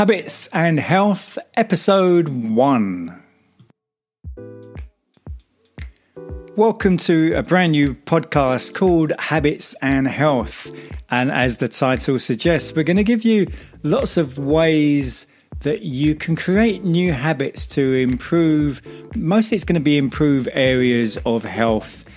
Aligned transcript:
Habits 0.00 0.46
and 0.54 0.80
Health, 0.80 1.38
Episode 1.58 2.30
1. 2.30 3.22
Welcome 6.56 6.96
to 6.96 7.34
a 7.34 7.42
brand 7.42 7.72
new 7.72 7.94
podcast 7.94 8.72
called 8.72 9.12
Habits 9.18 9.74
and 9.82 10.08
Health. 10.08 10.72
And 11.10 11.30
as 11.30 11.58
the 11.58 11.68
title 11.68 12.18
suggests, 12.18 12.74
we're 12.74 12.82
going 12.82 12.96
to 12.96 13.04
give 13.04 13.26
you 13.26 13.46
lots 13.82 14.16
of 14.16 14.38
ways 14.38 15.26
that 15.58 15.82
you 15.82 16.14
can 16.14 16.34
create 16.34 16.82
new 16.82 17.12
habits 17.12 17.66
to 17.66 17.92
improve. 17.92 18.80
Mostly, 19.14 19.56
it's 19.56 19.64
going 19.64 19.74
to 19.74 19.84
be 19.84 19.98
improve 19.98 20.48
areas 20.54 21.18
of 21.26 21.44
health 21.44 22.10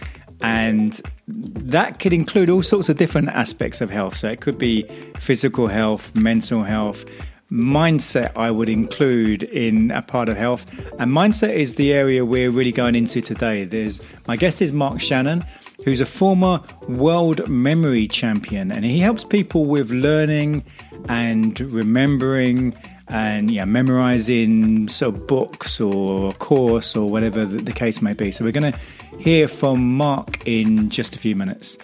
and 0.44 1.02
that 1.28 2.00
could 2.00 2.12
include 2.12 2.50
all 2.50 2.62
sorts 2.62 2.90
of 2.90 2.98
different 2.98 3.30
aspects 3.30 3.80
of 3.80 3.90
health. 3.90 4.18
So 4.18 4.28
it 4.28 4.42
could 4.42 4.58
be 4.58 4.84
physical 5.16 5.68
health, 5.68 6.14
mental 6.16 6.64
health, 6.64 7.06
mindset, 7.54 8.36
I 8.36 8.50
would 8.50 8.68
include 8.68 9.44
in 9.44 9.92
a 9.92 10.02
part 10.02 10.28
of 10.28 10.36
health. 10.38 10.66
And 11.00 11.12
mindset 11.12 11.54
is 11.54 11.76
the 11.76 11.94
area 11.94 12.26
we're 12.26 12.50
really 12.50 12.72
going 12.72 12.96
into 12.96 13.22
today. 13.22 13.64
There's 13.64 14.02
my 14.28 14.36
guest 14.36 14.62
is 14.62 14.72
Mark 14.72 15.00
Shannon, 15.00 15.46
who's 15.86 16.02
a 16.02 16.06
former 16.06 16.62
world 16.88 17.48
memory 17.48 18.08
champion, 18.08 18.72
and 18.72 18.84
he 18.84 19.00
helps 19.00 19.24
people 19.24 19.66
with 19.66 19.92
learning 19.92 20.64
and 21.08 21.60
remembering 21.60 22.74
and 23.10 23.52
yeah, 23.52 23.66
memorizing 23.66 24.88
sort 24.88 25.16
of 25.16 25.28
books 25.28 25.80
or 25.80 26.34
course 26.34 26.96
or 26.96 27.08
whatever 27.08 27.46
the 27.46 27.72
case 27.72 28.02
may 28.02 28.14
be. 28.14 28.32
So 28.32 28.44
we're 28.44 28.52
going 28.52 28.72
to 28.72 28.80
hear 29.20 29.48
from 29.48 29.96
Mark 29.96 30.48
in 30.48 30.90
just 30.90 31.16
a 31.16 31.20
few 31.20 31.36
minutes. 31.36 31.78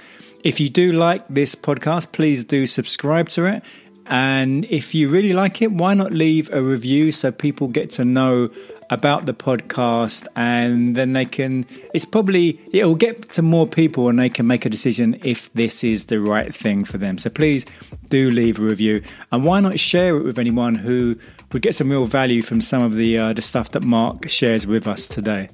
If 0.44 0.60
you 0.60 0.70
do 0.70 0.94
like 0.94 1.28
this 1.28 1.54
podcast, 1.54 2.14
please 2.14 2.46
do 2.46 2.66
subscribe 2.66 3.28
to 3.30 3.46
it. 3.46 3.62
And 4.10 4.66
if 4.66 4.96
you 4.96 5.08
really 5.08 5.34
like 5.34 5.62
it, 5.62 5.72
why 5.72 5.94
not 5.94 6.12
leave 6.12 6.52
a 6.52 6.62
review 6.64 7.12
so 7.12 7.32
people 7.32 7.68
get 7.68 7.92
to 7.92 8.04
know 8.04 8.50
about 8.90 9.28
the 9.28 9.36
podcast? 9.36 10.26
And 10.36 10.96
then 10.96 11.12
they 11.12 11.26
can 11.26 11.68
it's 11.94 12.06
probably 12.06 12.60
it'll 12.74 12.96
get 12.96 13.30
to 13.30 13.44
more 13.44 13.68
people 13.68 14.10
and 14.10 14.18
they 14.18 14.30
can 14.30 14.48
make 14.48 14.66
a 14.66 14.70
decision 14.70 15.20
if 15.24 15.54
this 15.54 15.84
is 15.84 16.08
the 16.08 16.20
right 16.20 16.54
thing 16.54 16.86
for 16.86 16.98
them. 16.98 17.20
So 17.20 17.30
please 17.30 17.68
do 18.10 18.32
leave 18.32 18.60
a 18.60 18.64
review. 18.64 19.04
And 19.32 19.46
why 19.46 19.60
not 19.60 19.80
share 19.80 20.18
it 20.18 20.24
with 20.24 20.40
anyone 20.40 20.74
who 20.74 21.16
would 21.54 21.62
get 21.62 21.76
some 21.76 21.90
real 21.90 22.06
value 22.06 22.42
from 22.42 22.62
some 22.62 22.82
of 22.82 22.96
the 22.96 23.18
uh, 23.18 23.34
the 23.34 23.44
stuff 23.44 23.72
that 23.72 23.84
mark 23.84 24.28
shares 24.28 24.66
with 24.66 24.88
us 24.88 25.08
today. 25.08 25.50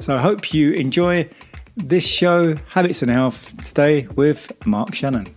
So 0.00 0.14
i 0.14 0.20
hope 0.20 0.52
you 0.52 0.72
enjoy 0.72 1.28
this 1.76 2.06
show 2.06 2.56
habits 2.70 3.00
and 3.00 3.10
health 3.10 3.56
today 3.64 4.06
with 4.08 4.52
mark 4.66 4.94
shannon 4.94 5.35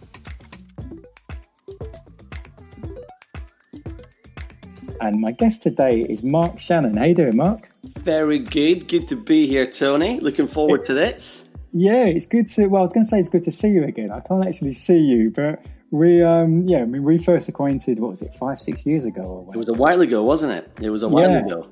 And 5.02 5.22
my 5.22 5.32
guest 5.32 5.64
today 5.64 6.02
is 6.02 6.24
Mark 6.24 6.60
Shannon. 6.60 6.98
How 6.98 7.06
you 7.06 7.16
doing, 7.16 7.38
Mark? 7.38 7.70
Very 8.00 8.40
good. 8.40 8.88
Good 8.88 9.08
to 9.08 9.16
be 9.16 9.48
here, 9.48 9.66
Tony. 9.66 10.20
Looking 10.20 10.48
forward 10.48 10.82
it, 10.82 10.86
to 10.88 10.94
this. 10.94 11.48
Yeah, 11.72 12.06
it's 12.06 12.26
good 12.26 12.48
to. 12.50 12.68
Well, 12.68 12.82
I 12.82 12.86
was 12.86 12.94
going 12.94 13.04
to 13.04 13.10
say 13.10 13.20
it's 13.20 13.30
good 13.30 13.44
to 13.44 13.52
see 13.52 13.70
you 13.70 13.84
again. 13.84 14.12
I 14.12 14.20
can't 14.20 14.46
actually 14.46 14.74
see 14.74 14.98
you, 14.98 15.32
but 15.32 15.64
we, 15.92 16.22
um, 16.22 16.64
yeah, 16.68 16.80
I 16.80 16.86
mean, 16.86 17.04
we 17.04 17.18
first 17.18 17.48
acquainted. 17.48 18.00
What 18.00 18.12
was 18.12 18.22
it, 18.22 18.36
five, 18.36 18.60
six 18.60 18.86
years 18.86 19.06
ago? 19.06 19.22
Or 19.22 19.54
it 19.54 19.58
was 19.58 19.70
a 19.70 19.74
while 19.74 20.02
ago, 20.02 20.24
wasn't 20.24 20.54
it? 20.54 20.70
It 20.82 20.90
was 20.90 21.04
a 21.04 21.10
while 21.10 21.30
yeah. 21.30 21.46
ago. 21.46 21.70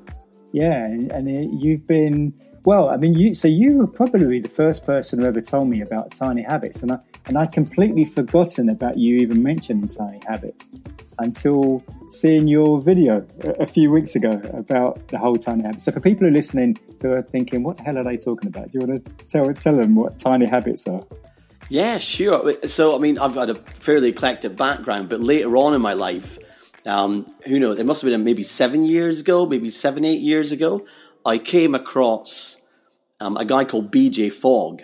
Yeah, 0.53 0.85
and 0.85 1.29
it, 1.29 1.49
you've 1.51 1.85
been 1.85 2.33
well. 2.67 2.89
I 2.89 2.97
mean, 2.97 3.13
you. 3.13 3.33
So 3.33 3.47
you 3.47 3.77
were 3.77 3.87
probably 3.87 4.41
the 4.41 4.49
first 4.49 4.85
person 4.85 5.19
who 5.19 5.25
ever 5.25 5.39
told 5.39 5.69
me 5.69 5.79
about 5.79 6.11
tiny 6.11 6.41
habits, 6.41 6.83
and 6.83 6.91
I 6.91 6.99
and 7.25 7.37
I'd 7.37 7.53
completely 7.53 8.03
forgotten 8.03 8.69
about 8.69 8.97
you 8.97 9.17
even 9.19 9.41
mentioning 9.41 9.87
tiny 9.87 10.19
habits 10.27 10.69
until 11.19 11.81
seeing 12.09 12.47
your 12.47 12.79
video 12.79 13.25
a 13.59 13.65
few 13.65 13.89
weeks 13.89 14.15
ago 14.15 14.41
about 14.53 15.07
the 15.07 15.17
whole 15.17 15.37
tiny 15.37 15.63
habits. 15.63 15.85
So 15.85 15.93
for 15.93 16.01
people 16.01 16.25
who 16.25 16.27
are 16.27 16.37
listening 16.41 16.77
who 17.01 17.11
are 17.11 17.21
thinking, 17.21 17.63
what 17.63 17.77
the 17.77 17.83
hell 17.83 17.97
are 17.97 18.03
they 18.03 18.17
talking 18.17 18.49
about? 18.49 18.71
Do 18.71 18.79
you 18.79 18.85
want 18.85 19.05
to 19.05 19.25
tell, 19.25 19.53
tell 19.53 19.77
them 19.77 19.95
what 19.95 20.19
tiny 20.19 20.45
habits 20.45 20.87
are? 20.87 21.03
Yeah, 21.69 21.97
sure. 21.97 22.53
So, 22.63 22.95
I 22.95 22.99
mean, 22.99 23.17
I've 23.17 23.35
had 23.35 23.49
a 23.49 23.55
fairly 23.55 24.09
eclectic 24.09 24.55
background, 24.55 25.09
but 25.09 25.19
later 25.19 25.57
on 25.57 25.73
in 25.73 25.81
my 25.81 25.93
life, 25.93 26.37
um, 26.85 27.27
who 27.45 27.59
knows, 27.59 27.77
it 27.77 27.85
must 27.85 28.01
have 28.01 28.09
been 28.09 28.23
maybe 28.23 28.43
seven 28.43 28.85
years 28.85 29.19
ago, 29.19 29.45
maybe 29.45 29.69
seven, 29.69 30.05
eight 30.05 30.21
years 30.21 30.51
ago, 30.53 30.85
I 31.27 31.37
came 31.37 31.75
across 31.75 32.59
um, 33.19 33.37
a 33.37 33.45
guy 33.45 33.65
called 33.65 33.91
BJ 33.91 34.31
Fogg 34.31 34.81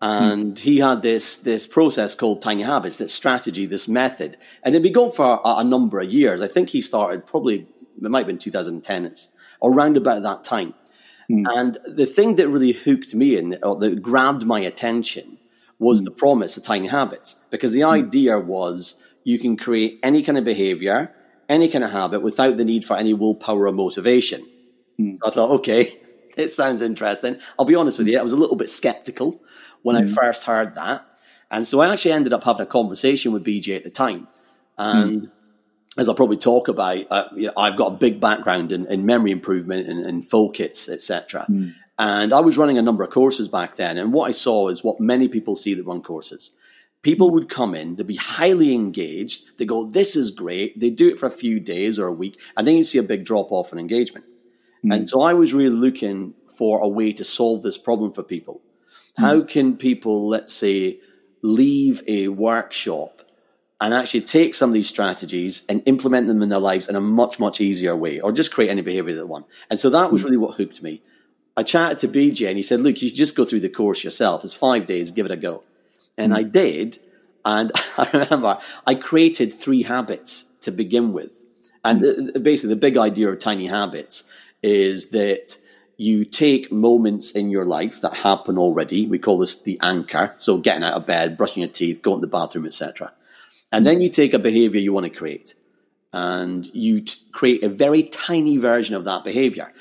and 0.00 0.58
he 0.58 0.78
had 0.78 1.02
this 1.02 1.38
this 1.38 1.66
process 1.66 2.14
called 2.14 2.42
tiny 2.42 2.62
habits, 2.62 2.98
this 2.98 3.14
strategy, 3.14 3.66
this 3.66 3.88
method, 3.88 4.36
and 4.62 4.74
it'd 4.74 4.82
been 4.82 4.92
going 4.92 5.12
for 5.12 5.40
a, 5.44 5.54
a, 5.58 5.64
number 5.64 5.98
of 5.98 6.12
years. 6.12 6.42
I 6.42 6.46
think 6.46 6.68
he 6.68 6.80
started 6.80 7.26
probably 7.26 7.66
it 8.02 8.10
might 8.10 8.20
have 8.20 8.26
been 8.26 8.38
2010 8.38 9.14
or 9.60 9.72
around 9.72 9.96
about 9.96 10.22
that 10.22 10.44
time. 10.44 10.74
Mm. 11.30 11.44
And 11.56 11.78
the 11.86 12.06
thing 12.06 12.36
that 12.36 12.48
really 12.48 12.72
hooked 12.72 13.14
me 13.14 13.38
and 13.38 13.54
that 13.54 14.00
grabbed 14.02 14.44
my 14.44 14.60
attention, 14.60 15.38
was 15.78 16.00
mm. 16.00 16.04
the 16.04 16.10
promise 16.10 16.56
of 16.56 16.64
tiny 16.64 16.88
habits, 16.88 17.40
because 17.50 17.72
the 17.72 17.80
mm. 17.80 17.90
idea 17.90 18.38
was 18.38 19.00
you 19.24 19.38
can 19.38 19.56
create 19.56 19.98
any 20.02 20.22
kind 20.22 20.38
of 20.38 20.44
behavior, 20.44 21.14
any 21.48 21.68
kind 21.68 21.84
of 21.84 21.92
habit, 21.92 22.20
without 22.20 22.56
the 22.56 22.64
need 22.64 22.84
for 22.84 22.96
any 22.96 23.14
willpower 23.14 23.66
or 23.66 23.72
motivation. 23.72 24.46
Hmm. 24.96 25.14
So 25.14 25.28
I 25.28 25.30
thought, 25.30 25.50
okay, 25.56 25.88
it 26.36 26.50
sounds 26.50 26.82
interesting. 26.82 27.36
I'll 27.58 27.66
be 27.66 27.74
honest 27.74 27.98
with 27.98 28.08
you, 28.08 28.18
I 28.18 28.22
was 28.22 28.32
a 28.32 28.36
little 28.36 28.56
bit 28.56 28.68
skeptical 28.68 29.40
when 29.82 29.96
mm. 29.96 30.10
I 30.10 30.12
first 30.12 30.44
heard 30.44 30.74
that. 30.74 31.14
And 31.50 31.66
so 31.66 31.80
I 31.80 31.92
actually 31.92 32.12
ended 32.12 32.32
up 32.32 32.44
having 32.44 32.62
a 32.62 32.66
conversation 32.66 33.32
with 33.32 33.44
BJ 33.44 33.76
at 33.76 33.84
the 33.84 33.90
time. 33.90 34.26
And 34.76 35.22
mm. 35.22 35.30
as 35.96 36.08
I'll 36.08 36.14
probably 36.14 36.36
talk 36.36 36.68
about, 36.68 37.04
uh, 37.10 37.28
you 37.36 37.46
know, 37.46 37.52
I've 37.56 37.76
got 37.76 37.92
a 37.92 37.96
big 37.96 38.20
background 38.20 38.72
in, 38.72 38.86
in 38.86 39.06
memory 39.06 39.30
improvement 39.30 39.88
and, 39.88 40.04
and 40.04 40.24
focus, 40.24 40.88
etc. 40.88 41.46
Mm. 41.48 41.74
And 41.98 42.32
I 42.32 42.40
was 42.40 42.58
running 42.58 42.78
a 42.78 42.82
number 42.82 43.04
of 43.04 43.10
courses 43.10 43.46
back 43.48 43.76
then. 43.76 43.98
And 43.98 44.12
what 44.12 44.28
I 44.28 44.32
saw 44.32 44.68
is 44.68 44.82
what 44.82 44.98
many 44.98 45.28
people 45.28 45.54
see 45.54 45.74
that 45.74 45.86
run 45.86 46.02
courses. 46.02 46.50
People 47.02 47.30
would 47.32 47.50
come 47.50 47.74
in, 47.74 47.96
they'd 47.96 48.06
be 48.06 48.16
highly 48.16 48.74
engaged. 48.74 49.58
They 49.58 49.66
go, 49.66 49.86
this 49.86 50.16
is 50.16 50.30
great. 50.30 50.80
They 50.80 50.88
do 50.88 51.08
it 51.08 51.18
for 51.18 51.26
a 51.26 51.30
few 51.30 51.60
days 51.60 51.98
or 51.98 52.06
a 52.06 52.12
week. 52.12 52.40
And 52.56 52.66
then 52.66 52.76
you 52.76 52.82
see 52.82 52.98
a 52.98 53.02
big 53.02 53.24
drop 53.24 53.52
off 53.52 53.72
in 53.72 53.78
engagement. 53.78 54.24
Mm. 54.84 54.94
And 54.94 55.08
so 55.08 55.22
I 55.22 55.34
was 55.34 55.54
really 55.54 55.74
looking 55.74 56.34
for 56.56 56.80
a 56.80 56.88
way 56.88 57.12
to 57.12 57.24
solve 57.24 57.62
this 57.62 57.78
problem 57.78 58.12
for 58.12 58.22
people. 58.22 58.60
How 59.16 59.40
hmm. 59.40 59.46
can 59.46 59.76
people, 59.76 60.28
let's 60.28 60.52
say, 60.52 61.00
leave 61.42 62.02
a 62.06 62.28
workshop 62.28 63.22
and 63.80 63.92
actually 63.92 64.22
take 64.22 64.54
some 64.54 64.70
of 64.70 64.74
these 64.74 64.88
strategies 64.88 65.64
and 65.68 65.82
implement 65.86 66.26
them 66.26 66.42
in 66.42 66.48
their 66.48 66.58
lives 66.58 66.88
in 66.88 66.96
a 66.96 67.00
much, 67.00 67.38
much 67.38 67.60
easier 67.60 67.96
way, 67.96 68.20
or 68.20 68.32
just 68.32 68.52
create 68.52 68.70
any 68.70 68.82
behavior 68.82 69.14
they 69.14 69.22
want? 69.22 69.46
And 69.70 69.78
so 69.78 69.90
that 69.90 70.10
was 70.10 70.22
hmm. 70.22 70.26
really 70.26 70.38
what 70.38 70.56
hooked 70.56 70.82
me. 70.82 71.02
I 71.56 71.62
chatted 71.62 71.98
to 72.00 72.08
BJ 72.08 72.48
and 72.48 72.56
he 72.56 72.62
said, 72.62 72.80
look, 72.80 73.00
you 73.00 73.08
should 73.08 73.16
just 73.16 73.36
go 73.36 73.44
through 73.44 73.60
the 73.60 73.68
course 73.68 74.02
yourself. 74.02 74.44
It's 74.44 74.52
five 74.52 74.86
days, 74.86 75.12
give 75.12 75.26
it 75.26 75.32
a 75.32 75.36
go. 75.36 75.62
And 76.18 76.32
mm. 76.32 76.36
I 76.36 76.42
did. 76.42 76.98
And 77.44 77.70
I 77.98 78.08
remember 78.12 78.58
I 78.86 78.96
created 78.96 79.52
three 79.52 79.82
habits 79.82 80.46
to 80.62 80.72
begin 80.72 81.12
with. 81.12 81.44
And 81.84 82.02
mm. 82.02 82.42
basically 82.42 82.74
the 82.74 82.80
big 82.80 82.96
idea 82.96 83.30
of 83.30 83.38
tiny 83.38 83.66
habits 83.66 84.24
is 84.64 85.10
that 85.10 85.58
you 85.96 86.24
take 86.24 86.72
moments 86.72 87.30
in 87.32 87.50
your 87.50 87.66
life 87.66 88.00
that 88.00 88.14
happen 88.14 88.58
already. 88.58 89.06
We 89.06 89.18
call 89.18 89.38
this 89.38 89.60
the 89.60 89.78
anchor. 89.82 90.32
So 90.38 90.58
getting 90.58 90.82
out 90.82 90.94
of 90.94 91.06
bed, 91.06 91.36
brushing 91.36 91.62
your 91.62 91.70
teeth, 91.70 92.02
going 92.02 92.20
to 92.20 92.26
the 92.26 92.30
bathroom, 92.30 92.64
etc. 92.66 93.12
And 93.70 93.86
then 93.86 94.00
you 94.00 94.08
take 94.08 94.32
a 94.34 94.38
behavior 94.38 94.80
you 94.80 94.92
want 94.92 95.04
to 95.04 95.12
create 95.12 95.54
and 96.12 96.66
you 96.72 97.02
t- 97.02 97.20
create 97.32 97.62
a 97.62 97.68
very 97.68 98.04
tiny 98.04 98.56
version 98.56 98.94
of 98.94 99.04
that 99.04 99.22
behavior. 99.22 99.72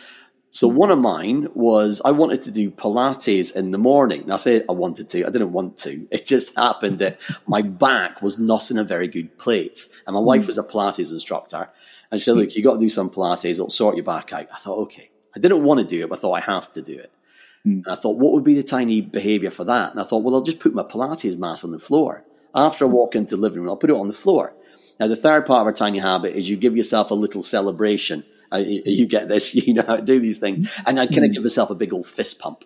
So 0.50 0.68
one 0.68 0.92
of 0.92 1.00
mine 1.00 1.48
was 1.56 2.02
I 2.04 2.12
wanted 2.12 2.44
to 2.44 2.52
do 2.52 2.70
Pilates 2.70 3.56
in 3.56 3.72
the 3.72 3.78
morning. 3.78 4.26
Now 4.28 4.36
I 4.36 4.38
say 4.38 4.64
I 4.70 4.74
wanted 4.74 5.10
to, 5.10 5.26
I 5.26 5.30
didn't 5.30 5.52
want 5.52 5.78
to. 5.78 6.08
It 6.12 6.26
just 6.26 6.56
happened 6.56 7.00
that 7.00 7.20
my 7.48 7.62
back 7.62 8.22
was 8.22 8.38
not 8.38 8.70
in 8.70 8.78
a 8.78 8.84
very 8.84 9.08
good 9.08 9.38
place. 9.38 9.90
And 10.06 10.14
my 10.14 10.20
wife 10.20 10.42
hmm. 10.42 10.48
was 10.48 10.58
a 10.58 10.64
Pilates 10.64 11.12
instructor. 11.12 11.70
And 12.14 12.22
she 12.22 12.26
said, 12.26 12.36
look, 12.36 12.56
you 12.56 12.62
got 12.62 12.74
to 12.74 12.80
do 12.80 12.90
some 12.90 13.10
Pilates. 13.10 13.50
It'll 13.50 13.70
sort 13.70 13.96
your 13.96 14.06
back 14.06 14.32
out. 14.34 14.46
I 14.54 14.58
thought, 14.58 14.78
okay. 14.84 15.10
I 15.36 15.40
didn't 15.40 15.64
want 15.64 15.80
to 15.80 15.86
do 15.88 16.04
it, 16.04 16.10
but 16.10 16.20
I 16.20 16.22
thought 16.22 16.34
I 16.34 16.42
have 16.42 16.72
to 16.74 16.84
do 16.84 16.94
it. 16.94 17.12
Mm. 17.66 17.84
And 17.84 17.88
I 17.88 17.96
thought, 17.96 18.20
what 18.20 18.34
would 18.34 18.44
be 18.44 18.54
the 18.54 18.62
tiny 18.62 19.02
behavior 19.02 19.50
for 19.50 19.64
that? 19.64 19.90
And 19.90 20.00
I 20.00 20.04
thought, 20.04 20.22
well, 20.22 20.36
I'll 20.36 20.44
just 20.44 20.60
put 20.60 20.76
my 20.76 20.84
Pilates 20.84 21.40
mat 21.40 21.64
on 21.64 21.72
the 21.72 21.80
floor. 21.80 22.24
After 22.54 22.86
I 22.86 22.90
walk 22.90 23.16
into 23.16 23.36
the 23.36 23.42
living 23.42 23.62
room, 23.62 23.70
I'll 23.70 23.78
put 23.78 23.90
it 23.90 23.96
on 23.96 24.08
the 24.08 24.14
floor. 24.14 24.56
Now, 25.00 25.08
the 25.08 25.16
third 25.16 25.48
part 25.48 25.62
of 25.62 25.66
our 25.66 25.74
tiny 25.74 25.98
habit 25.98 26.36
is 26.36 26.48
you 26.48 26.56
give 26.56 26.78
yourself 26.78 27.10
a 27.10 27.16
little 27.16 27.42
celebration. 27.42 28.24
Uh, 28.52 28.58
you, 28.58 28.84
you, 28.86 29.08
get 29.08 29.28
this, 29.28 29.56
you 29.68 29.74
know 29.74 29.84
how 29.88 29.96
to 29.96 30.06
do 30.06 30.20
these 30.20 30.38
things. 30.38 30.72
And 30.86 31.00
I 31.00 31.08
kind 31.08 31.26
of 31.26 31.32
mm. 31.32 31.34
give 31.34 31.42
myself 31.42 31.72
a 31.72 31.76
big 31.76 31.94
old 31.94 32.06
fist 32.06 32.38
pump. 32.38 32.64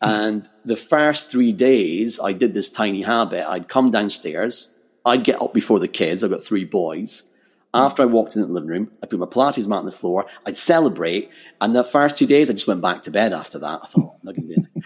And 0.00 0.48
the 0.64 0.76
first 0.76 1.32
three 1.32 1.52
days 1.52 2.20
I 2.22 2.34
did 2.34 2.54
this 2.54 2.70
tiny 2.70 3.02
habit. 3.02 3.50
I'd 3.50 3.66
come 3.66 3.90
downstairs. 3.90 4.68
I'd 5.04 5.24
get 5.24 5.42
up 5.42 5.52
before 5.52 5.80
the 5.80 5.88
kids. 5.88 6.22
I've 6.22 6.30
got 6.30 6.44
three 6.44 6.64
boys. 6.64 7.24
After 7.74 8.02
I 8.02 8.06
walked 8.06 8.36
into 8.36 8.46
the 8.46 8.54
living 8.54 8.70
room, 8.70 8.90
I 9.02 9.06
put 9.06 9.18
my 9.18 9.26
Pilates 9.26 9.66
mat 9.66 9.80
on 9.80 9.86
the 9.86 9.92
floor. 9.92 10.26
I'd 10.46 10.56
celebrate. 10.56 11.30
And 11.60 11.74
the 11.74 11.84
first 11.84 12.16
two 12.16 12.26
days, 12.26 12.48
I 12.48 12.54
just 12.54 12.66
went 12.66 12.80
back 12.80 13.02
to 13.02 13.10
bed 13.10 13.32
after 13.32 13.58
that. 13.58 13.80
I 13.82 13.86
thought, 13.86 14.14
I'm 14.14 14.20
not 14.22 14.34
going 14.34 14.48
to 14.48 14.54
do 14.54 14.62
anything. 14.62 14.82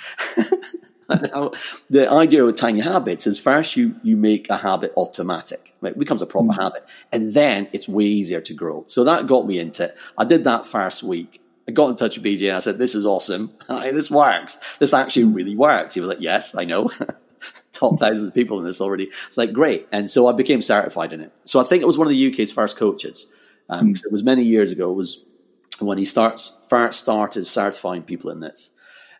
the 1.90 2.10
idea 2.10 2.44
with 2.44 2.56
tiny 2.56 2.80
habits 2.80 3.26
is 3.26 3.38
first 3.38 3.76
you, 3.76 3.96
you 4.02 4.16
make 4.16 4.48
a 4.50 4.56
habit 4.56 4.92
automatic. 4.96 5.74
It 5.82 5.98
becomes 5.98 6.22
a 6.22 6.26
proper 6.26 6.48
mm-hmm. 6.48 6.62
habit. 6.62 6.84
And 7.12 7.32
then 7.34 7.68
it's 7.72 7.88
way 7.88 8.04
easier 8.04 8.40
to 8.40 8.54
grow. 8.54 8.84
So 8.86 9.04
that 9.04 9.26
got 9.26 9.46
me 9.46 9.58
into 9.58 9.84
it. 9.84 9.98
I 10.18 10.24
did 10.24 10.44
that 10.44 10.66
first 10.66 11.02
week. 11.02 11.40
I 11.68 11.72
got 11.72 11.90
in 11.90 11.96
touch 11.96 12.16
with 12.16 12.26
BJ 12.26 12.48
and 12.48 12.56
I 12.56 12.60
said, 12.60 12.78
this 12.78 12.94
is 12.94 13.06
awesome. 13.06 13.52
this 13.68 14.10
works. 14.10 14.58
This 14.78 14.92
actually 14.92 15.24
mm. 15.24 15.34
really 15.36 15.56
works. 15.56 15.94
He 15.94 16.00
was 16.00 16.08
like, 16.08 16.20
yes, 16.20 16.54
I 16.54 16.64
know. 16.64 16.90
Top 17.80 17.98
thousands 17.98 18.28
of 18.28 18.34
people 18.34 18.58
in 18.58 18.66
this 18.66 18.80
already. 18.80 19.04
It's 19.04 19.38
like, 19.38 19.52
great. 19.54 19.88
And 19.90 20.10
so 20.10 20.26
I 20.26 20.32
became 20.32 20.60
certified 20.60 21.14
in 21.14 21.22
it. 21.22 21.32
So 21.46 21.58
I 21.58 21.62
think 21.62 21.82
it 21.82 21.86
was 21.86 21.96
one 21.96 22.06
of 22.06 22.12
the 22.12 22.28
UK's 22.28 22.52
first 22.52 22.76
coaches. 22.76 23.32
Um, 23.70 23.94
mm. 23.94 24.04
It 24.04 24.12
was 24.12 24.22
many 24.22 24.42
years 24.42 24.70
ago. 24.70 24.90
It 24.90 24.96
was 24.96 25.24
when 25.80 25.96
he 25.96 26.04
starts, 26.04 26.58
first 26.68 27.00
started 27.00 27.46
certifying 27.46 28.02
people 28.02 28.30
in 28.30 28.40
this. 28.40 28.74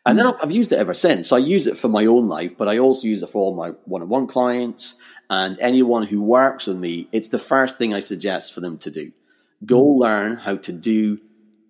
And 0.04 0.18
then 0.18 0.26
I've 0.42 0.52
used 0.52 0.72
it 0.72 0.78
ever 0.78 0.92
since. 0.92 1.28
So 1.28 1.36
I 1.36 1.40
use 1.40 1.66
it 1.66 1.78
for 1.78 1.88
my 1.88 2.04
own 2.04 2.28
life, 2.28 2.56
but 2.58 2.68
I 2.68 2.78
also 2.78 3.08
use 3.08 3.22
it 3.22 3.30
for 3.30 3.40
all 3.40 3.54
my 3.54 3.70
one-on-one 3.84 4.26
clients 4.26 4.96
and 5.30 5.58
anyone 5.58 6.04
who 6.04 6.22
works 6.22 6.66
with 6.66 6.76
me. 6.76 7.08
It's 7.12 7.28
the 7.28 7.38
first 7.38 7.78
thing 7.78 7.94
I 7.94 8.00
suggest 8.00 8.52
for 8.52 8.60
them 8.60 8.76
to 8.78 8.90
do. 8.90 9.12
Go 9.64 9.82
learn 9.82 10.36
how 10.36 10.56
to 10.56 10.72
do 10.72 11.20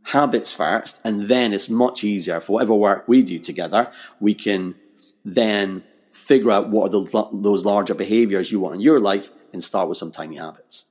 habits 0.02 0.52
first, 0.52 1.00
and 1.04 1.22
then 1.22 1.52
it's 1.52 1.68
much 1.68 2.02
easier 2.04 2.40
for 2.40 2.54
whatever 2.54 2.74
work 2.74 3.06
we 3.06 3.22
do 3.22 3.38
together. 3.38 3.90
We 4.18 4.34
can 4.34 4.74
then 5.24 5.84
figure 6.30 6.52
out 6.52 6.70
what 6.70 6.86
are 6.86 6.90
the, 6.92 7.40
those 7.42 7.64
larger 7.64 7.92
behaviors 7.92 8.52
you 8.52 8.60
want 8.60 8.76
in 8.76 8.80
your 8.80 9.00
life 9.00 9.30
and 9.52 9.64
start 9.64 9.88
with 9.88 9.98
some 9.98 10.12
tiny 10.12 10.36
habits. 10.36 10.84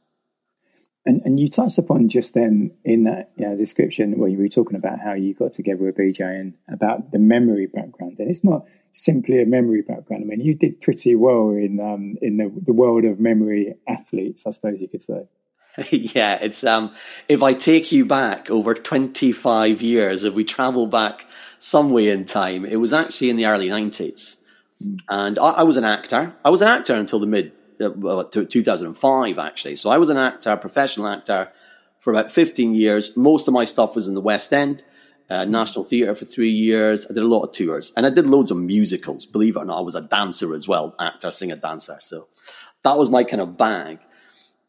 And, 1.06 1.22
and 1.24 1.40
you 1.40 1.48
touched 1.48 1.78
upon 1.78 2.10
just 2.10 2.34
then 2.34 2.72
in 2.84 3.06
that 3.06 3.32
you 3.38 3.48
know, 3.48 3.56
description 3.56 4.20
where 4.20 4.28
you 4.28 4.38
were 4.38 4.50
talking 4.50 4.76
about 4.76 5.00
how 5.00 5.14
you 5.14 5.34
got 5.34 5.54
together 5.54 5.86
with 5.86 5.96
BJ 5.96 6.42
and 6.42 6.56
about 6.68 7.12
the 7.14 7.20
memory 7.20 7.68
background. 7.68 8.18
And 8.20 8.30
it's 8.30 8.44
not 8.44 8.66
simply 8.92 9.42
a 9.42 9.46
memory 9.46 9.82
background. 9.82 10.24
I 10.24 10.28
mean, 10.28 10.42
you 10.42 10.56
did 10.56 10.82
pretty 10.82 11.16
well 11.16 11.52
in 11.52 11.80
um, 11.80 12.18
in 12.22 12.36
the, 12.36 12.52
the 12.66 12.74
world 12.74 13.06
of 13.06 13.18
memory 13.18 13.76
athletes, 13.88 14.46
I 14.46 14.50
suppose 14.50 14.82
you 14.82 14.90
could 14.90 15.02
say. 15.02 15.22
yeah, 15.92 16.38
it's 16.42 16.66
um, 16.66 16.92
if 17.30 17.42
I 17.42 17.54
take 17.54 17.94
you 17.94 18.06
back 18.06 18.50
over 18.50 18.74
25 18.74 19.82
years, 19.82 20.26
if 20.26 20.34
we 20.34 20.44
travel 20.44 20.86
back 20.86 21.26
some 21.60 21.92
way 21.92 22.10
in 22.10 22.26
time, 22.26 22.66
it 22.66 22.76
was 22.76 22.92
actually 22.92 23.30
in 23.30 23.38
the 23.38 23.46
early 23.46 23.70
90s. 23.70 24.39
Mm. 24.84 25.00
And 25.10 25.40
I, 25.40 25.50
I 25.50 25.64
was 25.64 25.78
an 25.78 25.84
actor. 25.84 26.36
I 26.44 26.50
was 26.50 26.62
an 26.62 26.68
actor 26.68 26.94
until 26.94 27.20
the 27.20 27.28
mid 27.28 27.54
uh, 27.82 27.92
well, 27.96 28.28
2005 28.28 29.40
actually. 29.40 29.76
So 29.76 29.90
I 29.90 29.98
was 29.98 30.10
an 30.10 30.18
actor, 30.18 30.56
professional 30.58 31.08
actor 31.08 31.52
for 32.00 32.12
about 32.12 32.32
15 32.32 32.74
years. 32.74 33.16
Most 33.16 33.48
of 33.48 33.54
my 33.54 33.64
stuff 33.64 33.96
was 33.96 34.08
in 34.08 34.16
the 34.16 34.22
West 34.22 34.52
End, 34.52 34.84
uh, 35.30 35.46
National 35.46 35.84
Theatre 35.84 36.16
for 36.16 36.26
three 36.26 36.50
years. 36.50 37.06
I 37.06 37.14
did 37.14 37.24
a 37.24 37.28
lot 37.28 37.44
of 37.44 37.52
tours 37.52 37.92
and 37.96 38.06
I 38.06 38.10
did 38.10 38.28
loads 38.28 38.52
of 38.52 38.58
musicals. 38.58 39.26
Believe 39.26 39.56
it 39.56 39.60
or 39.60 39.66
not, 39.66 39.80
I 39.80 39.82
was 39.82 39.96
a 39.96 40.02
dancer 40.02 40.54
as 40.54 40.68
well, 40.68 40.96
actor, 41.00 41.32
singer, 41.32 41.56
dancer. 41.56 41.98
So 42.02 42.28
that 42.84 42.98
was 42.98 43.10
my 43.10 43.24
kind 43.24 43.42
of 43.42 43.58
bag. 43.58 44.00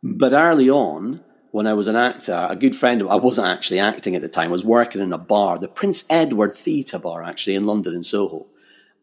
But 0.03 0.33
early 0.33 0.71
on, 0.71 1.23
when 1.51 1.67
I 1.67 1.73
was 1.73 1.89
an 1.89 1.97
actor, 1.97 2.47
a 2.49 2.57
good 2.57 2.77
friend, 2.77 3.03
I 3.09 3.17
wasn't 3.17 3.49
actually 3.49 3.81
acting 3.81 4.15
at 4.15 4.23
the 4.23 4.29
time, 4.29 4.51
I 4.51 4.53
was 4.53 4.65
working 4.65 5.03
in 5.03 5.13
a 5.13 5.19
bar, 5.19 5.59
the 5.59 5.69
Prince 5.69 6.05
Edward 6.09 6.53
Theatre 6.53 6.99
Bar, 6.99 7.25
actually, 7.25 7.57
in 7.57 7.67
London, 7.67 7.95
in 7.95 8.05
Soho. 8.05 8.47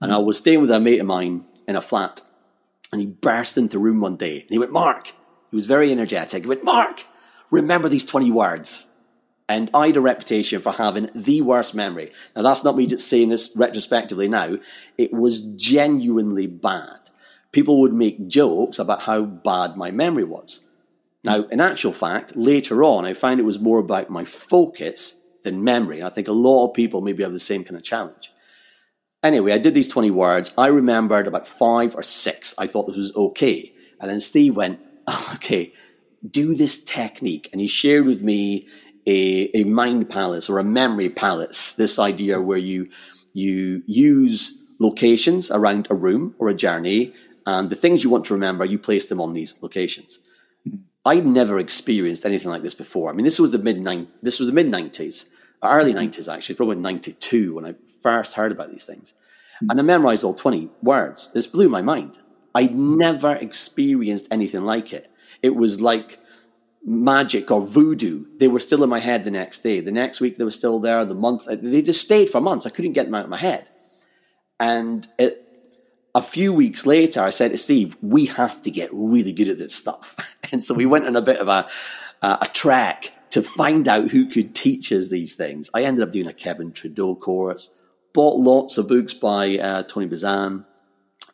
And 0.02 0.12
I 0.12 0.18
was 0.18 0.38
staying 0.38 0.62
with 0.62 0.72
a 0.72 0.80
mate 0.80 1.00
of 1.00 1.08
mine 1.08 1.46
in 1.68 1.76
a 1.76 1.82
flat. 1.82 2.22
And 2.92 3.02
he 3.02 3.08
burst 3.08 3.58
into 3.58 3.80
room 3.80 4.00
one 4.00 4.16
day 4.16 4.42
and 4.42 4.50
he 4.50 4.60
went, 4.60 4.72
Mark, 4.72 5.08
he 5.50 5.56
was 5.56 5.66
very 5.66 5.92
energetic. 5.92 6.44
He 6.44 6.50
went, 6.50 6.64
Mark, 6.64 7.04
remember 7.52 7.90
these 7.90 8.06
20 8.06 8.32
words. 8.32 8.90
And 9.50 9.70
I 9.74 9.88
had 9.88 9.98
a 9.98 10.02
reputation 10.02 10.62
for 10.62 10.74
having 10.74 11.10
the 11.16 11.42
worst 11.42 11.74
memory. 11.74 12.12
Now, 12.36 12.42
that's 12.42 12.64
not 12.64 12.76
me 12.76 12.86
just 12.86 13.08
saying 13.08 13.30
this 13.30 13.52
retrospectively 13.56 14.28
now. 14.28 14.58
It 14.98 15.14
was 15.14 15.40
genuinely 15.40 16.48
bad. 16.48 17.00
People 17.54 17.80
would 17.82 17.94
make 17.94 18.28
jokes 18.28 18.78
about 18.78 19.04
how 19.04 19.24
bad 19.24 19.78
my 19.78 19.90
memory 19.90 20.26
was. 20.26 20.68
Now, 21.24 21.44
in 21.44 21.62
actual 21.62 21.94
fact, 21.94 22.36
later 22.36 22.84
on, 22.84 23.06
I 23.06 23.14
found 23.14 23.40
it 23.40 23.44
was 23.44 23.60
more 23.60 23.80
about 23.80 24.10
my 24.10 24.26
focus 24.26 25.20
than 25.44 25.64
memory. 25.64 25.98
And 26.00 26.08
I 26.08 26.10
think 26.10 26.28
a 26.28 26.34
lot 26.34 26.68
of 26.68 26.74
people 26.74 27.02
maybe 27.02 27.24
have 27.24 27.32
the 27.32 27.40
same 27.40 27.64
kind 27.64 27.78
of 27.78 27.84
challenge. 27.84 28.32
Anyway, 29.24 29.52
I 29.52 29.58
did 29.58 29.74
these 29.74 29.88
20 29.88 30.12
words. 30.12 30.54
I 30.58 30.68
remembered 30.68 31.28
about 31.28 31.48
five 31.48 31.96
or 31.96 32.04
six. 32.04 32.54
I 32.58 32.68
thought 32.68 32.88
this 32.88 32.98
was 32.98 33.16
okay. 33.16 33.74
And 34.00 34.10
then 34.10 34.20
Steve 34.20 34.56
went, 34.56 34.80
oh, 35.08 35.32
okay, 35.36 35.74
do 36.30 36.54
this 36.54 36.84
technique. 36.84 37.50
And 37.52 37.60
he 37.60 37.68
shared 37.68 38.06
with 38.06 38.24
me 38.24 38.68
a, 39.08 39.50
a 39.56 39.64
mind 39.64 40.10
palace 40.10 40.50
or 40.50 40.60
a 40.60 40.64
memory 40.64 41.10
palace. 41.10 41.72
This 41.72 41.98
idea 41.98 42.42
where 42.42 42.58
you, 42.58 42.90
you 43.34 43.84
use 43.88 44.56
locations 44.80 45.50
around 45.50 45.88
a 45.90 45.96
room 45.96 46.36
or 46.38 46.50
a 46.50 46.54
journey 46.54 47.14
and 47.48 47.70
the 47.70 47.76
things 47.76 48.04
you 48.04 48.10
want 48.10 48.26
to 48.26 48.34
remember, 48.34 48.66
you 48.66 48.78
place 48.78 49.06
them 49.06 49.22
on 49.22 49.32
these 49.32 49.64
locations. 49.64 50.20
Hmm. 50.70 50.76
I'd 51.06 51.26
never 51.26 51.58
experienced 51.58 52.26
anything 52.26 52.52
like 52.52 52.62
this 52.62 52.74
before. 52.74 53.10
I 53.10 53.14
mean, 53.14 53.24
this 53.24 53.40
was 53.40 53.52
the 53.52 53.58
mid 53.58 53.84
this 54.22 54.38
was 54.38 54.50
the 54.50 54.54
mid 54.54 54.68
nineties, 54.68 55.30
early 55.64 55.94
nineties 55.94 56.28
actually, 56.28 56.56
probably 56.56 56.78
ninety 56.78 57.14
two 57.14 57.56
when 57.56 57.66
I 57.66 57.76
first 58.02 58.34
heard 58.34 58.52
about 58.52 58.70
these 58.70 58.86
things. 58.86 59.14
And 59.70 59.80
I 59.80 59.84
memorized 59.84 60.24
all 60.24 60.34
20 60.34 60.70
words. 60.82 61.32
This 61.34 61.48
blew 61.48 61.68
my 61.68 61.82
mind. 61.82 62.20
I'd 62.54 62.76
never 62.76 63.36
experienced 63.36 64.28
anything 64.32 64.64
like 64.64 64.94
it. 64.94 65.12
It 65.42 65.56
was 65.56 65.82
like 65.82 66.20
magic 66.86 67.52
or 67.52 67.66
voodoo. 67.66 68.26
They 68.40 68.48
were 68.48 68.60
still 68.60 68.84
in 68.84 68.90
my 68.90 69.00
head 69.00 69.24
the 69.24 69.32
next 69.32 69.60
day. 69.60 69.80
The 69.80 69.92
next 69.92 70.22
week 70.22 70.38
they 70.38 70.44
were 70.44 70.52
still 70.52 70.80
there. 70.80 71.04
The 71.06 71.16
month, 71.16 71.48
uh, 71.48 71.56
they 71.60 71.82
just 71.82 72.02
stayed 72.02 72.30
for 72.30 72.42
months. 72.42 72.66
I 72.66 72.70
couldn't 72.70 72.94
get 72.94 73.06
them 73.06 73.16
out 73.16 73.26
of 73.26 73.30
my 73.30 73.38
head. 73.38 73.68
And 74.60 75.08
it, 75.20 75.44
a 76.16 76.22
few 76.22 76.54
weeks 76.54 76.86
later, 76.86 77.22
I 77.22 77.30
said 77.30 77.52
to 77.52 77.58
Steve, 77.58 77.96
we 78.02 78.26
have 78.26 78.62
to 78.62 78.72
get 78.72 78.90
really 78.92 79.34
good 79.34 79.50
at 79.50 79.58
this 79.58 79.76
stuff. 79.76 80.16
And 80.50 80.64
so 80.64 80.74
we 80.74 80.86
went 80.86 81.06
on 81.06 81.18
a 81.18 81.22
bit 81.22 81.40
of 81.40 81.50
a, 81.50 81.68
a 82.22 82.48
trek 82.54 83.12
to 83.32 83.42
find 83.42 83.88
out 83.88 84.12
who 84.12 84.26
could 84.26 84.56
teach 84.56 84.92
us 84.92 85.10
these 85.10 85.36
things. 85.36 85.70
I 85.74 85.84
ended 85.84 86.04
up 86.04 86.12
doing 86.12 86.28
a 86.28 86.34
Kevin 86.34 86.72
Trudeau 86.72 87.16
course 87.16 87.74
bought 88.14 88.38
lots 88.38 88.78
of 88.78 88.88
books 88.88 89.14
by 89.14 89.58
uh, 89.58 89.84
Tony 89.84 90.08
Buzan 90.08 90.66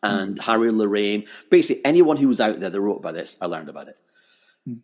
and 0.01 0.37
mm. 0.37 0.43
Harry 0.43 0.69
Lorayne. 0.69 1.27
Basically, 1.49 1.83
anyone 1.85 2.17
who 2.17 2.27
was 2.27 2.39
out 2.39 2.57
there 2.57 2.69
that 2.69 2.81
wrote 2.81 2.97
about 2.97 3.13
this, 3.13 3.37
I 3.39 3.45
learned 3.45 3.69
about 3.69 3.87
it. 3.87 3.95
Mm. 4.67 4.79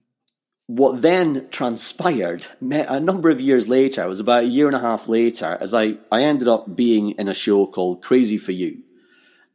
What 0.67 1.01
then 1.01 1.49
transpired 1.49 2.45
a 2.61 2.99
number 2.99 3.29
of 3.29 3.41
years 3.41 3.67
later, 3.67 4.03
it 4.03 4.07
was 4.07 4.21
about 4.21 4.43
a 4.43 4.47
year 4.47 4.67
and 4.67 4.75
a 4.75 4.79
half 4.79 5.07
later, 5.07 5.57
as 5.59 5.73
I, 5.73 5.97
I 6.11 6.23
ended 6.23 6.47
up 6.47 6.73
being 6.73 7.11
in 7.11 7.27
a 7.27 7.33
show 7.33 7.67
called 7.67 8.01
Crazy 8.01 8.37
for 8.37 8.53
You. 8.53 8.83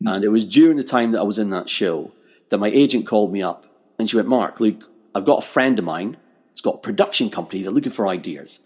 Mm. 0.02 0.16
And 0.16 0.24
it 0.24 0.28
was 0.28 0.44
during 0.44 0.76
the 0.76 0.84
time 0.84 1.12
that 1.12 1.20
I 1.20 1.24
was 1.24 1.38
in 1.38 1.50
that 1.50 1.68
show 1.68 2.12
that 2.50 2.58
my 2.58 2.68
agent 2.68 3.06
called 3.06 3.32
me 3.32 3.42
up 3.42 3.64
and 3.98 4.08
she 4.08 4.16
went, 4.16 4.28
Mark, 4.28 4.60
look, 4.60 4.82
I've 5.14 5.24
got 5.24 5.44
a 5.44 5.46
friend 5.46 5.78
of 5.78 5.84
mine. 5.84 6.16
Got 6.64 6.82
production 6.82 7.28
companies 7.28 7.66
They're 7.66 7.74
looking 7.74 7.92
for 7.92 8.08
ideas. 8.08 8.60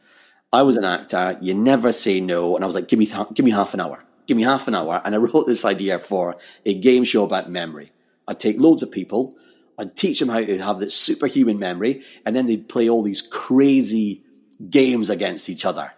I 0.52 0.62
was 0.62 0.76
an 0.76 0.84
actor. 0.84 1.36
You 1.42 1.52
never 1.52 1.90
say 1.90 2.20
no. 2.20 2.54
And 2.54 2.64
I 2.64 2.66
was 2.66 2.76
like, 2.76 2.86
give 2.86 2.96
me, 2.96 3.08
give 3.34 3.44
me 3.44 3.50
half 3.50 3.74
an 3.74 3.80
hour. 3.80 4.04
Give 4.28 4.36
me 4.36 4.44
half 4.44 4.68
an 4.68 4.76
hour. 4.76 5.02
And 5.04 5.16
I 5.16 5.18
wrote 5.34 5.48
this 5.48 5.64
idea 5.64 5.98
for 5.98 6.36
a 6.64 6.78
game 6.78 7.02
show 7.02 7.24
about 7.24 7.50
memory. 7.50 7.90
I'd 8.28 8.38
take 8.38 8.60
loads 8.60 8.84
of 8.84 8.92
people. 8.92 9.34
I'd 9.80 9.96
teach 9.96 10.20
them 10.20 10.28
how 10.28 10.38
to 10.38 10.58
have 10.58 10.78
this 10.78 10.94
superhuman 10.94 11.58
memory. 11.58 12.04
And 12.24 12.36
then 12.36 12.46
they'd 12.46 12.68
play 12.68 12.88
all 12.88 13.02
these 13.02 13.20
crazy 13.20 14.22
games 14.70 15.10
against 15.10 15.50
each 15.50 15.64
other. 15.64 15.92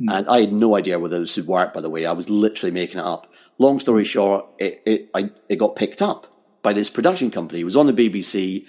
Mm. 0.00 0.18
And 0.18 0.28
I 0.28 0.40
had 0.40 0.52
no 0.54 0.76
idea 0.76 0.98
whether 0.98 1.20
this 1.20 1.36
would 1.36 1.46
work, 1.46 1.74
by 1.74 1.82
the 1.82 1.90
way. 1.90 2.06
I 2.06 2.12
was 2.12 2.30
literally 2.30 2.72
making 2.72 3.00
it 3.00 3.06
up. 3.06 3.30
Long 3.58 3.78
story 3.80 4.04
short, 4.04 4.46
it, 4.58 4.82
it, 4.86 5.10
I, 5.14 5.30
it 5.50 5.56
got 5.56 5.76
picked 5.76 6.00
up 6.00 6.26
by 6.62 6.72
this 6.72 6.88
production 6.88 7.30
company. 7.30 7.60
It 7.60 7.64
was 7.64 7.76
on 7.76 7.86
the 7.86 7.92
BBC 7.92 8.66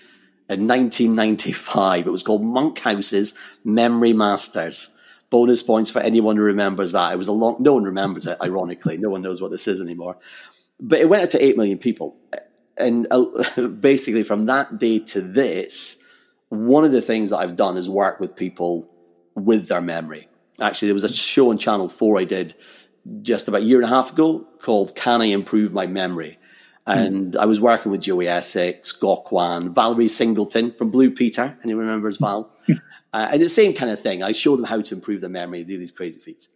in 0.50 0.68
1995. 0.68 2.08
It 2.08 2.12
was 2.12 2.24
called 2.24 2.44
Monkhouse's 2.44 3.34
Memory 3.64 4.14
Masters 4.14 4.96
bonus 5.30 5.64
points 5.64 5.90
for 5.90 6.00
anyone 6.00 6.38
who 6.38 6.44
remembers 6.44 6.92
that. 6.94 7.12
It 7.12 7.18
was 7.18 7.28
a 7.28 7.34
long, 7.34 7.58
no 7.60 7.74
one 7.74 7.84
remembers 7.84 8.28
it, 8.28 8.38
ironically. 8.42 8.98
No 8.98 9.10
one 9.10 9.22
knows 9.22 9.42
what 9.42 9.52
this 9.52 9.68
is 9.68 9.82
anymore. 9.82 10.18
But 10.80 11.00
it 11.00 11.10
went 11.10 11.24
out 11.24 11.32
to 11.32 11.44
8 11.44 11.58
million 11.58 11.78
people. 11.78 12.16
And 12.78 13.08
uh, 13.12 13.68
basically, 13.80 14.24
from 14.24 14.44
that 14.44 14.78
day 14.78 15.00
to 15.00 15.22
this, 15.22 15.98
one 16.50 16.86
of 16.86 16.92
the 16.92 17.02
things 17.02 17.32
that 17.32 17.38
I've 17.38 17.56
done 17.56 17.78
is 17.78 17.90
work 17.90 18.20
with 18.20 18.36
people 18.36 18.90
with 19.36 19.68
their 19.68 19.82
memory. 19.82 20.28
Actually, 20.60 20.90
there 20.90 20.94
was 20.96 21.04
a 21.04 21.14
show 21.14 21.50
on 21.50 21.58
Channel 21.58 21.90
4 21.90 22.20
I 22.20 22.24
did 22.24 22.56
just 23.22 23.48
about 23.48 23.62
a 23.62 23.66
year 23.66 23.78
and 23.78 23.86
a 23.86 23.90
half 23.90 24.14
ago 24.14 24.48
called 24.60 24.96
Can 24.96 25.22
I 25.22 25.26
Improve 25.26 25.74
My 25.74 25.86
Memory? 25.86 26.40
And 26.88 27.34
mm. 27.34 27.40
I 27.40 27.46
was 27.46 27.60
working 27.60 27.92
with 27.92 28.02
Joey 28.02 28.28
Essex, 28.28 28.94
Gok 28.94 29.32
Wan, 29.32 29.74
Valerie 29.74 30.08
Singleton 30.08 30.72
from 30.72 30.92
Blue 30.92 31.12
Peter. 31.12 31.58
Anyone 31.64 31.86
remembers 31.86 32.18
Val? 32.18 32.52
Uh, 33.14 33.30
and 33.32 33.42
the 33.42 33.48
same 33.48 33.74
kind 33.74 33.90
of 33.90 34.02
thing. 34.02 34.22
I 34.22 34.34
show 34.34 34.58
them 34.58 34.66
how 34.66 34.82
to 34.82 34.96
improve 34.96 35.22
their 35.22 35.30
memory, 35.30 35.64
do 35.64 35.78
these 35.78 35.92
crazy 35.92 36.20
feats. 36.20 36.50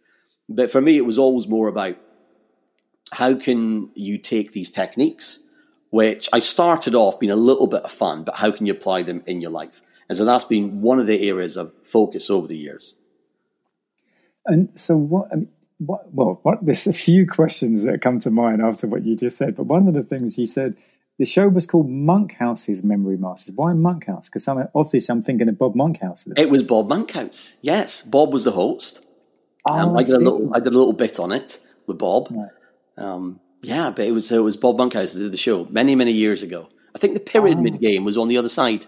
But 0.48 0.70
for 0.70 0.80
me, 0.80 0.98
it 0.98 1.06
was 1.06 1.16
always 1.16 1.48
more 1.48 1.68
about 1.68 1.96
how 3.12 3.34
can 3.34 3.90
you 3.94 4.18
take 4.18 4.52
these 4.52 4.70
techniques, 4.70 5.40
which 5.90 6.28
I 6.32 6.38
started 6.38 6.94
off 6.94 7.18
being 7.18 7.32
a 7.32 7.36
little 7.36 7.66
bit 7.66 7.82
of 7.82 7.90
fun, 7.90 8.24
but 8.24 8.36
how 8.36 8.50
can 8.50 8.66
you 8.66 8.72
apply 8.72 9.02
them 9.02 9.22
in 9.26 9.40
your 9.40 9.50
life? 9.50 9.80
And 10.08 10.18
so 10.18 10.24
that's 10.24 10.44
been 10.44 10.80
one 10.82 10.98
of 10.98 11.06
the 11.06 11.28
areas 11.28 11.56
of 11.56 11.72
focus 11.82 12.30
over 12.30 12.46
the 12.46 12.58
years. 12.58 12.98
And 14.44 14.76
so, 14.76 14.96
what 14.96 15.28
I 15.32 15.36
mean, 15.36 15.48
what, 15.80 16.12
well, 16.12 16.40
what, 16.42 16.64
there's 16.64 16.86
a 16.86 16.92
few 16.92 17.26
questions 17.26 17.82
that 17.84 18.02
come 18.02 18.20
to 18.20 18.30
mind 18.30 18.62
after 18.62 18.86
what 18.86 19.04
you 19.04 19.16
just 19.16 19.38
said. 19.38 19.56
But 19.56 19.64
one 19.64 19.88
of 19.88 19.94
the 19.94 20.02
things 20.02 20.38
you 20.38 20.46
said, 20.46 20.76
the 21.18 21.24
show 21.24 21.48
was 21.48 21.66
called 21.66 21.88
Monkhouse's 21.88 22.82
Memory 22.82 23.16
Masters. 23.16 23.54
Why 23.54 23.72
Monkhouse? 23.72 24.28
Because 24.28 24.46
obviously 24.74 25.12
I'm 25.12 25.22
thinking 25.22 25.48
of 25.48 25.58
Bob 25.58 25.74
Monkhouse. 25.74 26.26
It 26.36 26.50
was 26.50 26.62
Bob 26.62 26.88
Monkhouse. 26.88 27.56
Yes, 27.62 28.02
Bob 28.02 28.32
was 28.32 28.44
the 28.44 28.52
host. 28.52 29.04
Oh, 29.68 29.74
um, 29.74 29.96
I, 29.96 30.02
did 30.02 30.14
a 30.14 30.18
little, 30.18 30.50
I 30.54 30.58
did 30.60 30.68
a 30.68 30.78
little 30.78 30.92
bit 30.92 31.18
on 31.18 31.32
it 31.32 31.58
with 31.86 31.98
Bob. 31.98 32.28
Right. 32.30 32.50
Um, 32.96 33.40
yeah, 33.62 33.90
but 33.94 34.06
it 34.06 34.12
was 34.12 34.32
it 34.32 34.38
was 34.38 34.56
Bob 34.56 34.78
Monkhouse 34.78 35.12
that 35.12 35.20
did 35.20 35.32
the 35.32 35.36
show 35.36 35.66
many 35.66 35.94
many 35.94 36.12
years 36.12 36.42
ago. 36.42 36.68
I 36.94 36.98
think 36.98 37.14
the 37.14 37.20
pyramid 37.20 37.74
oh. 37.74 37.78
game 37.78 38.04
was 38.04 38.16
on 38.16 38.28
the 38.28 38.38
other 38.38 38.48
side. 38.48 38.86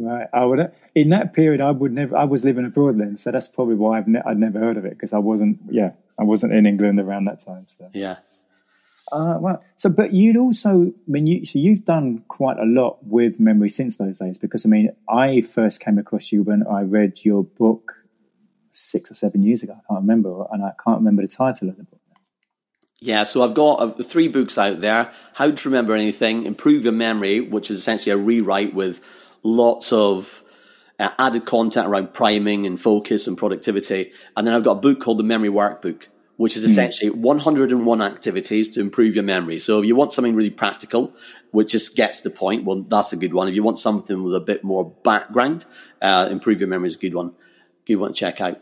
Right, 0.00 0.28
I 0.32 0.44
would 0.44 0.72
in 0.94 1.10
that 1.10 1.32
period 1.32 1.60
I 1.60 1.70
would 1.70 1.92
never 1.92 2.16
I 2.16 2.24
was 2.24 2.44
living 2.44 2.64
abroad 2.64 2.98
then, 2.98 3.16
so 3.16 3.30
that's 3.30 3.48
probably 3.48 3.76
why 3.76 3.98
I've 3.98 4.08
ne- 4.08 4.22
I'd 4.24 4.38
never 4.38 4.58
heard 4.58 4.76
of 4.76 4.84
it 4.84 4.90
because 4.90 5.12
I 5.12 5.18
wasn't 5.18 5.60
yeah 5.70 5.92
I 6.18 6.24
wasn't 6.24 6.52
in 6.52 6.66
England 6.66 7.00
around 7.00 7.24
that 7.26 7.40
time. 7.40 7.66
So 7.68 7.90
yeah. 7.92 8.16
Uh, 9.12 9.38
well, 9.40 9.64
so 9.76 9.90
but 9.90 10.12
you'd 10.12 10.36
also, 10.36 10.86
I 10.86 11.10
mean, 11.10 11.26
you, 11.26 11.44
so 11.44 11.58
you've 11.58 11.84
done 11.84 12.22
quite 12.28 12.58
a 12.58 12.64
lot 12.64 12.98
with 13.02 13.40
memory 13.40 13.68
since 13.68 13.96
those 13.96 14.18
days 14.18 14.38
because 14.38 14.64
I 14.64 14.68
mean, 14.68 14.90
I 15.08 15.40
first 15.40 15.80
came 15.80 15.98
across 15.98 16.30
you 16.30 16.42
when 16.42 16.64
I 16.66 16.82
read 16.82 17.24
your 17.24 17.42
book 17.42 18.04
six 18.72 19.10
or 19.10 19.14
seven 19.14 19.42
years 19.42 19.62
ago. 19.62 19.72
I 19.72 19.82
can't 19.88 20.02
remember, 20.02 20.46
and 20.52 20.62
I 20.64 20.72
can't 20.84 20.98
remember 20.98 21.22
the 21.22 21.28
title 21.28 21.68
of 21.68 21.76
the 21.76 21.84
book. 21.84 22.00
Yeah, 23.00 23.22
so 23.22 23.42
I've 23.42 23.54
got 23.54 23.80
uh, 23.80 24.02
three 24.02 24.28
books 24.28 24.58
out 24.58 24.80
there 24.80 25.10
How 25.34 25.50
to 25.50 25.68
Remember 25.68 25.94
Anything, 25.94 26.44
Improve 26.44 26.84
Your 26.84 26.92
Memory, 26.92 27.40
which 27.40 27.70
is 27.70 27.78
essentially 27.78 28.12
a 28.12 28.18
rewrite 28.18 28.74
with 28.74 29.02
lots 29.42 29.92
of 29.92 30.42
uh, 30.98 31.10
added 31.18 31.46
content 31.46 31.86
around 31.86 32.12
priming 32.12 32.66
and 32.66 32.80
focus 32.80 33.26
and 33.26 33.36
productivity. 33.36 34.12
And 34.36 34.46
then 34.46 34.54
I've 34.54 34.64
got 34.64 34.78
a 34.78 34.80
book 34.80 35.00
called 35.00 35.18
The 35.18 35.24
Memory 35.24 35.48
Workbook, 35.48 36.08
which 36.36 36.56
is 36.56 36.64
hmm. 36.64 36.70
essentially 36.70 37.10
mm. 37.10 37.16
101 37.16 38.02
activities 38.02 38.68
to 38.70 38.80
improve 38.80 39.14
your 39.14 39.24
memory. 39.24 39.58
So 39.58 39.80
if 39.80 39.86
you 39.86 39.96
want 39.96 40.12
something 40.12 40.34
really 40.34 40.50
practical, 40.50 41.14
which 41.50 41.72
just 41.72 41.96
gets 41.96 42.20
the 42.20 42.30
point, 42.30 42.64
well, 42.64 42.82
that's 42.82 43.12
a 43.12 43.16
good 43.16 43.34
one. 43.34 43.48
If 43.48 43.54
you 43.54 43.62
want 43.62 43.78
something 43.78 44.22
with 44.22 44.34
a 44.34 44.40
bit 44.40 44.62
more 44.62 44.90
background, 45.02 45.64
uh, 46.02 46.28
improve 46.30 46.60
your 46.60 46.68
memory 46.68 46.88
is 46.88 46.96
a 46.96 46.98
good 46.98 47.14
one. 47.14 47.32
Good 47.86 47.96
one 47.96 48.12
to 48.12 48.14
check 48.14 48.40
out. 48.40 48.60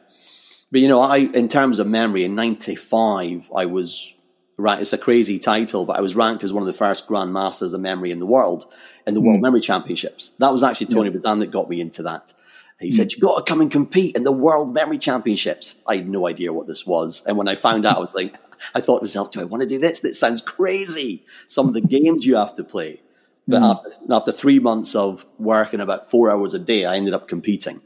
But 0.70 0.80
you 0.80 0.88
know, 0.88 1.00
I, 1.00 1.18
in 1.18 1.49
terms 1.49 1.78
of 1.78 1.87
memory, 1.87 2.25
in 2.25 2.35
95, 2.35 3.50
I 3.56 3.66
was 3.66 4.12
right, 4.58 4.80
it's 4.80 4.92
a 4.92 4.98
crazy 4.98 5.38
title, 5.38 5.84
but 5.84 5.96
I 5.96 6.00
was 6.00 6.16
ranked 6.16 6.44
as 6.44 6.52
one 6.52 6.62
of 6.62 6.66
the 6.66 6.72
first 6.72 7.08
grandmasters 7.08 7.72
of 7.72 7.80
memory 7.80 8.10
in 8.10 8.18
the 8.18 8.26
world 8.26 8.66
in 9.06 9.14
the 9.14 9.20
mm. 9.20 9.26
World 9.26 9.40
Memory 9.40 9.60
Championships. 9.60 10.32
That 10.38 10.52
was 10.52 10.62
actually 10.62 10.88
Tony 10.88 11.10
yeah. 11.10 11.16
Buzan 11.16 11.40
that 11.40 11.50
got 11.50 11.70
me 11.70 11.80
into 11.80 12.02
that. 12.02 12.34
He 12.80 12.90
mm. 12.90 12.92
said, 12.92 13.12
You've 13.12 13.22
got 13.22 13.44
to 13.44 13.50
come 13.50 13.60
and 13.60 13.70
compete 13.70 14.16
in 14.16 14.24
the 14.24 14.32
World 14.32 14.74
Memory 14.74 14.98
Championships. 14.98 15.76
I 15.86 15.96
had 15.96 16.08
no 16.08 16.26
idea 16.26 16.52
what 16.52 16.66
this 16.66 16.86
was. 16.86 17.24
And 17.24 17.36
when 17.36 17.48
I 17.48 17.54
found 17.54 17.86
out, 17.86 17.96
I 17.96 18.00
was 18.00 18.14
like, 18.14 18.36
I 18.74 18.80
thought 18.80 18.98
to 18.98 19.04
myself, 19.04 19.30
do 19.30 19.40
I 19.40 19.44
want 19.44 19.62
to 19.62 19.68
do 19.68 19.78
this? 19.78 20.00
This 20.00 20.18
sounds 20.18 20.40
crazy. 20.40 21.24
Some 21.46 21.68
of 21.68 21.74
the 21.74 21.80
games 21.80 22.26
you 22.26 22.36
have 22.36 22.54
to 22.56 22.64
play. 22.64 23.00
But 23.46 23.62
mm. 23.62 23.70
after, 23.70 24.12
after 24.12 24.32
three 24.32 24.58
months 24.58 24.94
of 24.94 25.24
working 25.38 25.80
about 25.80 26.10
four 26.10 26.30
hours 26.30 26.54
a 26.54 26.58
day, 26.58 26.84
I 26.84 26.96
ended 26.96 27.14
up 27.14 27.28
competing 27.28 27.80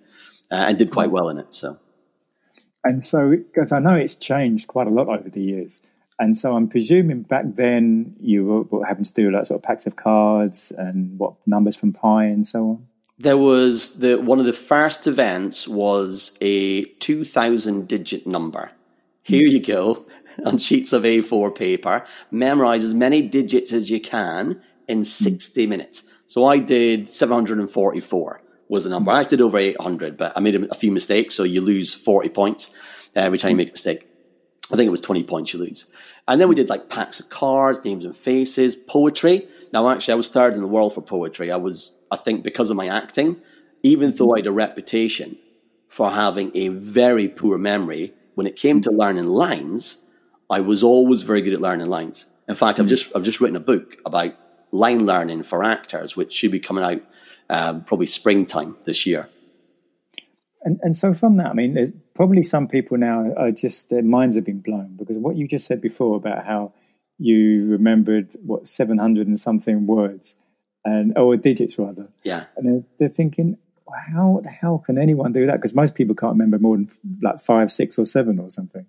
uh, 0.50 0.66
and 0.68 0.78
did 0.78 0.90
quite 0.90 1.10
well 1.10 1.28
in 1.28 1.38
it. 1.38 1.54
So. 1.54 1.78
And 2.84 3.04
so, 3.04 3.30
because 3.30 3.70
I 3.70 3.78
know 3.78 3.94
it's 3.94 4.16
changed 4.16 4.66
quite 4.66 4.88
a 4.88 4.90
lot 4.90 5.08
over 5.08 5.28
the 5.28 5.42
years. 5.42 5.82
And 6.18 6.36
so 6.36 6.54
I'm 6.54 6.68
presuming 6.68 7.22
back 7.22 7.44
then 7.46 8.16
you 8.20 8.68
were 8.70 8.84
having 8.84 9.04
to 9.04 9.12
do 9.12 9.30
like 9.30 9.46
sort 9.46 9.58
of 9.58 9.62
packs 9.62 9.86
of 9.86 9.96
cards 9.96 10.72
and 10.76 11.18
what 11.18 11.34
numbers 11.46 11.76
from 11.76 11.92
pi 11.92 12.24
and 12.24 12.46
so 12.46 12.62
on. 12.62 12.86
There 13.18 13.38
was 13.38 13.98
the 13.98 14.20
one 14.20 14.38
of 14.38 14.46
the 14.46 14.52
first 14.52 15.06
events 15.06 15.68
was 15.68 16.36
a 16.40 16.84
two 16.84 17.24
thousand 17.24 17.88
digit 17.88 18.26
number. 18.26 18.72
Here 19.22 19.46
you 19.46 19.62
go 19.62 20.04
on 20.46 20.58
sheets 20.58 20.92
of 20.92 21.04
A4 21.04 21.56
paper. 21.56 22.04
Memorize 22.30 22.84
as 22.84 22.94
many 22.94 23.28
digits 23.28 23.72
as 23.72 23.88
you 23.90 24.00
can 24.00 24.60
in 24.88 25.04
60 25.04 25.66
minutes. 25.66 26.04
So 26.26 26.46
I 26.46 26.58
did 26.58 27.08
744 27.08 28.42
was 28.68 28.84
the 28.84 28.90
number. 28.90 29.12
I 29.12 29.22
did 29.22 29.40
over 29.40 29.58
800, 29.58 30.16
but 30.16 30.32
I 30.34 30.40
made 30.40 30.56
a 30.56 30.74
few 30.74 30.90
mistakes. 30.90 31.34
So 31.34 31.42
you 31.44 31.60
lose 31.60 31.92
40 31.94 32.30
points 32.30 32.72
every 33.14 33.38
time 33.38 33.50
you 33.50 33.56
make 33.56 33.68
a 33.68 33.72
mistake. 33.72 34.08
I 34.72 34.76
think 34.76 34.88
it 34.88 34.90
was 34.90 35.00
20 35.00 35.24
points 35.24 35.52
you 35.52 35.60
lose. 35.60 35.86
And 36.26 36.40
then 36.40 36.48
we 36.48 36.54
did 36.54 36.70
like 36.70 36.88
packs 36.88 37.20
of 37.20 37.28
cards, 37.28 37.84
names 37.84 38.04
and 38.04 38.16
faces, 38.16 38.74
poetry. 38.74 39.46
Now, 39.72 39.88
actually, 39.88 40.12
I 40.12 40.16
was 40.16 40.30
third 40.30 40.54
in 40.54 40.60
the 40.60 40.68
world 40.68 40.94
for 40.94 41.02
poetry. 41.02 41.50
I 41.50 41.56
was, 41.56 41.92
I 42.10 42.16
think, 42.16 42.42
because 42.42 42.70
of 42.70 42.76
my 42.76 42.88
acting, 42.88 43.40
even 43.82 44.12
though 44.16 44.34
I 44.34 44.38
had 44.38 44.46
a 44.46 44.52
reputation 44.52 45.36
for 45.88 46.10
having 46.10 46.50
a 46.54 46.68
very 46.68 47.28
poor 47.28 47.58
memory, 47.58 48.14
when 48.34 48.46
it 48.46 48.56
came 48.56 48.80
to 48.80 48.90
learning 48.90 49.24
lines, 49.24 50.02
I 50.48 50.60
was 50.60 50.82
always 50.82 51.20
very 51.22 51.42
good 51.42 51.52
at 51.52 51.60
learning 51.60 51.88
lines. 51.88 52.26
In 52.48 52.54
fact, 52.54 52.80
I've 52.80 52.86
just, 52.86 53.14
I've 53.14 53.24
just 53.24 53.40
written 53.40 53.56
a 53.56 53.60
book 53.60 53.96
about 54.06 54.34
line 54.70 55.04
learning 55.04 55.42
for 55.42 55.62
actors, 55.62 56.16
which 56.16 56.32
should 56.32 56.50
be 56.50 56.60
coming 56.60 56.82
out 56.82 57.02
um, 57.50 57.84
probably 57.84 58.06
springtime 58.06 58.76
this 58.84 59.04
year. 59.04 59.28
And, 60.62 60.80
and 60.82 60.96
so 60.96 61.12
from 61.12 61.36
that, 61.36 61.48
I 61.48 61.52
mean, 61.52 62.01
probably 62.14 62.42
some 62.42 62.68
people 62.68 62.98
now 62.98 63.32
are 63.36 63.50
just 63.50 63.90
their 63.90 64.02
minds 64.02 64.36
have 64.36 64.44
been 64.44 64.60
blown 64.60 64.96
because 64.96 65.16
what 65.18 65.36
you 65.36 65.48
just 65.48 65.66
said 65.66 65.80
before 65.80 66.16
about 66.16 66.44
how 66.44 66.72
you 67.18 67.66
remembered 67.66 68.34
what 68.44 68.66
700 68.66 69.26
and 69.26 69.38
something 69.38 69.86
words 69.86 70.36
and 70.84 71.16
or 71.16 71.36
digits 71.36 71.78
rather. 71.78 72.08
Yeah. 72.24 72.44
And 72.56 72.66
they're, 72.66 72.84
they're 72.98 73.14
thinking, 73.14 73.58
how 74.08 74.40
the 74.42 74.50
hell 74.50 74.78
can 74.78 74.98
anyone 74.98 75.32
do 75.32 75.46
that? 75.46 75.56
Because 75.56 75.74
most 75.74 75.94
people 75.94 76.14
can't 76.14 76.32
remember 76.32 76.58
more 76.58 76.76
than 76.76 76.88
like 77.20 77.40
five, 77.40 77.70
six, 77.70 77.98
or 77.98 78.04
seven 78.04 78.38
or 78.38 78.50
something. 78.50 78.86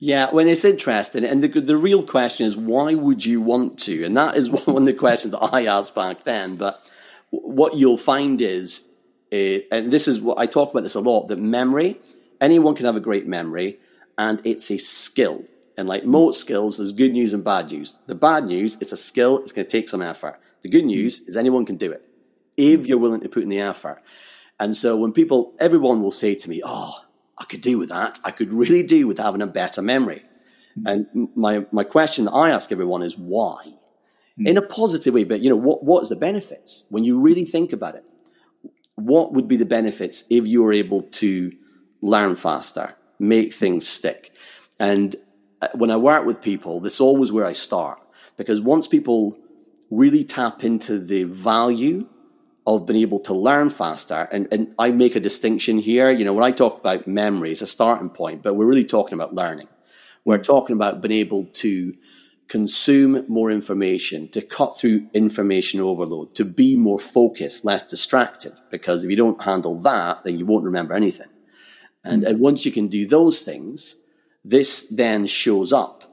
Yeah, 0.00 0.30
when 0.30 0.46
it's 0.46 0.64
interesting, 0.64 1.24
and 1.24 1.42
the 1.42 1.48
the 1.60 1.76
real 1.76 2.04
question 2.04 2.46
is 2.46 2.56
why 2.56 2.94
would 2.94 3.24
you 3.24 3.40
want 3.40 3.80
to? 3.80 4.04
And 4.04 4.14
that 4.14 4.36
is 4.36 4.48
one 4.66 4.82
of 4.82 4.86
the 4.86 4.92
questions 4.92 5.32
that 5.32 5.50
I 5.52 5.66
asked 5.66 5.94
back 5.94 6.22
then. 6.22 6.56
But 6.56 6.78
what 7.30 7.74
you'll 7.74 7.96
find 7.96 8.40
is 8.40 8.88
uh, 9.32 9.60
and 9.70 9.90
this 9.90 10.08
is 10.08 10.20
what 10.20 10.38
I 10.38 10.46
talk 10.46 10.70
about 10.70 10.82
this 10.82 10.94
a 10.94 11.00
lot, 11.00 11.28
that 11.28 11.38
memory, 11.38 12.00
anyone 12.40 12.74
can 12.74 12.86
have 12.86 12.96
a 12.96 13.00
great 13.00 13.26
memory 13.26 13.78
and 14.16 14.40
it's 14.44 14.70
a 14.70 14.78
skill. 14.78 15.44
And 15.76 15.88
like 15.88 16.04
most 16.04 16.40
skills, 16.40 16.78
there's 16.78 16.92
good 16.92 17.12
news 17.12 17.32
and 17.32 17.44
bad 17.44 17.70
news. 17.70 17.94
The 18.06 18.14
bad 18.14 18.44
news, 18.44 18.76
it's 18.80 18.92
a 18.92 18.96
skill, 18.96 19.38
it's 19.38 19.52
going 19.52 19.66
to 19.66 19.70
take 19.70 19.88
some 19.88 20.02
effort. 20.02 20.40
The 20.62 20.68
good 20.68 20.84
news 20.84 21.20
is 21.20 21.36
anyone 21.36 21.64
can 21.64 21.76
do 21.76 21.92
it 21.92 22.02
if 22.56 22.86
you're 22.86 22.98
willing 22.98 23.20
to 23.20 23.28
put 23.28 23.44
in 23.44 23.48
the 23.48 23.60
effort. 23.60 24.02
And 24.58 24.74
so 24.74 24.96
when 24.96 25.12
people, 25.12 25.54
everyone 25.60 26.02
will 26.02 26.10
say 26.10 26.34
to 26.34 26.50
me, 26.50 26.60
Oh, 26.64 27.04
I 27.38 27.44
could 27.44 27.60
do 27.60 27.78
with 27.78 27.90
that. 27.90 28.18
I 28.24 28.32
could 28.32 28.52
really 28.52 28.84
do 28.84 29.06
with 29.06 29.18
having 29.18 29.42
a 29.42 29.46
better 29.46 29.80
memory. 29.80 30.22
And 30.84 31.28
my, 31.34 31.66
my 31.72 31.84
question 31.84 32.26
that 32.26 32.32
I 32.32 32.50
ask 32.50 32.70
everyone 32.70 33.02
is 33.02 33.16
why? 33.16 33.64
In 34.38 34.56
a 34.56 34.62
positive 34.62 35.14
way, 35.14 35.24
but 35.24 35.40
you 35.40 35.50
know, 35.50 35.56
what, 35.56 35.82
what's 35.82 36.08
the 36.08 36.16
benefits 36.16 36.84
when 36.88 37.02
you 37.02 37.20
really 37.20 37.44
think 37.44 37.72
about 37.72 37.96
it? 37.96 38.04
what 38.98 39.32
would 39.32 39.46
be 39.46 39.56
the 39.56 39.66
benefits 39.66 40.24
if 40.28 40.46
you 40.46 40.62
were 40.62 40.72
able 40.72 41.02
to 41.02 41.52
learn 42.00 42.34
faster, 42.34 42.94
make 43.18 43.52
things 43.52 43.86
stick? 43.86 44.32
And 44.78 45.16
uh, 45.60 45.68
when 45.74 45.90
I 45.90 45.96
work 45.96 46.24
with 46.24 46.42
people, 46.42 46.80
this 46.80 46.94
is 46.94 47.00
always 47.00 47.32
where 47.32 47.46
I 47.46 47.52
start 47.52 48.00
because 48.36 48.60
once 48.60 48.86
people 48.86 49.38
really 49.90 50.24
tap 50.24 50.64
into 50.64 50.98
the 50.98 51.24
value 51.24 52.06
of 52.66 52.86
being 52.86 53.00
able 53.00 53.18
to 53.18 53.32
learn 53.32 53.70
faster, 53.70 54.28
and, 54.30 54.46
and 54.52 54.74
I 54.78 54.90
make 54.90 55.16
a 55.16 55.20
distinction 55.20 55.78
here, 55.78 56.10
you 56.10 56.24
know, 56.24 56.34
when 56.34 56.44
I 56.44 56.50
talk 56.50 56.78
about 56.78 57.06
memory, 57.06 57.52
it's 57.52 57.62
a 57.62 57.66
starting 57.66 58.10
point, 58.10 58.42
but 58.42 58.54
we're 58.54 58.68
really 58.68 58.84
talking 58.84 59.14
about 59.14 59.34
learning. 59.34 59.68
We're 60.24 60.38
talking 60.38 60.76
about 60.76 61.00
being 61.00 61.18
able 61.18 61.46
to 61.46 61.94
consume 62.48 63.24
more 63.28 63.50
information, 63.50 64.28
to 64.30 64.42
cut 64.42 64.76
through 64.76 65.08
information 65.14 65.80
overload, 65.80 66.34
to 66.34 66.44
be 66.44 66.76
more 66.76 66.98
focused, 66.98 67.64
less 67.64 67.84
distracted. 67.84 68.52
Because 68.70 69.04
if 69.04 69.10
you 69.10 69.16
don't 69.16 69.42
handle 69.42 69.78
that, 69.80 70.24
then 70.24 70.38
you 70.38 70.46
won't 70.46 70.64
remember 70.64 70.94
anything. 70.94 71.28
And, 72.04 72.24
and 72.24 72.40
once 72.40 72.64
you 72.64 72.72
can 72.72 72.88
do 72.88 73.06
those 73.06 73.42
things, 73.42 73.96
this 74.44 74.86
then 74.90 75.26
shows 75.26 75.72
up 75.72 76.04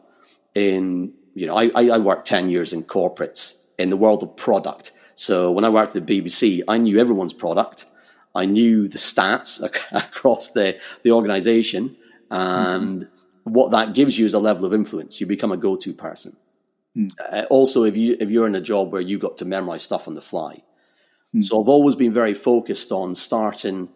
in, 0.54 1.14
you 1.34 1.48
know, 1.48 1.56
I, 1.56 1.70
I 1.76 1.98
worked 2.00 2.28
10 2.28 2.50
years 2.50 2.74
in 2.74 2.84
corporates 2.84 3.56
in 3.78 3.90
the 3.90 3.98
world 3.98 4.24
of 4.24 4.36
product. 4.36 4.92
So 5.16 5.52
when 5.52 5.64
I 5.64 5.70
worked 5.70 5.96
at 5.96 6.06
the 6.06 6.22
BBC, 6.22 6.62
I 6.68 6.78
knew 6.78 7.00
everyone's 7.00 7.34
product. 7.34 7.86
I 8.34 8.46
knew 8.46 8.88
the 8.88 8.98
stats 8.98 9.64
across 9.92 10.52
the, 10.52 10.80
the 11.04 11.12
organization 11.12 11.96
and 12.32 13.02
mm-hmm 13.02 13.16
what 13.46 13.72
that 13.72 13.94
gives 13.94 14.18
you 14.18 14.26
is 14.26 14.34
a 14.34 14.40
level 14.40 14.66
of 14.66 14.74
influence. 14.74 15.22
You 15.22 15.28
become 15.28 15.52
a 15.52 15.58
go-to 15.58 15.94
person. 15.94 16.36
Mm. 16.98 17.12
Uh, 17.32 17.46
also, 17.50 17.84
if 17.84 17.96
you 17.96 18.18
if 18.20 18.30
you're 18.30 18.48
in 18.48 18.56
a 18.56 18.62
job 18.62 18.92
where 18.92 19.02
you've 19.02 19.22
got 19.22 19.38
to 19.38 19.46
memorize 19.46 19.84
stuff 19.84 20.08
on 20.08 20.16
the 20.16 20.22
fly, 20.22 20.58
mm. 21.34 21.44
so 21.44 21.62
I've 21.62 21.70
always 21.70 21.96
been 21.96 22.12
very 22.12 22.34
focused 22.34 22.92
on 22.92 23.16
starting 23.16 23.90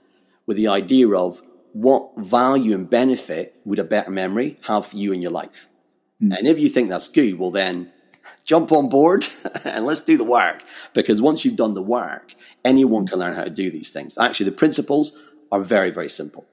with 0.46 0.56
the 0.58 0.68
idea 0.68 1.10
of 1.10 1.42
what 1.74 2.12
value 2.18 2.76
and 2.76 2.90
benefit 2.90 3.56
would 3.66 3.80
a 3.80 3.84
better 3.84 4.12
memory 4.12 4.58
have 4.68 4.88
for 4.88 4.98
you 4.98 5.12
in 5.12 5.22
your 5.22 5.32
life. 5.32 5.68
Mm. 6.22 6.38
And 6.38 6.48
if 6.48 6.60
you 6.60 6.70
think 6.70 6.90
that's 6.90 7.08
good, 7.08 7.38
well 7.38 7.52
then 7.52 7.92
jump 8.46 8.72
on 8.72 8.90
board 8.90 9.26
and 9.66 9.86
let's 9.86 10.02
do 10.02 10.18
the 10.18 10.24
work. 10.24 10.62
Because 10.94 11.22
once 11.22 11.46
you've 11.46 11.56
done 11.56 11.76
the 11.76 11.84
work, 11.84 12.34
anyone 12.66 13.06
can 13.06 13.20
learn 13.20 13.36
how 13.36 13.44
to 13.44 13.50
do 13.50 13.70
these 13.70 13.92
things. 13.92 14.18
Actually, 14.18 14.50
the 14.50 14.56
principles 14.56 15.18
are 15.52 15.62
very, 15.62 15.92
very 15.92 16.10
simple. 16.10 16.46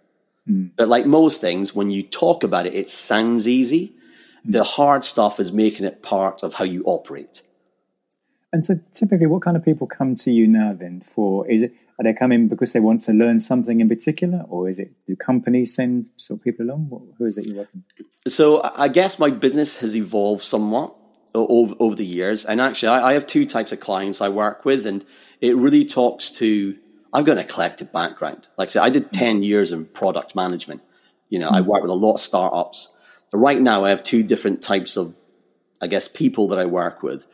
Mm. 0.49 0.71
But 0.77 0.89
like 0.89 1.07
most 1.07 1.41
things, 1.41 1.75
when 1.75 1.91
you 1.91 2.03
talk 2.03 2.45
about 2.45 2.67
it, 2.67 2.75
it 2.75 2.89
sounds 2.89 3.49
easy. 3.49 3.95
Mm. 4.47 4.53
The 4.53 4.63
hard 4.63 5.05
stuff 5.05 5.41
is 5.41 5.53
making 5.53 5.87
it 5.87 6.03
part 6.03 6.43
of 6.43 6.55
how 6.55 6.65
you 6.65 6.83
operate. 6.85 7.43
And 8.53 8.65
so, 8.65 8.79
typically, 8.93 9.27
what 9.27 9.43
kind 9.43 9.57
of 9.57 9.65
people 9.65 9.87
come 9.87 10.17
to 10.17 10.31
you 10.31 10.47
now? 10.47 10.73
Then, 10.73 11.01
for 11.01 11.51
is 11.51 11.63
it 11.63 11.75
are 11.99 12.05
they 12.05 12.13
coming 12.13 12.49
because 12.49 12.73
they 12.73 12.81
want 12.81 13.01
to 13.03 13.13
learn 13.13 13.41
something 13.41 13.81
in 13.81 13.89
particular, 13.89 14.45
or 14.49 14.69
is 14.69 14.79
it 14.79 14.93
do 15.07 15.17
companies 15.17 15.75
send 15.75 16.11
sort 16.17 16.41
of 16.41 16.45
people 16.45 16.67
along? 16.67 17.15
Who 17.19 17.25
is 17.25 17.39
it 17.39 17.47
you're 17.47 17.57
working? 17.57 17.85
With? 17.99 18.33
So, 18.33 18.63
I 18.77 18.89
guess 18.89 19.19
my 19.19 19.31
business 19.31 19.79
has 19.79 19.97
evolved 19.97 20.45
somewhat 20.45 20.95
over, 21.35 21.75
over 21.81 21.95
the 21.95 22.05
years, 22.05 22.45
and 22.45 22.61
actually, 22.61 22.89
I, 22.89 23.11
I 23.11 23.13
have 23.15 23.27
two 23.27 23.47
types 23.47 23.73
of 23.73 23.81
clients 23.81 24.21
I 24.21 24.29
work 24.29 24.65
with, 24.65 24.87
and 24.87 25.05
it 25.41 25.57
really 25.57 25.85
talks 25.85 26.31
to 26.33 26.77
I've 27.17 27.25
got 27.25 27.39
an 27.39 27.45
eclectic 27.45 27.93
background. 27.93 28.47
Like 28.59 28.69
I 28.69 28.71
said, 28.71 28.83
I 28.83 28.91
did 28.91 29.05
mm. 29.05 29.19
10 29.19 29.43
years 29.43 29.73
in 29.73 29.87
product 29.87 30.37
management. 30.37 30.83
You 31.31 31.39
know, 31.39 31.49
I 31.49 31.61
mm. 31.61 31.67
work 31.67 31.81
with 31.81 31.91
a 31.91 31.95
lot 31.95 32.15
of 32.15 32.21
startups. 32.21 32.93
Right 33.33 33.61
now, 33.61 33.85
I 33.85 33.91
have 33.91 34.03
two 34.03 34.23
different 34.23 34.61
types 34.63 34.99
of, 34.99 35.15
I 35.83 35.87
guess, 35.87 36.09
people 36.09 36.49
that 36.49 36.59
I 36.59 36.67
work 36.67 37.03
with. 37.03 37.27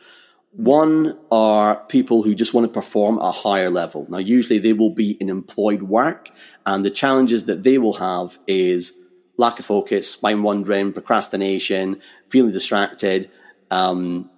One 0.55 1.17
are 1.31 1.83
people 1.85 2.21
who 2.21 2.35
just 2.35 2.53
want 2.53 2.67
to 2.67 2.71
perform 2.71 3.17
at 3.17 3.25
a 3.25 3.31
higher 3.31 3.71
level. 3.71 4.05
Now, 4.07 4.19
usually 4.19 4.59
they 4.59 4.73
will 4.73 4.91
be 4.91 5.11
in 5.19 5.29
employed 5.29 5.81
work, 5.83 6.29
and 6.65 6.85
the 6.85 6.91
challenges 6.91 7.45
that 7.45 7.63
they 7.63 7.79
will 7.79 7.93
have 7.93 8.37
is 8.45 8.93
lack 9.37 9.57
of 9.57 9.65
focus, 9.65 10.21
mind 10.21 10.43
wandering, 10.43 10.93
procrastination, 10.93 12.01
feeling 12.29 12.51
distracted, 12.51 13.31
um, 13.71 14.29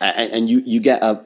and, 0.00 0.32
and 0.32 0.50
you 0.50 0.62
you 0.66 0.80
get 0.80 1.00
a 1.02 1.24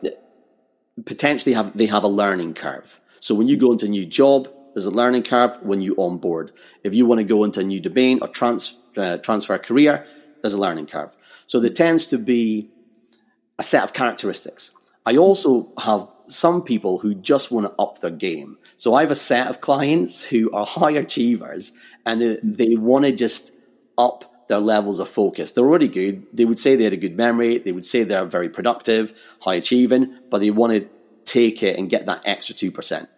potentially 1.06 1.54
have 1.54 1.76
they 1.76 1.86
have 1.86 2.04
a 2.04 2.08
learning 2.08 2.52
curve. 2.52 3.00
So 3.20 3.34
when 3.34 3.48
you 3.48 3.56
go 3.56 3.72
into 3.72 3.86
a 3.86 3.88
new 3.88 4.04
job, 4.04 4.48
there's 4.74 4.86
a 4.86 4.90
learning 4.90 5.22
curve 5.22 5.58
when 5.62 5.80
you 5.80 5.94
onboard. 5.96 6.52
If 6.84 6.94
you 6.94 7.06
want 7.06 7.20
to 7.20 7.26
go 7.26 7.44
into 7.44 7.60
a 7.60 7.64
new 7.64 7.80
domain 7.80 8.18
or 8.20 8.28
trans, 8.28 8.76
uh, 8.98 9.16
transfer 9.16 9.56
career, 9.56 10.04
there's 10.42 10.52
a 10.52 10.58
learning 10.58 10.86
curve. 10.86 11.16
So 11.46 11.58
there 11.58 11.70
tends 11.70 12.06
to 12.08 12.18
be 12.18 12.70
a 13.58 13.62
set 13.62 13.84
of 13.84 13.92
characteristics. 13.92 14.70
I 15.04 15.16
also 15.16 15.72
have 15.78 16.08
some 16.26 16.62
people 16.62 16.98
who 16.98 17.14
just 17.14 17.50
want 17.50 17.66
to 17.66 17.74
up 17.80 18.00
their 18.00 18.10
game. 18.10 18.58
So 18.76 18.94
I 18.94 19.02
have 19.02 19.10
a 19.10 19.16
set 19.16 19.48
of 19.48 19.60
clients 19.60 20.22
who 20.22 20.50
are 20.50 20.66
high 20.66 20.92
achievers 20.92 21.72
and 22.04 22.20
they, 22.20 22.38
they 22.42 22.76
want 22.76 23.04
to 23.04 23.14
just 23.14 23.52
up 23.96 24.48
their 24.48 24.58
levels 24.58 24.98
of 24.98 25.08
focus. 25.08 25.52
They're 25.52 25.64
already 25.64 25.88
good. 25.88 26.26
They 26.32 26.44
would 26.44 26.58
say 26.58 26.76
they 26.76 26.84
had 26.84 26.92
a 26.92 26.98
good 26.98 27.16
memory. 27.16 27.58
They 27.58 27.72
would 27.72 27.84
say 27.84 28.04
they're 28.04 28.24
very 28.24 28.48
productive, 28.48 29.14
high 29.40 29.54
achieving, 29.54 30.18
but 30.30 30.38
they 30.38 30.50
want 30.50 30.72
to 30.72 30.88
take 31.24 31.62
it 31.62 31.78
and 31.78 31.90
get 31.90 32.06
that 32.06 32.22
extra 32.24 32.54
2%. 32.54 33.08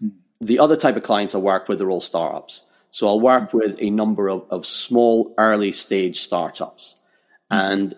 Hmm. 0.00 0.08
The 0.40 0.58
other 0.58 0.76
type 0.76 0.96
of 0.96 1.02
clients 1.02 1.34
I 1.34 1.38
work 1.38 1.68
with 1.68 1.80
are 1.80 1.90
all 1.90 2.00
startups. 2.00 2.64
So 2.90 3.06
I'll 3.06 3.20
work 3.20 3.52
with 3.52 3.76
a 3.80 3.90
number 3.90 4.28
of, 4.28 4.44
of 4.50 4.66
small 4.66 5.34
early 5.38 5.72
stage 5.72 6.20
startups. 6.20 6.96
Hmm. 7.50 7.56
And 7.56 7.94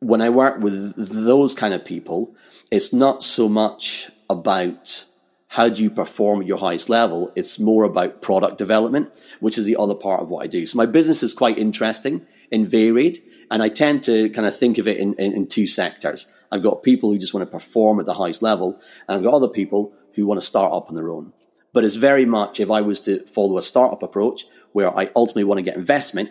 when 0.00 0.20
I 0.20 0.30
work 0.30 0.60
with 0.60 0.96
those 0.96 1.54
kind 1.54 1.74
of 1.74 1.84
people, 1.84 2.34
it's 2.70 2.92
not 2.92 3.22
so 3.22 3.48
much 3.48 4.10
about 4.28 5.04
how 5.48 5.68
do 5.68 5.82
you 5.82 5.90
perform 5.90 6.40
at 6.40 6.46
your 6.46 6.58
highest 6.58 6.88
level. 6.88 7.32
It's 7.36 7.58
more 7.58 7.84
about 7.84 8.20
product 8.20 8.58
development, 8.58 9.16
which 9.40 9.56
is 9.56 9.64
the 9.64 9.76
other 9.76 9.94
part 9.94 10.20
of 10.20 10.28
what 10.28 10.44
I 10.44 10.48
do. 10.48 10.66
So 10.66 10.76
my 10.76 10.86
business 10.86 11.22
is 11.22 11.32
quite 11.32 11.58
interesting 11.58 12.26
and 12.52 12.68
varied. 12.68 13.20
And 13.50 13.62
I 13.62 13.68
tend 13.68 14.02
to 14.04 14.28
kind 14.30 14.46
of 14.46 14.56
think 14.56 14.78
of 14.78 14.88
it 14.88 14.98
in, 14.98 15.14
in, 15.14 15.32
in 15.32 15.46
two 15.46 15.66
sectors. 15.66 16.30
I've 16.50 16.62
got 16.62 16.82
people 16.82 17.10
who 17.10 17.18
just 17.18 17.32
want 17.32 17.46
to 17.46 17.50
perform 17.50 18.00
at 18.00 18.06
the 18.06 18.14
highest 18.14 18.42
level, 18.42 18.80
and 19.08 19.16
I've 19.16 19.24
got 19.24 19.34
other 19.34 19.48
people 19.48 19.92
who 20.14 20.26
want 20.26 20.40
to 20.40 20.46
start 20.46 20.72
up 20.72 20.88
on 20.88 20.94
their 20.94 21.10
own. 21.10 21.32
But 21.72 21.84
it's 21.84 21.94
very 21.94 22.24
much 22.24 22.60
if 22.60 22.70
I 22.70 22.80
was 22.80 23.00
to 23.02 23.24
follow 23.26 23.58
a 23.58 23.62
startup 23.62 24.02
approach 24.02 24.44
where 24.72 24.96
I 24.96 25.10
ultimately 25.14 25.44
want 25.44 25.58
to 25.58 25.64
get 25.64 25.76
investment, 25.76 26.30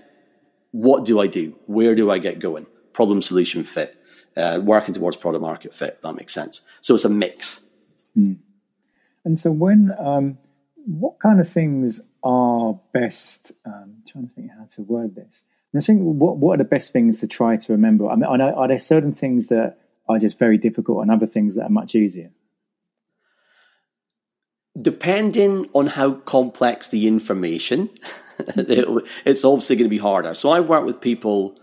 what 0.72 1.06
do 1.06 1.20
I 1.20 1.28
do? 1.28 1.58
Where 1.68 1.96
do 1.96 2.12
I 2.12 2.20
get 2.20 2.40
going? 2.40 2.68
Problem 2.96 3.22
solution 3.22 3.66
fit, 3.66 4.02
uh, 4.38 4.62
working 4.64 4.94
towards 4.94 5.18
product 5.18 5.42
market 5.42 5.74
fit. 5.74 5.96
If 5.96 6.02
that 6.04 6.16
makes 6.16 6.34
sense. 6.34 6.62
So 6.80 6.96
it's 6.96 7.04
a 7.04 7.10
mix. 7.10 7.62
Mm. 8.18 8.38
And 9.26 9.38
so 9.38 9.52
when, 9.52 9.92
um, 10.00 10.38
what 10.86 11.20
kind 11.20 11.42
of 11.42 11.50
things 11.50 12.00
are 12.24 12.80
best? 12.94 13.52
Um, 13.66 13.98
trying 14.08 14.28
to 14.28 14.34
think 14.34 14.52
how 14.58 14.66
to 14.76 14.82
word 14.84 15.16
this. 15.16 15.44
I 15.76 15.82
think 15.82 16.02
what 16.02 16.38
what 16.38 16.54
are 16.54 16.64
the 16.64 16.70
best 16.70 16.94
things 16.94 17.20
to 17.20 17.28
try 17.28 17.58
to 17.58 17.74
remember? 17.74 18.08
I 18.08 18.16
mean, 18.16 18.24
are, 18.24 18.54
are 18.54 18.68
there 18.68 18.80
certain 18.80 19.12
things 19.12 19.48
that 19.48 19.78
are 20.08 20.18
just 20.18 20.40
very 20.40 20.58
difficult 20.58 21.02
and 21.02 21.12
other 21.12 21.26
things 21.26 21.56
that 21.56 21.64
are 21.64 21.70
much 21.70 21.96
easier? 21.96 22.32
Depending 24.80 25.68
on 25.74 25.88
how 25.88 26.14
complex 26.14 26.88
the 26.88 27.08
information, 27.08 27.90
it's 28.40 29.44
obviously 29.44 29.76
going 29.76 29.90
to 29.90 29.90
be 29.90 29.98
harder. 29.98 30.34
So 30.34 30.52
I've 30.52 30.70
worked 30.70 30.86
with 30.86 31.02
people, 31.02 31.58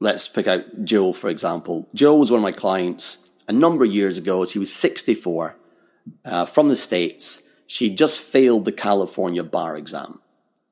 let's 0.00 0.28
pick 0.28 0.46
out 0.46 0.84
Joe, 0.84 1.12
for 1.12 1.28
example. 1.28 1.88
Joe 1.94 2.16
was 2.16 2.30
one 2.30 2.38
of 2.38 2.42
my 2.42 2.52
clients 2.52 3.18
a 3.48 3.52
number 3.52 3.84
of 3.84 3.92
years 3.92 4.18
ago. 4.18 4.44
She 4.44 4.58
was 4.58 4.74
64 4.74 5.58
uh, 6.24 6.46
from 6.46 6.68
the 6.68 6.76
States. 6.76 7.42
She 7.66 7.94
just 7.94 8.20
failed 8.20 8.64
the 8.64 8.72
California 8.72 9.42
bar 9.42 9.76
exam. 9.76 10.20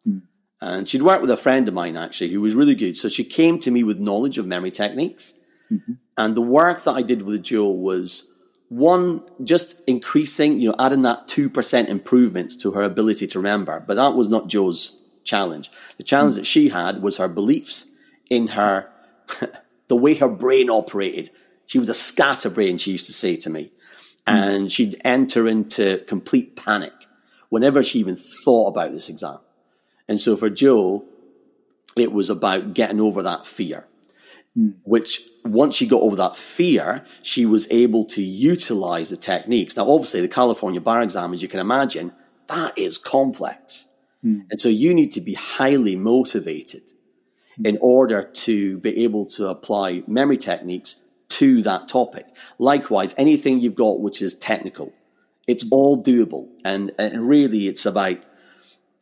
Hmm. 0.04 0.18
And 0.60 0.88
she'd 0.88 1.02
worked 1.02 1.22
with 1.22 1.30
a 1.30 1.36
friend 1.36 1.66
of 1.68 1.74
mine 1.74 1.96
actually 1.96 2.30
who 2.30 2.40
was 2.40 2.54
really 2.54 2.74
good. 2.74 2.96
So 2.96 3.08
she 3.08 3.24
came 3.24 3.58
to 3.60 3.70
me 3.70 3.82
with 3.82 3.98
knowledge 3.98 4.38
of 4.38 4.46
memory 4.46 4.70
techniques. 4.70 5.34
Mm-hmm. 5.70 5.94
And 6.16 6.34
the 6.34 6.42
work 6.42 6.82
that 6.84 6.92
I 6.92 7.02
did 7.02 7.22
with 7.22 7.42
Joe 7.42 7.70
was 7.70 8.28
one, 8.68 9.22
just 9.42 9.80
increasing, 9.86 10.60
you 10.60 10.68
know, 10.68 10.74
adding 10.78 11.02
that 11.02 11.26
2% 11.28 11.88
improvements 11.88 12.56
to 12.56 12.72
her 12.72 12.82
ability 12.82 13.26
to 13.28 13.38
remember. 13.38 13.82
But 13.86 13.94
that 13.94 14.14
was 14.14 14.28
not 14.28 14.48
Joe's 14.48 14.96
challenge. 15.24 15.70
The 15.96 16.02
challenge 16.02 16.34
mm-hmm. 16.34 16.40
that 16.40 16.46
she 16.46 16.68
had 16.68 17.02
was 17.02 17.16
her 17.16 17.28
beliefs 17.28 17.90
in 18.30 18.48
her, 18.48 18.90
the 19.88 19.96
way 19.96 20.14
her 20.14 20.28
brain 20.28 20.70
operated. 20.70 21.30
She 21.66 21.78
was 21.78 21.88
a 21.88 21.94
scatterbrain, 21.94 22.78
she 22.78 22.92
used 22.92 23.06
to 23.06 23.12
say 23.12 23.36
to 23.36 23.50
me. 23.50 23.70
And 24.26 24.72
she'd 24.72 25.00
enter 25.04 25.46
into 25.46 25.98
complete 26.06 26.56
panic 26.56 26.92
whenever 27.50 27.82
she 27.82 27.98
even 27.98 28.16
thought 28.16 28.68
about 28.68 28.90
this 28.90 29.08
exam. 29.08 29.38
And 30.08 30.18
so 30.18 30.36
for 30.36 30.50
Joe, 30.50 31.04
it 31.96 32.12
was 32.12 32.30
about 32.30 32.74
getting 32.74 33.00
over 33.00 33.22
that 33.22 33.46
fear, 33.46 33.86
which 34.82 35.22
once 35.44 35.74
she 35.74 35.86
got 35.86 36.02
over 36.02 36.16
that 36.16 36.36
fear, 36.36 37.04
she 37.22 37.46
was 37.46 37.70
able 37.70 38.04
to 38.06 38.22
utilize 38.22 39.10
the 39.10 39.16
techniques. 39.16 39.76
Now, 39.76 39.90
obviously, 39.90 40.20
the 40.20 40.28
California 40.28 40.80
bar 40.80 41.02
exam, 41.02 41.32
as 41.32 41.42
you 41.42 41.48
can 41.48 41.60
imagine, 41.60 42.12
that 42.48 42.76
is 42.78 42.98
complex. 42.98 43.88
Mm. 44.24 44.46
And 44.50 44.60
so 44.60 44.68
you 44.68 44.94
need 44.94 45.12
to 45.12 45.20
be 45.20 45.34
highly 45.34 45.96
motivated. 45.96 46.82
In 47.62 47.78
order 47.80 48.22
to 48.22 48.78
be 48.78 49.04
able 49.04 49.26
to 49.26 49.48
apply 49.48 50.02
memory 50.06 50.38
techniques 50.38 51.02
to 51.28 51.62
that 51.62 51.88
topic. 51.88 52.24
Likewise, 52.58 53.14
anything 53.18 53.60
you've 53.60 53.74
got 53.74 54.00
which 54.00 54.22
is 54.22 54.34
technical, 54.34 54.92
it's 55.46 55.64
all 55.70 56.02
doable. 56.02 56.48
And, 56.64 56.92
and 56.98 57.28
really, 57.28 57.66
it's 57.66 57.86
about 57.86 58.18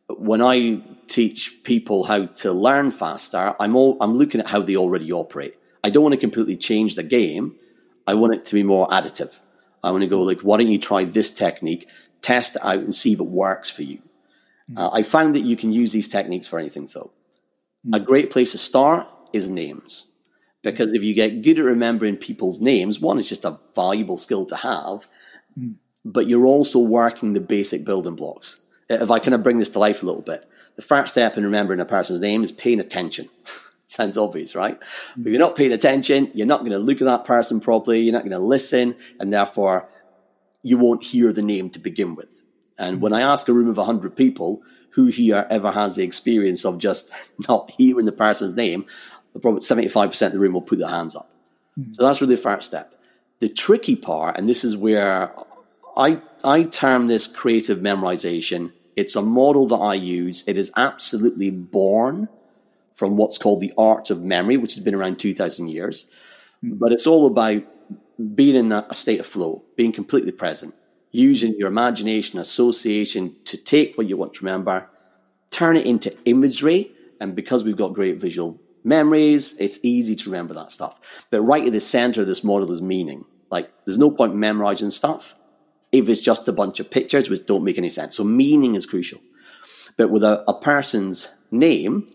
when 0.07 0.41
I 0.41 0.81
teach 1.07 1.63
people 1.63 2.03
how 2.03 2.25
to 2.25 2.51
learn 2.51 2.91
faster, 2.91 3.55
I'm 3.59 3.75
all, 3.75 3.97
I'm 4.01 4.13
looking 4.13 4.41
at 4.41 4.47
how 4.47 4.59
they 4.59 4.75
already 4.75 5.11
operate. 5.11 5.55
I 5.83 5.89
don't 5.89 6.03
want 6.03 6.13
to 6.13 6.19
completely 6.19 6.57
change 6.57 6.95
the 6.95 7.03
game. 7.03 7.55
I 8.07 8.15
want 8.15 8.33
it 8.33 8.45
to 8.45 8.55
be 8.55 8.63
more 8.63 8.87
additive. 8.87 9.39
I 9.83 9.91
want 9.91 10.03
to 10.03 10.09
go 10.09 10.21
like, 10.21 10.41
why 10.41 10.57
don't 10.57 10.71
you 10.71 10.79
try 10.79 11.03
this 11.03 11.29
technique, 11.29 11.87
test 12.21 12.55
it 12.55 12.65
out 12.65 12.79
and 12.79 12.93
see 12.93 13.13
if 13.13 13.19
it 13.19 13.27
works 13.27 13.69
for 13.69 13.83
you. 13.83 14.01
Mm. 14.71 14.79
Uh, 14.79 14.89
I 14.91 15.03
found 15.03 15.35
that 15.35 15.41
you 15.41 15.55
can 15.55 15.73
use 15.73 15.91
these 15.91 16.07
techniques 16.07 16.47
for 16.47 16.57
anything 16.57 16.87
though. 16.93 17.11
A 17.91 17.99
great 17.99 18.31
place 18.31 18.51
to 18.51 18.57
start 18.57 19.07
is 19.33 19.49
names. 19.49 20.07
Because 20.61 20.93
if 20.93 21.03
you 21.03 21.13
get 21.13 21.41
good 21.41 21.59
at 21.59 21.65
remembering 21.65 22.15
people's 22.15 22.61
names, 22.61 22.99
one 22.99 23.19
is 23.19 23.27
just 23.27 23.43
a 23.43 23.59
valuable 23.75 24.17
skill 24.17 24.45
to 24.45 24.55
have, 24.55 25.07
but 26.05 26.27
you're 26.27 26.45
also 26.45 26.79
working 26.79 27.33
the 27.33 27.41
basic 27.41 27.83
building 27.83 28.15
blocks. 28.15 28.61
Uh, 28.89 28.95
if 28.95 29.11
I 29.11 29.19
kind 29.19 29.33
of 29.33 29.43
bring 29.43 29.57
this 29.57 29.69
to 29.69 29.79
life 29.79 30.03
a 30.03 30.05
little 30.05 30.21
bit, 30.21 30.47
the 30.75 30.81
first 30.81 31.11
step 31.11 31.37
in 31.37 31.43
remembering 31.43 31.81
a 31.81 31.85
person's 31.85 32.21
name 32.21 32.43
is 32.43 32.51
paying 32.51 32.79
attention. 32.79 33.29
Sounds 33.87 34.17
obvious, 34.17 34.55
right? 34.55 34.79
But 35.17 35.29
you're 35.31 35.39
not 35.39 35.55
paying 35.55 35.73
attention. 35.73 36.31
You're 36.33 36.47
not 36.47 36.61
going 36.61 36.71
to 36.71 36.79
look 36.79 37.01
at 37.01 37.05
that 37.05 37.25
person 37.25 37.59
properly. 37.59 37.99
You're 37.99 38.13
not 38.13 38.23
going 38.23 38.31
to 38.31 38.39
listen. 38.39 38.95
And 39.19 39.31
therefore, 39.31 39.89
you 40.63 40.77
won't 40.77 41.03
hear 41.03 41.31
the 41.33 41.43
name 41.43 41.69
to 41.71 41.79
begin 41.79 42.15
with. 42.15 42.41
And 42.79 43.01
when 43.01 43.13
I 43.13 43.21
ask 43.21 43.47
a 43.47 43.53
room 43.53 43.67
of 43.67 43.77
100 43.77 44.15
people 44.15 44.63
who 44.93 45.07
here 45.07 45.45
ever 45.49 45.71
has 45.71 45.95
the 45.95 46.03
experience 46.03 46.65
of 46.65 46.77
just 46.77 47.09
not 47.47 47.71
hearing 47.77 48.05
the 48.05 48.11
person's 48.11 48.55
name, 48.55 48.85
probably 49.41 49.61
75% 49.61 50.27
of 50.27 50.33
the 50.33 50.39
room 50.39 50.53
will 50.53 50.61
put 50.61 50.79
their 50.79 50.89
hands 50.89 51.15
up. 51.15 51.29
Mm. 51.77 51.95
So 51.95 52.03
that's 52.03 52.21
really 52.21 52.35
the 52.35 52.41
first 52.41 52.67
step. 52.67 52.93
The 53.39 53.49
tricky 53.49 53.95
part, 53.95 54.37
and 54.37 54.47
this 54.47 54.63
is 54.63 54.77
where 54.77 55.33
I, 55.97 56.21
I 56.43 56.63
term 56.63 57.07
this 57.07 57.27
creative 57.27 57.79
memorization. 57.79 58.71
It's 58.95 59.15
a 59.15 59.21
model 59.21 59.67
that 59.67 59.75
I 59.75 59.95
use. 59.95 60.43
It 60.47 60.57
is 60.57 60.71
absolutely 60.77 61.51
born 61.51 62.29
from 62.93 63.17
what's 63.17 63.37
called 63.37 63.59
the 63.59 63.73
art 63.77 64.09
of 64.09 64.21
memory, 64.21 64.57
which 64.57 64.75
has 64.75 64.83
been 64.83 64.95
around 64.95 65.17
2000 65.17 65.67
years. 65.67 66.09
Hmm. 66.61 66.73
But 66.75 66.91
it's 66.91 67.07
all 67.07 67.25
about 67.25 67.63
being 68.35 68.55
in 68.55 68.71
a 68.71 68.93
state 68.93 69.19
of 69.19 69.25
flow, 69.25 69.63
being 69.75 69.91
completely 69.91 70.31
present, 70.31 70.75
using 71.13 71.55
your 71.57 71.69
imagination, 71.69 72.39
association 72.39 73.35
to 73.45 73.55
take 73.55 73.97
what 73.97 74.07
you 74.07 74.17
want 74.17 74.33
to 74.33 74.43
remember, 74.43 74.89
turn 75.51 75.77
it 75.77 75.85
into 75.85 76.13
imagery. 76.25 76.91
And 77.21 77.35
because 77.35 77.63
we've 77.63 77.77
got 77.77 77.93
great 77.93 78.17
visual 78.17 78.59
memories, 78.83 79.55
it's 79.59 79.79
easy 79.83 80.15
to 80.17 80.29
remember 80.29 80.53
that 80.55 80.71
stuff. 80.71 80.99
But 81.29 81.41
right 81.41 81.65
at 81.65 81.71
the 81.71 81.79
center 81.79 82.21
of 82.21 82.27
this 82.27 82.43
model 82.43 82.71
is 82.71 82.81
meaning. 82.81 83.23
Like, 83.49 83.71
there's 83.85 83.99
no 83.99 84.09
point 84.09 84.35
memorizing 84.35 84.89
stuff 84.89 85.35
if 85.91 86.09
it's 86.09 86.19
just 86.19 86.47
a 86.47 86.51
bunch 86.51 86.79
of 86.79 86.89
pictures 86.89 87.29
which 87.29 87.45
don't 87.45 87.63
make 87.63 87.77
any 87.77 87.89
sense. 87.89 88.17
So 88.17 88.23
meaning 88.23 88.73
is 88.73 88.87
crucial. 88.87 89.21
But 89.95 90.09
with 90.09 90.23
a, 90.23 90.43
a 90.49 90.59
person's 90.59 91.29
name, 91.51 92.05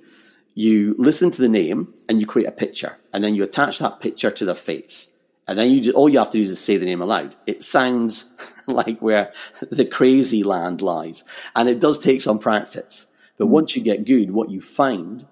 you 0.54 0.96
listen 0.98 1.30
to 1.30 1.40
the 1.40 1.48
name 1.48 1.94
and 2.08 2.20
you 2.20 2.26
create 2.26 2.48
a 2.48 2.52
picture 2.52 2.98
and 3.14 3.22
then 3.22 3.36
you 3.36 3.44
attach 3.44 3.78
that 3.78 4.00
picture 4.00 4.32
to 4.32 4.44
their 4.44 4.56
face. 4.56 5.12
And 5.48 5.58
then 5.58 5.70
you 5.70 5.80
just, 5.80 5.96
all 5.96 6.08
you 6.08 6.18
have 6.18 6.30
to 6.30 6.36
do 6.38 6.42
is 6.42 6.60
say 6.60 6.76
the 6.76 6.84
name 6.84 7.00
aloud. 7.00 7.34
It 7.46 7.62
sounds 7.62 8.32
like 8.66 9.00
where 9.00 9.32
the 9.70 9.86
crazy 9.86 10.44
land 10.44 10.82
lies. 10.82 11.24
And 11.56 11.68
it 11.68 11.80
does 11.80 11.98
take 11.98 12.20
some 12.20 12.38
practice. 12.38 13.06
But 13.38 13.46
mm. 13.46 13.50
once 13.50 13.74
you 13.74 13.82
get 13.82 14.06
good, 14.06 14.30
what 14.30 14.50
you 14.50 14.60
find 14.60 15.26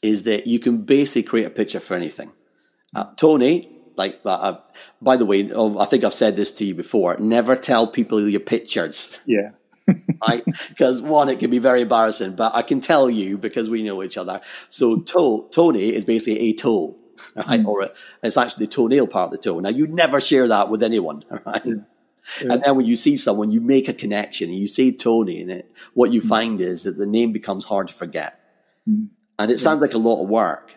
is 0.00 0.22
that 0.22 0.46
you 0.46 0.60
can 0.60 0.78
basically 0.78 1.24
create 1.24 1.46
a 1.46 1.50
picture 1.50 1.80
for 1.80 1.94
anything. 1.94 2.32
Uh, 2.94 3.12
Tony, 3.16 3.68
like, 3.96 4.20
uh, 4.24 4.58
by 5.02 5.16
the 5.16 5.26
way, 5.26 5.50
oh, 5.52 5.78
I 5.78 5.86
think 5.86 6.04
I've 6.04 6.14
said 6.14 6.36
this 6.36 6.52
to 6.52 6.64
you 6.64 6.74
before. 6.74 7.16
Never 7.18 7.56
tell 7.56 7.86
people 7.86 8.26
your 8.28 8.40
pictures. 8.40 9.20
Yeah. 9.26 9.50
right? 10.28 10.44
Because 10.68 11.00
one, 11.00 11.28
it 11.28 11.38
can 11.38 11.50
be 11.50 11.58
very 11.58 11.82
embarrassing, 11.82 12.36
but 12.36 12.54
I 12.54 12.62
can 12.62 12.80
tell 12.80 13.08
you 13.08 13.38
because 13.38 13.70
we 13.70 13.82
know 13.82 14.02
each 14.02 14.18
other. 14.18 14.40
So 14.68 15.00
toe, 15.00 15.48
Tony 15.50 15.94
is 15.94 16.04
basically 16.04 16.50
a 16.50 16.52
toe, 16.54 16.96
right? 17.34 17.60
Mm. 17.60 17.66
Or 17.66 17.82
a, 17.82 17.90
it's 18.22 18.36
actually 18.36 18.66
the 18.66 18.72
toenail 18.72 19.06
part 19.06 19.26
of 19.26 19.32
the 19.32 19.38
toe. 19.38 19.58
Now 19.60 19.70
you 19.70 19.86
never 19.86 20.20
share 20.20 20.48
that 20.48 20.68
with 20.68 20.82
anyone, 20.82 21.22
right? 21.46 21.64
Yeah. 21.64 21.74
Yeah. 22.42 22.54
And 22.54 22.62
then 22.62 22.76
when 22.76 22.86
you 22.86 22.96
see 22.96 23.16
someone, 23.16 23.50
you 23.50 23.60
make 23.60 23.88
a 23.88 23.92
connection 23.92 24.50
and 24.50 24.58
you 24.58 24.66
say 24.66 24.90
Tony 24.90 25.40
and 25.42 25.50
it. 25.50 25.70
What 25.94 26.12
you 26.12 26.20
mm. 26.20 26.28
find 26.28 26.60
is 26.60 26.82
that 26.82 26.98
the 26.98 27.06
name 27.06 27.32
becomes 27.32 27.64
hard 27.64 27.88
to 27.88 27.94
forget. 27.94 28.40
Mm. 28.88 29.08
And 29.38 29.50
it 29.50 29.58
sounds 29.58 29.80
like 29.80 29.94
a 29.94 29.98
lot 29.98 30.22
of 30.22 30.28
work. 30.28 30.76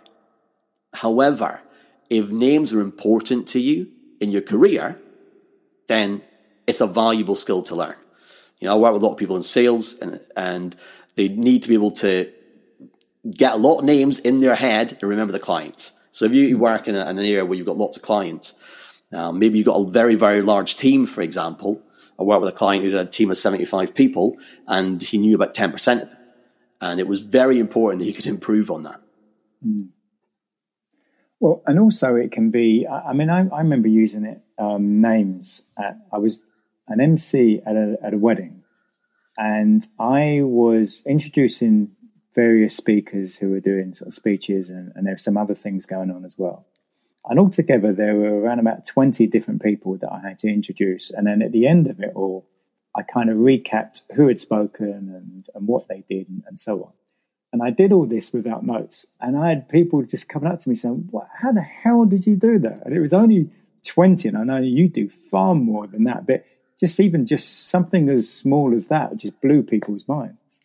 However, 0.94 1.62
if 2.10 2.32
names 2.32 2.74
are 2.74 2.82
important 2.82 3.48
to 3.50 3.60
you 3.60 3.90
in 4.20 4.32
your 4.32 4.42
career, 4.42 5.00
then 5.88 6.22
it's 6.68 6.82
a 6.82 6.88
valuable 6.88 7.36
skill 7.36 7.64
to 7.64 7.76
learn. 7.76 7.96
You 8.60 8.68
know, 8.68 8.76
I 8.76 8.78
work 8.78 8.94
with 8.94 9.02
a 9.02 9.06
lot 9.06 9.14
of 9.14 9.18
people 9.18 9.38
in 9.38 9.44
sales 9.44 9.98
and, 10.00 10.20
and 10.36 10.76
they 11.16 11.30
need 11.30 11.64
to 11.64 11.70
be 11.70 11.76
able 11.76 11.92
to 11.92 12.32
get 13.30 13.54
a 13.54 13.58
lot 13.58 13.80
of 13.80 13.86
names 13.86 14.20
in 14.20 14.40
their 14.40 14.56
head 14.56 14.92
and 14.94 15.04
remember 15.04 15.32
the 15.32 15.40
clients. 15.40 15.94
So 16.12 16.26
if 16.26 16.34
you 16.34 16.58
work 16.58 16.88
in, 16.88 16.96
a, 16.96 17.02
in 17.02 17.18
an 17.18 17.26
area 17.26 17.46
where 17.46 17.58
you've 17.58 17.68
got 17.68 17.78
lots 17.78 17.98
of 17.98 18.04
clients, 18.04 18.58
um, 19.14 19.40
maybe 19.40 19.58
you've 19.58 19.68
got 19.68 19.78
a 19.78 19.90
very, 19.90 20.16
very 20.16 20.42
large 20.42 20.76
team, 20.76 21.06
for 21.06 21.22
example. 21.22 21.82
I 22.20 22.24
worked 22.24 22.42
with 22.42 22.54
a 22.54 22.58
client 22.58 22.84
who 22.84 22.92
had 22.92 23.08
a 23.08 23.10
team 23.10 23.32
of 23.32 23.38
75 23.38 23.96
people 23.96 24.38
and 24.68 25.02
he 25.02 25.18
knew 25.18 25.36
about 25.36 25.54
10% 25.54 26.02
of 26.02 26.10
them. 26.10 26.20
And 26.82 27.00
it 27.00 27.08
was 27.08 27.22
very 27.22 27.60
important 27.60 28.00
that 28.00 28.06
he 28.06 28.14
could 28.14 28.28
improve 28.28 28.70
on 28.72 28.84
that. 28.84 29.02
Mm. 29.66 29.90
Well, 31.40 31.64
and 31.66 31.80
also 31.80 32.16
it 32.16 32.32
can 32.32 32.52
be, 32.52 32.86
I 32.88 33.14
mean, 33.14 33.30
I, 33.30 33.48
I 33.48 33.60
remember 33.60 33.88
using 33.88 34.26
it, 34.26 34.42
um, 34.58 35.02
names. 35.02 35.62
At, 35.78 35.98
I 36.12 36.18
was 36.18 36.44
an 36.88 37.00
MC 37.00 37.62
at 37.66 37.76
a, 37.76 37.98
at 38.04 38.14
a 38.14 38.18
wedding 38.18 38.64
and 39.38 39.88
I 39.98 40.42
was 40.44 41.02
introducing 41.08 41.92
various 42.36 42.76
speakers 42.76 43.38
who 43.38 43.50
were 43.50 43.60
doing 43.60 43.94
sort 43.94 44.08
of 44.08 44.14
speeches 44.14 44.70
and, 44.70 44.92
and 44.96 45.06
there 45.06 45.14
were 45.14 45.18
some 45.18 45.38
other 45.38 45.56
things 45.56 45.86
going 45.86 46.12
on 46.12 46.26
as 46.26 46.38
well. 46.38 46.66
And 47.26 47.40
altogether, 47.40 47.92
there 47.92 48.16
were 48.16 48.40
around 48.40 48.60
about 48.60 48.86
20 48.86 49.28
different 49.28 49.62
people 49.62 49.98
that 49.98 50.12
I 50.12 50.20
had 50.28 50.40
to 50.40 50.48
introduce. 50.48 51.12
And 51.12 51.28
then 51.28 51.42
at 51.42 51.52
the 51.52 51.68
end 51.68 51.88
of 51.88 52.00
it 52.00 52.14
all, 52.16 52.48
I 52.96 53.02
kind 53.04 53.30
of 53.30 53.38
recapped 53.38 54.02
who 54.16 54.28
had 54.28 54.40
spoken 54.40 54.88
and, 54.90 55.46
and 55.54 55.68
what 55.68 55.88
they 55.88 56.04
did 56.08 56.30
and, 56.30 56.44
and 56.48 56.58
so 56.58 56.84
on. 56.84 56.92
And 57.52 57.64
I 57.64 57.72
did 57.72 57.92
all 57.92 58.06
this 58.06 58.32
without 58.32 58.66
notes. 58.66 59.06
And 59.20 59.38
I 59.38 59.50
had 59.50 59.70
people 59.70 60.04
just 60.04 60.30
coming 60.30 60.52
up 60.52 60.60
to 60.60 60.70
me 60.70 60.76
saying, 60.76 61.08
what, 61.12 61.28
How 61.42 61.52
the 61.52 61.62
hell 61.62 62.06
did 62.06 62.26
you 62.26 62.36
do 62.36 62.60
that? 62.60 62.86
And 62.86 62.96
it 62.96 63.00
was 63.00 63.14
only 63.14 63.50
20. 63.86 64.28
And 64.30 64.38
I 64.38 64.44
know 64.44 64.58
you 64.58 64.88
do 64.88 65.10
far 65.10 65.56
more 65.56 65.88
than 65.88 66.04
that. 66.06 66.26
But 66.26 66.46
just 66.80 67.00
even 67.00 67.26
just 67.26 67.68
something 67.68 68.08
as 68.10 68.32
small 68.32 68.74
as 68.74 68.88
that 68.88 69.18
just 69.18 69.40
blew 69.42 69.64
people's 69.64 70.08
minds. 70.08 70.62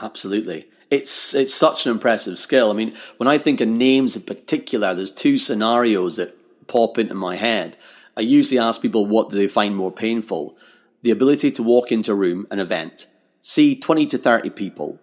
Absolutely. 0.00 0.66
It's 0.90 1.34
it's 1.34 1.54
such 1.54 1.86
an 1.86 1.92
impressive 1.92 2.38
skill. 2.38 2.70
I 2.70 2.74
mean, 2.74 2.94
when 3.16 3.28
I 3.28 3.38
think 3.38 3.60
of 3.60 3.68
names 3.68 4.14
in 4.14 4.22
particular, 4.22 4.94
there's 4.94 5.10
two 5.10 5.36
scenarios 5.36 6.16
that 6.16 6.36
pop 6.68 6.98
into 6.98 7.14
my 7.14 7.36
head. 7.36 7.76
I 8.16 8.20
usually 8.20 8.58
ask 8.58 8.80
people 8.80 9.06
what 9.06 9.30
do 9.30 9.36
they 9.36 9.48
find 9.48 9.74
more 9.74 9.92
painful? 9.92 10.56
The 11.02 11.10
ability 11.10 11.50
to 11.52 11.62
walk 11.62 11.90
into 11.90 12.12
a 12.12 12.16
room, 12.16 12.46
an 12.50 12.58
event, 12.58 13.06
see 13.40 13.76
20 13.76 14.06
to 14.06 14.18
30 14.18 14.50
people, 14.50 15.00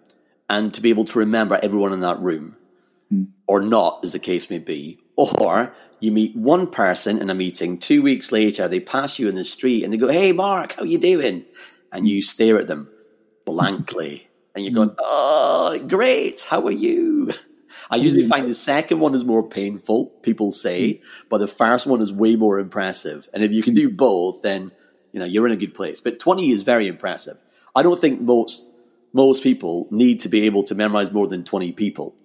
and 0.49 0.73
to 0.73 0.81
be 0.81 0.89
able 0.89 1.05
to 1.05 1.19
remember 1.19 1.59
everyone 1.61 1.93
in 1.93 1.99
that 2.01 2.19
room, 2.19 2.55
mm. 3.11 3.27
or 3.47 3.61
not, 3.61 4.03
as 4.03 4.11
the 4.11 4.19
case 4.19 4.49
may 4.49 4.59
be. 4.59 4.99
Or 5.15 5.73
you 5.99 6.11
meet 6.11 6.35
one 6.35 6.67
person 6.67 7.21
in 7.21 7.29
a 7.29 7.35
meeting, 7.35 7.77
two 7.77 8.01
weeks 8.01 8.31
later, 8.31 8.67
they 8.67 8.79
pass 8.79 9.19
you 9.19 9.29
in 9.29 9.35
the 9.35 9.43
street 9.43 9.83
and 9.83 9.93
they 9.93 9.97
go, 9.97 10.09
Hey, 10.09 10.31
Mark, 10.31 10.73
how 10.73 10.83
you 10.83 10.97
doing? 10.97 11.45
And 11.91 12.07
you 12.07 12.21
stare 12.21 12.57
at 12.57 12.67
them 12.67 12.89
blankly 13.45 14.27
and 14.55 14.63
you're 14.63 14.73
going, 14.73 14.89
mm. 14.89 14.95
Oh, 14.99 15.85
great. 15.87 16.45
How 16.47 16.65
are 16.65 16.71
you? 16.71 17.31
I 17.89 17.97
usually 17.97 18.27
find 18.27 18.47
the 18.47 18.53
second 18.53 18.99
one 18.99 19.13
is 19.13 19.25
more 19.25 19.47
painful, 19.47 20.07
people 20.21 20.51
say, 20.51 20.95
mm. 20.95 21.03
but 21.29 21.39
the 21.39 21.47
first 21.47 21.85
one 21.85 22.01
is 22.01 22.11
way 22.11 22.35
more 22.35 22.59
impressive. 22.59 23.27
And 23.33 23.43
if 23.43 23.51
you 23.51 23.61
can 23.61 23.73
do 23.73 23.89
both, 23.89 24.41
then, 24.41 24.71
you 25.11 25.19
know, 25.19 25.25
you're 25.25 25.45
in 25.45 25.53
a 25.53 25.57
good 25.57 25.73
place. 25.73 26.01
But 26.01 26.19
20 26.19 26.49
is 26.49 26.61
very 26.61 26.87
impressive. 26.87 27.37
I 27.75 27.83
don't 27.83 27.99
think 27.99 28.21
most, 28.21 28.71
most 29.11 29.43
people 29.43 29.87
need 29.91 30.21
to 30.21 30.29
be 30.29 30.45
able 30.45 30.63
to 30.63 30.75
memorize 30.75 31.11
more 31.11 31.27
than 31.27 31.43
20 31.43 31.73
people 31.73 32.15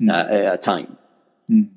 mm. 0.00 0.10
uh, 0.10 0.32
at 0.32 0.54
a 0.54 0.58
time. 0.58 0.96
Mm. 1.50 1.70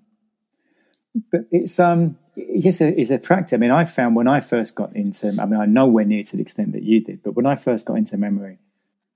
But 1.31 1.41
it's, 1.51 1.79
um, 1.79 2.17
it's 2.35 2.81
a, 2.81 2.99
it's 2.99 3.09
a 3.09 3.17
practice. 3.17 3.53
I 3.53 3.57
mean, 3.57 3.71
I 3.71 3.85
found 3.85 4.15
when 4.15 4.27
I 4.27 4.39
first 4.39 4.75
got 4.75 4.95
into, 4.95 5.29
I 5.29 5.45
mean, 5.45 5.59
I'm 5.59 5.73
nowhere 5.73 6.05
near 6.05 6.23
to 6.23 6.35
the 6.35 6.41
extent 6.41 6.73
that 6.73 6.83
you 6.83 7.01
did, 7.01 7.23
but 7.23 7.33
when 7.33 7.45
I 7.45 7.55
first 7.55 7.85
got 7.85 7.95
into 7.95 8.17
memory, 8.17 8.59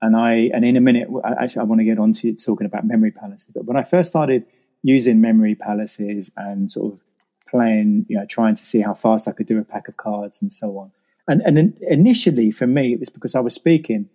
and 0.06 0.16
I, 0.16 0.50
and 0.54 0.64
in 0.64 0.76
a 0.76 0.80
minute, 0.80 1.08
actually, 1.40 1.60
I 1.60 1.64
want 1.64 1.80
to 1.80 1.84
get 1.84 1.98
on 1.98 2.12
to 2.14 2.32
talking 2.32 2.64
about 2.64 2.86
memory 2.86 3.10
palaces. 3.10 3.48
But 3.52 3.64
when 3.64 3.76
I 3.76 3.82
first 3.82 4.08
started 4.08 4.46
using 4.84 5.20
memory 5.20 5.56
palaces 5.56 6.30
and 6.36 6.70
sort 6.70 6.94
of 6.94 7.00
playing, 7.48 8.06
you 8.08 8.16
know, 8.16 8.24
trying 8.24 8.54
to 8.54 8.64
see 8.64 8.80
how 8.80 8.94
fast 8.94 9.26
I 9.26 9.32
could 9.32 9.46
do 9.46 9.58
a 9.58 9.64
pack 9.64 9.88
of 9.88 9.96
cards 9.96 10.40
and 10.40 10.52
so 10.52 10.78
on. 10.78 10.92
And, 11.26 11.42
and 11.42 11.76
initially 11.80 12.52
for 12.52 12.68
me, 12.68 12.92
it 12.92 13.00
was 13.00 13.08
because 13.08 13.34
I 13.34 13.40
was 13.40 13.52
speaking. 13.52 14.08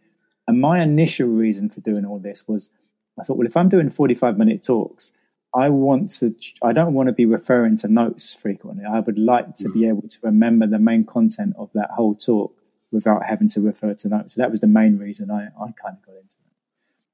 And 0.48 0.62
my 0.62 0.82
initial 0.82 1.28
reason 1.28 1.70
for 1.70 1.82
doing 1.82 2.06
all 2.06 2.20
this 2.20 2.48
was 2.48 2.72
I 3.20 3.24
thought, 3.24 3.38
well, 3.38 3.48
if 3.48 3.58
I'm 3.58 3.68
doing 3.68 3.90
45 3.90 4.38
minute 4.38 4.64
talks, 4.64 5.12
I 5.54 5.68
want 5.68 6.10
to, 6.20 6.34
I 6.64 6.72
don't 6.72 6.94
want 6.94 7.08
to 7.08 7.14
be 7.14 7.26
referring 7.26 7.76
to 7.78 7.90
notes 7.90 8.34
frequently. 8.34 8.86
I 8.86 9.02
would 9.02 9.20
like 9.20 9.56
to 9.56 9.70
be 9.70 9.82
mm. 9.82 9.90
able 9.90 10.08
to 10.08 10.18
remember 10.24 10.68
the 10.68 10.80
main 10.80 11.04
content 11.04 11.56
of 11.58 11.70
that 11.74 11.92
whole 11.92 12.16
talk 12.16 12.56
without 12.92 13.26
having 13.26 13.48
to 13.50 13.62
refer 13.62 13.94
to 13.94 14.08
notes. 14.08 14.36
So 14.36 14.42
that 14.42 14.52
was 14.52 14.60
the 14.60 14.68
main 14.68 14.98
reason 14.98 15.32
I, 15.32 15.46
I 15.46 15.72
kind 15.82 15.98
of 15.98 16.06
got 16.06 16.16
into 16.16 16.36
that. 16.36 16.52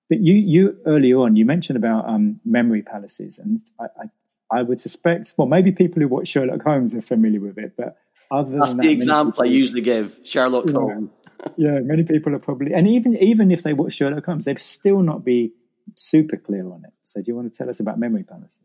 But 0.10 0.20
you, 0.20 0.34
you 0.34 0.78
early 0.86 1.14
on, 1.14 1.36
you 1.36 1.46
mentioned 1.46 1.78
about 1.78 2.08
um, 2.08 2.40
memory 2.46 2.82
palaces, 2.82 3.38
and 3.38 3.62
I, 3.80 3.86
I, 4.02 4.60
I, 4.60 4.62
would 4.64 4.80
suspect, 4.80 5.34
well, 5.38 5.48
maybe 5.48 5.72
people 5.72 6.02
who 6.02 6.08
watch 6.08 6.28
Sherlock 6.28 6.64
Holmes 6.64 6.96
are 6.96 7.02
familiar 7.02 7.42
with 7.42 7.58
it, 7.58 7.74
but 7.78 7.98
other 8.32 8.58
that's 8.58 8.74
the 8.74 8.92
example 8.92 9.44
people, 9.44 9.46
I 9.46 9.48
usually 9.48 9.82
give. 9.82 10.20
Sherlock 10.24 10.70
Holmes. 10.70 11.22
yeah, 11.58 11.80
many 11.80 12.04
people 12.04 12.34
are 12.36 12.40
probably, 12.40 12.74
and 12.74 12.88
even 12.88 13.18
even 13.18 13.52
if 13.52 13.64
they 13.64 13.74
watch 13.74 13.94
Sherlock 13.94 14.26
Holmes, 14.26 14.46
they'd 14.46 14.60
still 14.60 15.02
not 15.02 15.26
be 15.26 15.54
super 15.96 16.38
clear 16.38 16.66
on 16.72 16.84
it. 16.86 16.94
So, 17.04 17.22
do 17.22 17.30
you 17.30 17.36
want 17.36 17.54
to 17.54 17.58
tell 17.58 17.70
us 17.70 17.80
about 17.80 18.00
memory 18.00 18.24
palaces? 18.24 18.60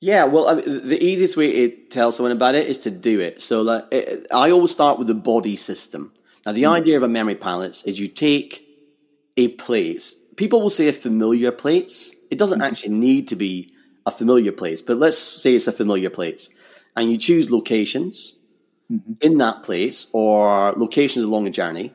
Yeah, 0.00 0.24
well, 0.24 0.48
I 0.48 0.54
mean, 0.54 0.88
the 0.88 1.02
easiest 1.02 1.36
way 1.36 1.70
to 1.70 1.76
tell 1.88 2.12
someone 2.12 2.32
about 2.32 2.54
it 2.54 2.66
is 2.66 2.78
to 2.78 2.90
do 2.90 3.20
it. 3.20 3.40
So, 3.40 3.62
like, 3.62 3.84
it, 3.90 4.26
I 4.30 4.50
always 4.50 4.70
start 4.70 4.98
with 4.98 5.06
the 5.06 5.14
body 5.14 5.56
system. 5.56 6.12
Now, 6.46 6.52
the 6.52 6.66
idea 6.66 6.96
of 6.96 7.02
a 7.02 7.08
memory 7.08 7.34
palace 7.34 7.82
is 7.82 7.98
you 7.98 8.06
take 8.06 8.64
a 9.36 9.48
place. 9.48 10.14
People 10.36 10.62
will 10.62 10.70
say 10.70 10.88
a 10.88 10.92
familiar 10.92 11.50
place. 11.50 12.14
It 12.30 12.38
doesn't 12.38 12.60
mm. 12.60 12.64
actually 12.64 12.94
need 12.94 13.26
to 13.28 13.36
be 13.36 13.74
a 14.06 14.12
familiar 14.12 14.52
place, 14.52 14.80
but 14.80 14.96
let's 14.96 15.18
say 15.18 15.56
it's 15.56 15.66
a 15.66 15.72
familiar 15.72 16.08
place. 16.08 16.48
And 16.94 17.10
you 17.10 17.18
choose 17.18 17.50
locations 17.50 18.36
mm-hmm. 18.90 19.14
in 19.20 19.38
that 19.38 19.64
place 19.64 20.06
or 20.12 20.72
locations 20.72 21.24
along 21.24 21.48
a 21.48 21.50
journey. 21.50 21.92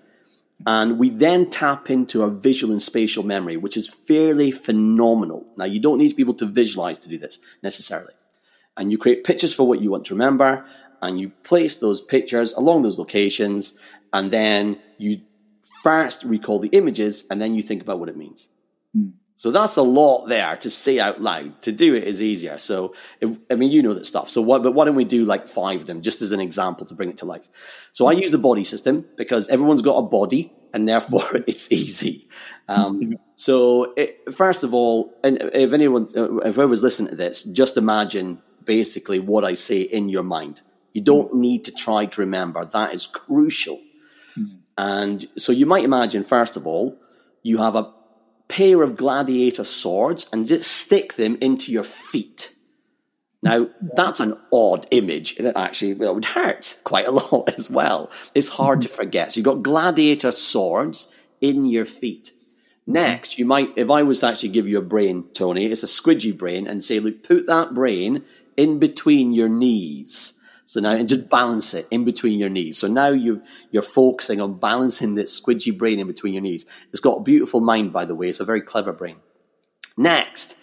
And 0.67 0.99
we 0.99 1.09
then 1.09 1.49
tap 1.49 1.89
into 1.89 2.21
our 2.21 2.29
visual 2.29 2.71
and 2.71 2.81
spatial 2.81 3.23
memory, 3.23 3.57
which 3.57 3.77
is 3.77 3.87
fairly 3.87 4.51
phenomenal. 4.51 5.47
Now, 5.55 5.65
you 5.65 5.79
don't 5.79 5.97
need 5.97 6.09
to 6.09 6.15
be 6.15 6.21
able 6.21 6.35
to 6.35 6.45
visualize 6.45 6.99
to 6.99 7.09
do 7.09 7.17
this 7.17 7.39
necessarily. 7.63 8.13
And 8.77 8.91
you 8.91 8.97
create 8.97 9.23
pictures 9.23 9.53
for 9.53 9.67
what 9.67 9.81
you 9.81 9.89
want 9.89 10.05
to 10.05 10.13
remember, 10.13 10.65
and 11.01 11.19
you 11.19 11.29
place 11.43 11.77
those 11.77 11.99
pictures 11.99 12.53
along 12.53 12.83
those 12.83 12.99
locations, 12.99 13.77
and 14.13 14.31
then 14.31 14.79
you 14.97 15.21
first 15.83 16.23
recall 16.23 16.59
the 16.59 16.69
images 16.69 17.25
and 17.29 17.41
then 17.41 17.55
you 17.55 17.61
think 17.61 17.81
about 17.81 17.99
what 17.99 18.09
it 18.09 18.17
means. 18.17 18.49
Mm. 18.95 19.13
So 19.41 19.49
that's 19.49 19.75
a 19.75 19.81
lot 19.81 20.27
there 20.27 20.55
to 20.57 20.69
say 20.69 20.99
out 20.99 21.19
loud. 21.19 21.63
To 21.63 21.71
do 21.71 21.95
it 21.95 22.03
is 22.03 22.21
easier. 22.21 22.59
So, 22.59 22.93
if, 23.19 23.35
I 23.49 23.55
mean, 23.55 23.71
you 23.71 23.81
know 23.81 23.95
that 23.95 24.05
stuff. 24.05 24.29
So, 24.29 24.39
what, 24.39 24.61
but 24.61 24.73
why 24.73 24.85
don't 24.85 24.93
we 24.93 25.03
do 25.03 25.25
like 25.25 25.47
five 25.47 25.81
of 25.81 25.87
them 25.87 26.03
just 26.03 26.21
as 26.21 26.31
an 26.31 26.39
example 26.39 26.85
to 26.85 26.93
bring 26.93 27.09
it 27.09 27.17
to 27.17 27.25
life? 27.25 27.47
So, 27.91 28.05
I 28.05 28.11
use 28.11 28.29
the 28.29 28.37
body 28.37 28.63
system 28.63 29.03
because 29.17 29.49
everyone's 29.49 29.81
got 29.81 29.97
a 29.97 30.03
body 30.03 30.53
and 30.75 30.87
therefore 30.87 31.23
it's 31.47 31.71
easy. 31.71 32.29
Um, 32.67 33.17
so, 33.33 33.95
it, 33.97 34.31
first 34.31 34.63
of 34.63 34.75
all, 34.75 35.11
and 35.23 35.41
if 35.55 35.73
anyone, 35.73 36.05
if 36.13 36.59
I 36.59 36.65
was 36.65 36.83
listening 36.83 37.09
to 37.09 37.15
this, 37.15 37.43
just 37.43 37.77
imagine 37.77 38.43
basically 38.63 39.19
what 39.19 39.43
I 39.43 39.55
say 39.55 39.81
in 39.81 40.09
your 40.09 40.21
mind. 40.21 40.61
You 40.93 41.01
don't 41.01 41.33
need 41.33 41.65
to 41.65 41.71
try 41.71 42.05
to 42.05 42.21
remember. 42.21 42.63
That 42.63 42.93
is 42.93 43.07
crucial. 43.07 43.79
And 44.77 45.27
so 45.37 45.51
you 45.51 45.65
might 45.65 45.83
imagine, 45.83 46.23
first 46.23 46.57
of 46.57 46.65
all, 46.65 46.97
you 47.43 47.57
have 47.57 47.75
a 47.75 47.93
pair 48.47 48.81
of 48.81 48.97
gladiator 48.97 49.63
swords 49.63 50.29
and 50.33 50.45
just 50.45 50.69
stick 50.69 51.13
them 51.13 51.37
into 51.41 51.71
your 51.71 51.83
feet. 51.83 52.53
Now, 53.43 53.69
that's 53.95 54.19
an 54.19 54.37
odd 54.53 54.85
image, 54.91 55.37
and 55.37 55.47
it 55.47 55.57
actually 55.57 55.95
well, 55.95 56.11
it 56.11 56.15
would 56.15 56.25
hurt 56.25 56.79
quite 56.83 57.07
a 57.07 57.11
lot 57.33 57.49
as 57.57 57.69
well. 57.69 58.11
It's 58.35 58.49
hard 58.49 58.81
to 58.83 58.87
forget. 58.87 59.31
So 59.31 59.39
you've 59.39 59.45
got 59.45 59.63
gladiator 59.63 60.31
swords 60.31 61.11
in 61.39 61.65
your 61.65 61.85
feet. 61.85 62.31
Next, 62.85 63.39
you 63.39 63.45
might, 63.45 63.69
if 63.77 63.89
I 63.89 64.03
was 64.03 64.19
to 64.19 64.27
actually 64.27 64.49
give 64.49 64.67
you 64.67 64.79
a 64.79 64.83
brain, 64.83 65.25
Tony, 65.33 65.65
it's 65.65 65.83
a 65.83 65.87
squidgy 65.87 66.37
brain, 66.37 66.67
and 66.67 66.83
say, 66.83 66.99
look, 66.99 67.23
put 67.23 67.47
that 67.47 67.73
brain 67.73 68.23
in 68.57 68.79
between 68.79 69.33
your 69.33 69.49
knees. 69.49 70.33
So 70.71 70.79
now, 70.79 70.93
and 70.93 71.09
just 71.09 71.27
balance 71.27 71.73
it 71.73 71.85
in 71.91 72.05
between 72.05 72.39
your 72.39 72.47
knees. 72.47 72.77
So 72.77 72.87
now 72.87 73.09
you 73.09 73.43
you're 73.71 73.83
focusing 73.83 74.39
on 74.39 74.57
balancing 74.57 75.15
this 75.15 75.37
squidgy 75.37 75.77
brain 75.77 75.99
in 75.99 76.07
between 76.07 76.31
your 76.33 76.41
knees. 76.41 76.65
It's 76.91 77.01
got 77.01 77.17
a 77.17 77.23
beautiful 77.23 77.59
mind, 77.59 77.91
by 77.91 78.05
the 78.05 78.15
way. 78.15 78.29
It's 78.29 78.39
a 78.39 78.45
very 78.45 78.61
clever 78.61 78.93
brain. 78.93 79.17
Next, 79.97 80.55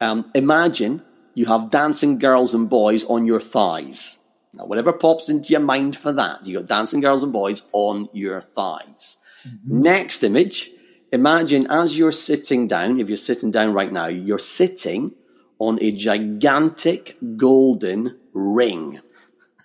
um, 0.00 0.24
imagine 0.34 1.02
you 1.34 1.44
have 1.44 1.68
dancing 1.68 2.16
girls 2.16 2.54
and 2.54 2.70
boys 2.70 3.04
on 3.04 3.26
your 3.26 3.42
thighs. 3.42 4.20
Now, 4.54 4.64
whatever 4.64 4.94
pops 4.94 5.28
into 5.28 5.50
your 5.50 5.60
mind 5.60 5.96
for 5.96 6.14
that, 6.14 6.46
you 6.46 6.58
got 6.58 6.66
dancing 6.66 7.02
girls 7.02 7.22
and 7.22 7.30
boys 7.30 7.60
on 7.72 8.08
your 8.14 8.40
thighs. 8.40 9.18
Mm-hmm. 9.46 9.82
Next 9.82 10.22
image, 10.22 10.70
imagine 11.12 11.66
as 11.68 11.98
you're 11.98 12.10
sitting 12.10 12.68
down, 12.68 13.00
if 13.00 13.10
you're 13.10 13.18
sitting 13.18 13.50
down 13.50 13.74
right 13.74 13.92
now, 13.92 14.06
you're 14.06 14.38
sitting 14.38 15.14
on 15.58 15.78
a 15.82 15.92
gigantic 15.92 17.18
golden 17.36 18.18
ring. 18.32 18.98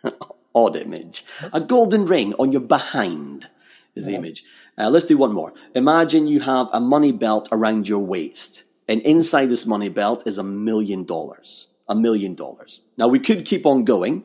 Odd 0.56 0.76
image. 0.76 1.24
A 1.54 1.62
golden 1.62 2.06
ring 2.06 2.34
on 2.36 2.52
your 2.52 2.62
behind 2.62 3.48
is 3.96 4.06
the 4.06 4.14
yeah. 4.14 4.18
image. 4.18 4.44
Uh, 4.78 4.90
let's 4.90 5.06
do 5.06 5.18
one 5.18 5.34
more. 5.34 5.54
Imagine 5.76 6.28
you 6.28 6.40
have 6.42 6.70
a 6.74 6.80
money 6.80 7.12
belt 7.12 7.50
around 7.52 7.88
your 7.88 8.00
waist. 8.00 8.64
And 8.88 9.02
inside 9.02 9.48
this 9.48 9.66
money 9.66 9.90
belt 9.90 10.24
is 10.26 10.38
a 10.38 10.44
million 10.44 11.04
dollars. 11.04 11.68
A 11.90 11.96
million 11.96 12.36
dollars. 12.36 12.82
Now 12.98 13.08
we 13.08 13.20
could 13.20 13.46
keep 13.46 13.66
on 13.66 13.84
going 13.84 14.24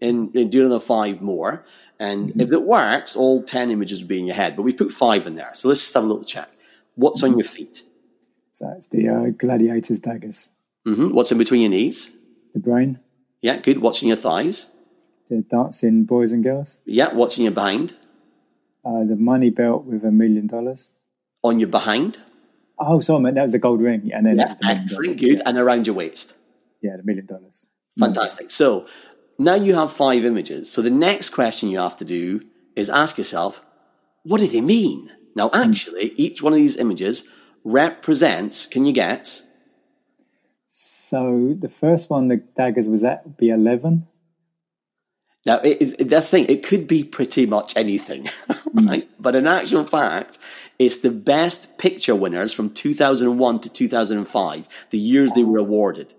and, 0.00 0.34
and 0.34 0.50
do 0.50 0.60
another 0.60 0.80
five 0.80 1.20
more. 1.22 1.64
And 1.98 2.30
mm-hmm. 2.30 2.40
if 2.40 2.52
it 2.52 2.62
works, 2.62 3.14
all 3.14 3.42
10 3.42 3.70
images 3.70 4.00
will 4.00 4.08
be 4.08 4.18
in 4.18 4.26
your 4.26 4.34
head. 4.34 4.56
But 4.56 4.62
we 4.62 4.72
put 4.72 4.90
five 4.90 5.26
in 5.26 5.34
there. 5.36 5.50
So 5.54 5.68
let's 5.68 5.80
just 5.80 5.94
have 5.94 6.04
a 6.04 6.06
little 6.06 6.24
check. 6.24 6.50
What's 6.94 7.22
mm-hmm. 7.22 7.32
on 7.32 7.38
your 7.38 7.48
feet? 7.48 7.84
So 8.52 8.68
it's 8.76 8.88
the 8.88 9.08
uh, 9.08 9.30
gladiator's 9.30 10.00
daggers. 10.00 10.50
Mm-hmm. 10.86 11.14
What's 11.14 11.30
in 11.30 11.38
between 11.38 11.60
your 11.60 11.70
knees? 11.70 12.10
The 12.54 12.60
brain. 12.60 12.98
Yeah, 13.40 13.58
good. 13.58 13.78
What's 13.78 14.02
in 14.02 14.08
your 14.08 14.16
thighs? 14.16 14.71
The 15.32 15.40
dancing 15.40 16.04
boys 16.04 16.30
and 16.32 16.44
girls. 16.44 16.78
Yeah, 16.84 17.14
what's 17.14 17.38
in 17.38 17.44
your 17.44 17.54
behind? 17.54 17.94
Uh, 18.84 19.04
the 19.04 19.16
money 19.16 19.48
belt 19.48 19.86
with 19.86 20.04
a 20.04 20.10
million 20.10 20.46
dollars. 20.46 20.92
On 21.42 21.58
your 21.58 21.70
behind? 21.70 22.18
Oh, 22.78 23.00
sorry, 23.00 23.22
man, 23.22 23.34
that 23.36 23.42
was 23.44 23.54
a 23.54 23.58
gold 23.58 23.80
ring. 23.80 24.10
And 24.12 24.26
then 24.26 24.36
yeah, 24.36 24.54
excellent, 24.62 25.18
good. 25.18 25.38
Yeah. 25.38 25.42
And 25.46 25.56
around 25.56 25.86
your 25.86 25.96
waist. 25.96 26.34
Yeah, 26.82 26.98
the 26.98 27.02
million 27.02 27.24
dollars. 27.24 27.64
Fantastic. 27.98 28.50
So 28.50 28.86
now 29.38 29.54
you 29.54 29.74
have 29.74 29.90
five 29.90 30.26
images. 30.26 30.70
So 30.70 30.82
the 30.82 30.90
next 30.90 31.30
question 31.30 31.70
you 31.70 31.78
have 31.78 31.96
to 31.96 32.04
do 32.04 32.42
is 32.76 32.90
ask 32.90 33.16
yourself, 33.16 33.64
what 34.24 34.38
do 34.38 34.46
they 34.46 34.60
mean? 34.60 35.08
Now, 35.34 35.48
hmm. 35.48 35.70
actually, 35.70 36.10
mm. 36.10 36.14
each 36.16 36.42
one 36.42 36.52
of 36.52 36.58
these 36.58 36.76
images 36.76 37.26
represents, 37.64 38.66
can 38.66 38.84
you 38.84 38.92
guess? 38.92 39.44
So 40.66 41.56
the 41.58 41.70
first 41.70 42.10
one, 42.10 42.28
the 42.28 42.36
daggers, 42.36 42.86
was 42.86 43.00
that 43.00 43.38
be 43.38 43.48
11? 43.48 44.08
Now, 45.44 45.58
it 45.58 45.82
is, 45.82 45.96
that's 45.96 46.30
the 46.30 46.36
thing, 46.38 46.46
it 46.48 46.64
could 46.64 46.86
be 46.86 47.02
pretty 47.02 47.46
much 47.46 47.76
anything, 47.76 48.26
hmm. 48.50 48.86
right? 48.86 49.04
Mm. 49.04 49.14
But 49.18 49.34
in 49.34 49.46
actual 49.46 49.84
fact, 49.84 50.38
it's 50.78 50.98
the 50.98 51.10
best 51.10 51.78
picture 51.78 52.14
winners 52.14 52.52
from 52.52 52.70
2001 52.70 53.60
to 53.60 53.68
2005, 53.68 54.68
the 54.90 54.98
years 54.98 55.32
they 55.32 55.44
were 55.44 55.58
awarded. 55.58 56.14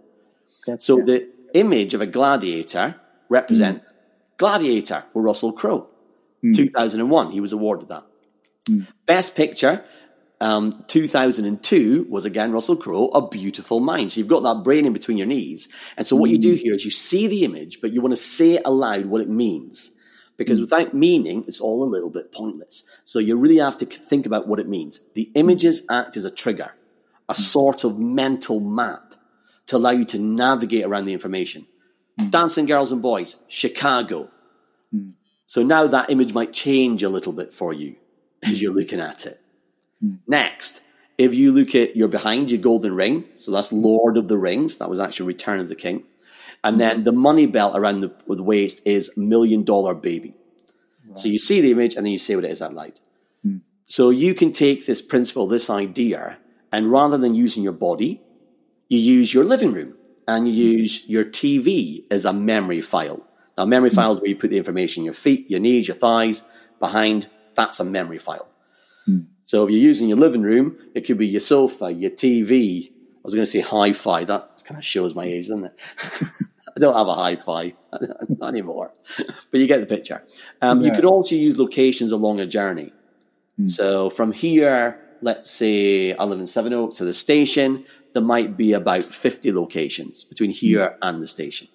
That's 0.67 0.85
so 0.85 0.97
true. 0.97 1.05
the 1.05 1.29
image 1.53 1.93
of 1.93 2.01
a 2.01 2.05
gladiator 2.05 2.95
represents 3.29 3.93
mm. 3.93 3.97
Gladiator 4.37 5.03
with 5.13 5.25
Russell 5.25 5.53
Crowe. 5.53 5.87
Mm. 6.43 6.55
2001, 6.55 7.31
he 7.31 7.39
was 7.39 7.53
awarded 7.53 7.89
that. 7.89 8.05
Mm. 8.69 8.87
Best 9.05 9.35
picture, 9.35 9.85
um, 10.41 10.73
2002 10.87 12.07
was 12.09 12.25
again 12.25 12.51
Russell 12.51 12.75
Crowe, 12.75 13.07
A 13.13 13.27
Beautiful 13.27 13.79
Mind. 13.79 14.11
So 14.11 14.19
you've 14.19 14.27
got 14.27 14.43
that 14.43 14.63
brain 14.63 14.85
in 14.85 14.93
between 14.93 15.17
your 15.17 15.27
knees. 15.27 15.69
And 15.97 16.05
so 16.05 16.15
what 16.15 16.29
you 16.29 16.37
do 16.37 16.53
mm. 16.53 16.59
here 16.59 16.73
is 16.73 16.83
you 16.83 16.91
see 16.91 17.27
the 17.27 17.43
image, 17.43 17.79
but 17.81 17.91
you 17.91 18.01
want 18.01 18.13
to 18.13 18.17
say 18.17 18.59
aloud 18.65 19.05
what 19.05 19.21
it 19.21 19.29
means. 19.29 19.91
Because 20.35 20.59
mm. 20.59 20.63
without 20.63 20.93
meaning, 20.93 21.45
it's 21.47 21.61
all 21.61 21.83
a 21.83 21.89
little 21.89 22.09
bit 22.09 22.33
pointless. 22.33 22.83
So 23.03 23.19
you 23.19 23.37
really 23.37 23.59
have 23.59 23.77
to 23.77 23.85
think 23.85 24.25
about 24.25 24.47
what 24.47 24.59
it 24.59 24.67
means. 24.67 24.99
The 25.13 25.31
images 25.35 25.85
act 25.89 26.17
as 26.17 26.25
a 26.25 26.31
trigger, 26.31 26.75
a 27.29 27.33
mm. 27.33 27.37
sort 27.37 27.83
of 27.83 27.97
mental 27.97 28.59
map 28.59 29.13
to 29.67 29.77
allow 29.77 29.91
you 29.91 30.05
to 30.05 30.19
navigate 30.19 30.83
around 30.83 31.05
the 31.05 31.13
information. 31.13 31.67
Dancing 32.29 32.65
girls 32.65 32.91
and 32.91 33.01
boys, 33.01 33.37
Chicago. 33.47 34.29
So 35.45 35.63
now 35.63 35.87
that 35.87 36.09
image 36.09 36.33
might 36.33 36.53
change 36.53 37.01
a 37.03 37.09
little 37.09 37.33
bit 37.33 37.53
for 37.53 37.73
you 37.73 37.95
as 38.43 38.61
you're 38.61 38.73
looking 38.73 38.99
at 38.99 39.25
it. 39.25 39.42
Mm. 40.03 40.19
Next, 40.27 40.81
if 41.17 41.33
you 41.33 41.51
look 41.51 41.75
at 41.75 41.95
your 41.95 42.07
behind 42.07 42.51
your 42.51 42.61
golden 42.61 42.95
ring, 42.95 43.25
so 43.35 43.51
that's 43.51 43.71
Lord 43.71 44.17
of 44.17 44.27
the 44.27 44.37
Rings, 44.37 44.77
that 44.77 44.89
was 44.89 44.99
actually 44.99 45.27
Return 45.27 45.59
of 45.59 45.69
the 45.69 45.75
King. 45.75 46.03
And 46.63 46.79
then 46.79 47.03
the 47.03 47.11
money 47.11 47.45
belt 47.45 47.75
around 47.75 47.99
the, 47.99 48.15
the 48.27 48.43
waist 48.43 48.81
is 48.85 49.15
million 49.17 49.63
dollar 49.63 49.93
baby. 49.93 50.33
Right. 51.05 51.17
So 51.17 51.27
you 51.27 51.37
see 51.37 51.59
the 51.59 51.71
image 51.71 51.95
and 51.95 52.05
then 52.05 52.13
you 52.13 52.17
see 52.17 52.35
what 52.35 52.45
it 52.45 52.51
is 52.51 52.61
out 52.61 52.73
loud. 52.73 52.99
Hmm. 53.43 53.57
So 53.83 54.11
you 54.11 54.33
can 54.33 54.53
take 54.53 54.85
this 54.85 55.01
principle, 55.01 55.47
this 55.47 55.69
idea, 55.69 56.37
and 56.71 56.89
rather 56.89 57.17
than 57.17 57.35
using 57.35 57.63
your 57.63 57.73
body, 57.73 58.21
you 58.89 58.97
use 58.97 59.33
your 59.33 59.43
living 59.43 59.73
room 59.73 59.95
and 60.25 60.47
you 60.47 60.53
hmm. 60.53 60.79
use 60.79 61.07
your 61.07 61.25
TV 61.25 62.05
as 62.09 62.23
a 62.23 62.31
memory 62.31 62.81
file. 62.81 63.27
Now, 63.57 63.65
memory 63.65 63.89
hmm. 63.89 63.97
files 63.97 64.21
where 64.21 64.29
you 64.29 64.37
put 64.37 64.49
the 64.49 64.57
information, 64.57 65.03
your 65.03 65.13
feet, 65.13 65.51
your 65.51 65.59
knees, 65.59 65.89
your 65.89 65.97
thighs, 65.97 66.43
behind, 66.79 67.29
that's 67.55 67.81
a 67.81 67.83
memory 67.83 68.19
file. 68.19 68.52
So 69.53 69.65
if 69.65 69.69
you're 69.69 69.81
using 69.81 70.09
your 70.09 70.17
living 70.17 70.41
room, 70.41 70.79
it 70.95 71.01
could 71.01 71.19
be 71.19 71.27
your 71.27 71.39
sofa, 71.39 71.93
your 71.93 72.09
TV. 72.09 72.89
I 72.89 73.21
was 73.23 73.35
going 73.35 73.45
to 73.45 73.51
say 73.51 73.59
hi-fi. 73.59 74.23
That 74.23 74.63
kind 74.65 74.79
of 74.79 74.83
shows 74.83 75.13
my 75.13 75.25
age, 75.25 75.49
doesn't 75.49 75.65
it? 75.65 75.79
I 76.75 76.79
don't 76.79 76.95
have 76.95 77.07
a 77.07 77.13
hi-fi 77.13 77.75
not 78.39 78.49
anymore, 78.49 78.95
but 79.51 79.59
you 79.59 79.67
get 79.67 79.79
the 79.79 79.85
picture. 79.85 80.23
Um, 80.59 80.81
yeah. 80.81 80.87
You 80.87 80.93
could 80.93 81.05
also 81.05 81.35
use 81.35 81.59
locations 81.59 82.11
along 82.11 82.39
a 82.39 82.47
journey. 82.47 82.93
Mm. 83.61 83.69
So 83.69 84.09
from 84.09 84.31
here, 84.31 84.99
let's 85.21 85.51
say 85.51 86.15
I 86.15 86.23
live 86.23 86.39
in 86.39 86.47
Sevenoaks 86.47 86.95
to 86.95 87.05
the 87.05 87.13
station, 87.13 87.85
there 88.15 88.23
might 88.23 88.57
be 88.57 88.73
about 88.73 89.03
50 89.03 89.51
locations 89.51 90.23
between 90.23 90.49
hmm. 90.49 90.55
here 90.55 90.87
mm. 90.87 90.97
and 91.03 91.21
the 91.21 91.27
station. 91.27 91.67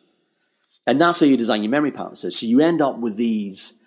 And 0.85 1.01
that's 1.01 1.21
how 1.21 1.27
you 1.27 1.37
design 1.37 1.62
your 1.62 1.71
memory 1.71 1.93
palaces. 1.93 2.41
So 2.41 2.47
you 2.47 2.59
end 2.59 2.83
up 2.83 2.99
with 2.99 3.17
these 3.17 3.79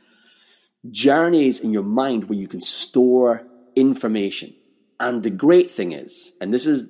journeys 0.90 1.60
in 1.60 1.74
your 1.74 1.84
mind 1.84 2.30
where 2.30 2.40
you 2.40 2.48
can 2.48 2.62
store 2.62 3.51
information. 3.76 4.54
And 5.00 5.24
the 5.24 5.30
great 5.30 5.72
thing 5.72 5.94
is, 5.94 6.34
and 6.40 6.54
this 6.54 6.66
is 6.66 6.90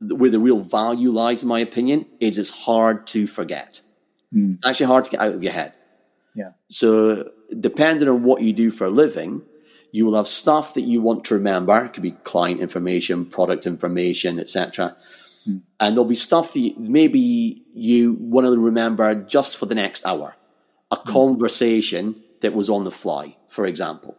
where 0.00 0.30
the 0.30 0.38
real 0.38 0.60
value 0.60 1.10
lies, 1.10 1.42
in 1.42 1.48
my 1.48 1.60
opinion, 1.60 2.06
is 2.20 2.38
it's 2.38 2.50
hard 2.50 3.06
to 3.08 3.26
forget. 3.26 3.80
Mm. 4.34 4.54
It's 4.54 4.66
actually 4.66 4.86
hard 4.86 5.04
to 5.04 5.10
get 5.10 5.20
out 5.20 5.34
of 5.34 5.42
your 5.42 5.52
head. 5.52 5.74
Yeah. 6.34 6.52
So 6.68 7.30
depending 7.58 8.08
on 8.08 8.22
what 8.22 8.42
you 8.42 8.52
do 8.52 8.70
for 8.70 8.86
a 8.86 8.90
living, 8.90 9.42
you 9.92 10.04
will 10.04 10.16
have 10.16 10.26
stuff 10.26 10.74
that 10.74 10.82
you 10.82 11.00
want 11.00 11.24
to 11.24 11.34
remember. 11.34 11.84
It 11.84 11.92
could 11.92 12.02
be 12.02 12.10
client 12.10 12.60
information, 12.60 13.26
product 13.26 13.66
information, 13.66 14.40
etc. 14.40 14.96
Mm. 15.48 15.62
And 15.78 15.96
there'll 15.96 16.08
be 16.08 16.16
stuff 16.16 16.52
that 16.54 16.74
maybe 16.78 17.62
you 17.72 18.16
want 18.18 18.46
to 18.46 18.58
remember 18.58 19.14
just 19.14 19.56
for 19.56 19.66
the 19.66 19.74
next 19.74 20.04
hour. 20.04 20.36
A 20.90 20.96
mm. 20.96 21.04
conversation 21.04 22.22
that 22.40 22.54
was 22.54 22.68
on 22.68 22.84
the 22.84 22.90
fly, 22.90 23.36
for 23.48 23.66
example. 23.66 24.16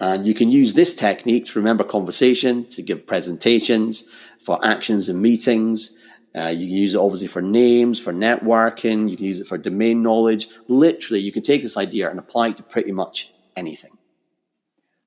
And 0.00 0.26
you 0.26 0.34
can 0.34 0.50
use 0.50 0.74
this 0.74 0.94
technique 0.94 1.46
to 1.46 1.58
remember 1.58 1.84
conversation, 1.84 2.66
to 2.70 2.82
give 2.82 3.06
presentations, 3.06 4.04
for 4.40 4.64
actions 4.64 5.08
and 5.08 5.22
meetings. 5.22 5.94
Uh, 6.36 6.48
you 6.48 6.66
can 6.66 6.76
use 6.76 6.94
it 6.94 6.98
obviously 6.98 7.28
for 7.28 7.40
names, 7.40 8.00
for 8.00 8.12
networking. 8.12 9.08
You 9.08 9.16
can 9.16 9.26
use 9.26 9.40
it 9.40 9.46
for 9.46 9.56
domain 9.56 10.02
knowledge. 10.02 10.48
Literally, 10.68 11.20
you 11.20 11.30
can 11.30 11.42
take 11.42 11.62
this 11.62 11.76
idea 11.76 12.10
and 12.10 12.18
apply 12.18 12.48
it 12.48 12.56
to 12.56 12.62
pretty 12.62 12.92
much 12.92 13.32
anything. 13.56 13.96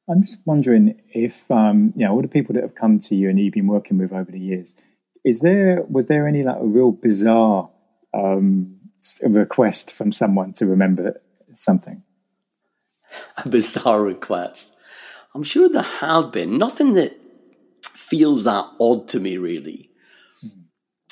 I'm 0.10 0.21
just 0.21 0.39
wondering 0.45 1.02
if, 1.10 1.50
um, 1.52 1.91
you 1.97 2.06
know, 2.06 2.13
all 2.13 2.21
the 2.21 2.30
people 2.30 2.54
that 2.56 2.63
have 2.63 2.76
come 2.76 3.00
to 3.02 3.15
you 3.15 3.30
and 3.30 3.38
you've 3.38 3.54
been 3.54 3.67
working 3.67 3.97
with 3.97 4.13
over 4.13 4.32
the 4.32 4.39
years, 4.39 4.78
is 5.26 5.41
there, 5.41 5.84
was 5.89 6.06
there 6.06 6.26
any 6.28 6.43
like 6.43 6.62
a 6.62 6.65
real 6.65 6.91
bizarre 6.91 7.69
um, 8.13 8.78
request 9.21 9.91
from 9.91 10.13
someone 10.13 10.54
to 10.54 10.65
remember 10.65 11.21
something? 11.52 12.04
A 13.43 13.50
bizarre 13.50 14.02
request. 14.02 14.76
I'm 15.38 15.43
sure 15.43 15.69
there 15.69 15.84
have 15.84 16.32
been. 16.32 16.58
Nothing 16.58 16.95
that 16.95 17.15
feels 17.84 18.45
that 18.45 18.65
odd 18.80 19.08
to 19.10 19.19
me, 19.19 19.38
really. 19.38 19.91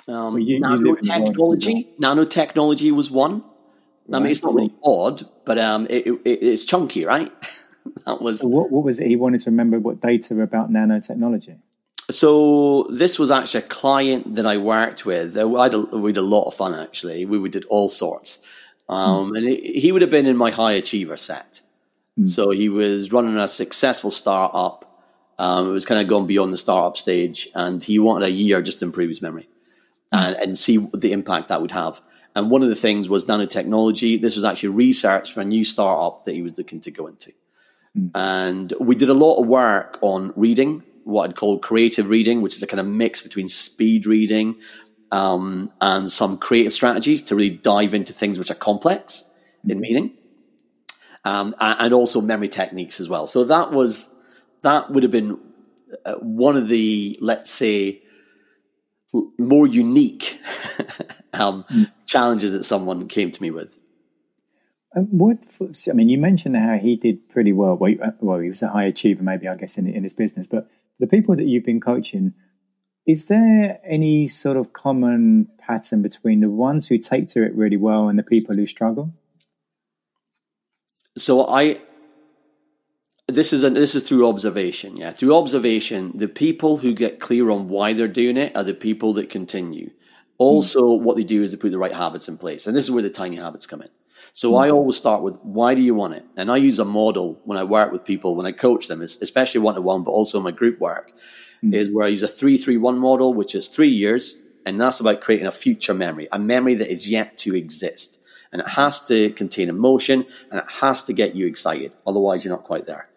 Um, 0.08 0.34
well, 0.34 0.40
you, 0.40 0.60
nanotechnology, 0.60 1.96
nanotechnology 2.00 2.90
was 2.90 3.12
one. 3.12 3.44
Right. 4.08 4.18
I 4.18 4.20
mean, 4.24 4.32
it's 4.32 4.42
not 4.42 4.56
really 4.56 4.74
odd, 4.84 5.22
but 5.46 5.60
um, 5.60 5.86
it, 5.92 6.08
it, 6.08 6.22
it's 6.26 6.66
chunky, 6.66 7.06
right? 7.06 7.32
that 8.08 8.20
was. 8.20 8.40
So 8.40 8.48
what, 8.48 8.72
what 8.72 8.84
was 8.84 9.00
it? 9.00 9.06
He 9.06 9.16
wanted 9.16 9.42
to 9.42 9.52
remember 9.52 9.78
what 9.78 10.00
data 10.00 10.42
about 10.42 10.72
nanotechnology. 10.72 11.60
So 12.10 12.88
this 12.90 13.20
was 13.20 13.30
actually 13.30 13.66
a 13.66 13.68
client 13.68 14.38
that 14.38 14.48
I 14.48 14.58
worked 14.58 15.06
with. 15.06 15.38
I 15.38 15.64
had 15.64 15.76
a, 15.76 16.00
we 16.00 16.10
had 16.10 16.18
a 16.18 16.24
lot 16.24 16.46
of 16.46 16.56
fun 16.56 16.74
actually. 16.74 17.28
We, 17.28 17.38
we 17.38 17.50
did 17.50 17.66
all 17.66 17.90
sorts, 17.90 18.42
um, 18.90 19.34
mm. 19.34 19.38
and 19.38 19.48
he, 19.48 19.82
he 19.82 19.92
would 19.92 20.02
have 20.02 20.10
been 20.10 20.26
in 20.26 20.36
my 20.36 20.50
high 20.50 20.72
achiever 20.72 21.16
set. 21.16 21.62
Mm. 22.20 22.30
So 22.30 22.52
he 22.52 22.70
was 22.70 23.12
running 23.12 23.38
a 23.38 23.48
successful 23.48 24.12
startup. 24.12 24.82
Um, 25.38 25.70
it 25.70 25.72
was 25.72 25.86
kind 25.86 26.02
of 26.02 26.08
gone 26.08 26.28
beyond 26.28 26.54
the 26.54 26.58
startup 26.58 26.98
stage, 26.98 27.50
and 27.56 27.84
he 27.84 28.00
wanted 28.00 28.28
a 28.28 28.32
year 28.32 28.62
just 28.62 28.80
to 28.80 28.86
improve 28.86 29.10
his 29.10 29.22
memory 29.22 29.48
and, 30.12 30.36
and 30.38 30.58
see 30.58 30.78
the 30.94 31.12
impact 31.12 31.50
that 31.50 31.62
would 31.62 31.72
have. 31.72 32.02
And 32.36 32.50
one 32.50 32.64
of 32.64 32.70
the 32.70 32.76
things 32.76 33.08
was 33.08 33.26
nanotechnology. 33.26 34.22
This 34.22 34.36
was 34.36 34.44
actually 34.44 34.70
research 34.70 35.32
for 35.32 35.42
a 35.42 35.46
new 35.46 35.64
startup 35.64 36.26
that 36.26 36.34
he 36.34 36.42
was 36.42 36.58
looking 36.58 36.82
to 36.82 36.92
go 36.92 37.08
into. 37.08 37.32
Mm. 37.98 38.12
And 38.14 38.74
we 38.80 38.96
did 38.96 39.10
a 39.10 39.14
lot 39.14 39.40
of 39.40 39.48
work 39.48 39.98
on 40.02 40.34
reading, 40.36 40.84
what 41.04 41.30
I'd 41.30 41.36
call 41.36 41.60
creative 41.60 42.08
reading, 42.08 42.42
which 42.42 42.56
is 42.56 42.64
a 42.64 42.68
kind 42.68 42.80
of 42.80 42.88
mix 42.88 43.22
between 43.22 43.48
speed 43.48 44.06
reading 44.06 44.56
um, 45.12 45.72
and 45.80 46.10
some 46.10 46.38
creative 46.38 46.74
strategies 46.74 47.22
to 47.24 47.36
really 47.36 47.56
dive 47.56 47.94
into 47.94 48.12
things 48.12 48.38
which 48.38 48.52
are 48.52 48.56
complex 48.56 49.24
mm. 49.66 49.72
in 49.72 49.80
meaning. 49.80 50.12
Um, 51.26 51.56
and 51.60 51.92
also 51.92 52.22
memory 52.22 52.50
techniques 52.50 53.00
as 53.00 53.10
well. 53.10 53.26
So 53.26 53.46
that 53.46 53.72
was, 53.72 54.14
that 54.62 54.92
would 54.92 55.02
have 55.02 55.12
been 55.12 55.40
uh, 56.06 56.16
one 56.16 56.56
of 56.56 56.70
the, 56.70 57.18
let's 57.20 57.50
say, 57.50 58.04
more 59.38 59.68
unique 59.68 60.40
um, 61.34 61.66
mm. 61.70 61.92
challenges 62.06 62.52
that 62.52 62.64
someone 62.64 63.08
came 63.08 63.32
to 63.32 63.42
me 63.42 63.52
with. 63.52 63.76
Um, 64.96 65.08
what 65.12 65.46
I 65.90 65.94
mean, 65.94 66.10
you 66.10 66.18
mentioned 66.18 66.56
how 66.56 66.78
he 66.78 66.96
did 66.96 67.30
pretty 67.30 67.52
well. 67.52 67.76
Well, 67.76 67.94
uh, 68.02 68.12
well, 68.20 68.40
he 68.40 68.50
was 68.50 68.62
a 68.62 68.70
high 68.70 68.86
achiever, 68.86 69.24
maybe 69.24 69.48
I 69.48 69.56
guess 69.56 69.78
in 69.78 69.88
in 69.88 70.04
his 70.04 70.14
business. 70.14 70.48
But 70.48 70.70
the 71.00 71.08
people 71.08 71.36
that 71.36 71.46
you've 71.46 71.66
been 71.66 71.82
coaching, 71.82 72.34
is 73.06 73.26
there 73.26 73.80
any 73.84 74.28
sort 74.28 74.58
of 74.58 74.74
common 74.74 75.50
pattern 75.60 76.02
between 76.02 76.40
the 76.40 76.50
ones 76.50 76.88
who 76.88 76.98
take 76.98 77.28
to 77.30 77.44
it 77.44 77.54
really 77.56 77.78
well 77.78 78.08
and 78.08 78.18
the 78.18 78.24
people 78.24 78.56
who 78.56 78.66
struggle? 78.66 79.14
So 81.18 81.48
I 81.48 81.82
this 83.28 83.54
is 83.54 83.64
a, 83.64 83.70
this 83.70 83.96
is 83.96 84.08
through 84.08 84.28
observation. 84.28 84.98
Yeah, 84.98 85.12
through 85.12 85.36
observation, 85.36 86.12
the 86.16 86.28
people 86.28 86.78
who 86.78 86.94
get 86.94 87.20
clear 87.20 87.50
on 87.50 87.68
why 87.68 87.94
they're 87.94 88.08
doing 88.08 88.38
it 88.38 88.56
are 88.56 88.64
the 88.64 88.74
people 88.74 89.14
that 89.14 89.30
continue. 89.30 89.92
Also, 90.38 90.82
mm. 90.82 91.02
what 91.02 91.16
they 91.16 91.24
do 91.24 91.42
is 91.42 91.52
they 91.52 91.58
put 91.58 91.72
the 91.72 91.78
right 91.78 91.94
habits 91.94 92.28
in 92.28 92.38
place, 92.38 92.68
and 92.68 92.76
this 92.76 92.84
is 92.84 92.92
where 92.92 93.04
the 93.04 93.10
tiny 93.10 93.38
habits 93.38 93.66
come 93.66 93.82
in. 93.82 93.90
So 94.32 94.52
mm. 94.52 94.64
I 94.64 94.70
always 94.70 94.98
start 94.98 95.22
with 95.22 95.40
why 95.42 95.76
do 95.76 95.82
you 95.82 95.96
want 95.96 96.14
it, 96.14 96.26
and 96.38 96.52
I 96.52 96.58
use 96.58 96.78
a 96.78 96.86
model 96.86 97.40
when 97.46 97.58
I 97.58 97.64
work 97.64 97.92
with 97.92 98.06
people 98.06 98.36
when 98.36 98.46
I 98.46 98.52
coach 98.52 98.88
them, 98.88 99.02
especially 99.02 99.62
one 99.62 99.76
to 99.76 99.82
one, 99.82 100.04
but 100.04 100.12
also 100.12 100.42
my 100.42 100.52
group 100.52 100.80
work, 100.80 101.12
mm. 101.64 101.74
is 101.74 101.92
where 101.92 102.06
I 102.06 102.10
use 102.10 102.24
a 102.24 102.28
three 102.28 102.58
three 102.58 102.78
one 102.78 103.00
model, 103.00 103.34
which 103.34 103.56
is 103.56 103.70
three 103.70 103.90
years, 103.90 104.38
and 104.66 104.80
that's 104.80 105.00
about 105.00 105.22
creating 105.22 105.48
a 105.48 105.52
future 105.52 105.94
memory, 105.94 106.28
a 106.32 106.40
memory 106.40 106.76
that 106.76 106.92
is 106.92 107.10
yet 107.10 107.38
to 107.40 107.56
exist, 107.56 108.20
and 108.52 108.62
it 108.62 108.68
has 108.70 109.02
to 109.06 109.30
contain 109.32 109.70
emotion 109.70 110.26
and 110.52 110.60
it 110.60 110.72
has 110.82 111.04
to 111.04 111.14
get 111.14 111.36
you 111.36 111.48
excited. 111.48 111.94
Otherwise, 112.06 112.44
you're 112.44 112.54
not 112.54 112.64
quite 112.64 112.86
there. 112.86 113.10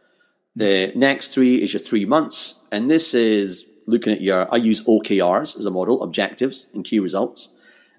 The 0.57 0.93
next 0.97 1.33
three 1.33 1.57
is 1.57 1.73
your 1.73 1.81
three 1.81 2.05
months. 2.05 2.55
And 2.73 2.91
this 2.91 3.15
is 3.15 3.69
looking 3.87 4.13
at 4.13 4.21
your, 4.21 4.53
I 4.53 4.57
use 4.57 4.85
OKRs 4.85 5.59
as 5.59 5.65
a 5.65 5.71
model, 5.71 6.03
objectives 6.03 6.67
and 6.75 6.85
key 6.85 6.99
results, 6.99 7.53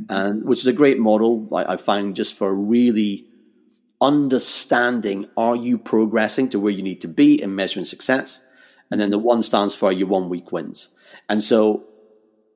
and 0.10 0.46
which 0.46 0.60
is 0.60 0.68
a 0.68 0.74
great 0.74 1.00
model 1.00 1.48
I, 1.56 1.74
I 1.74 1.78
find 1.78 2.16
just 2.16 2.34
for 2.34 2.56
really 2.56 3.26
understanding 4.02 5.30
are 5.36 5.56
you 5.56 5.78
progressing 5.78 6.50
to 6.50 6.60
where 6.60 6.72
you 6.72 6.84
need 6.84 7.02
to 7.02 7.08
be 7.08 7.42
in 7.42 7.56
measuring 7.56 7.86
success? 7.86 8.46
And 8.92 9.00
then 9.00 9.12
the 9.12 9.20
one 9.20 9.42
stands 9.42 9.76
for 9.76 9.92
your 9.92 10.08
one 10.08 10.30
week 10.30 10.52
wins. 10.52 10.90
And 11.28 11.42
so 11.42 11.86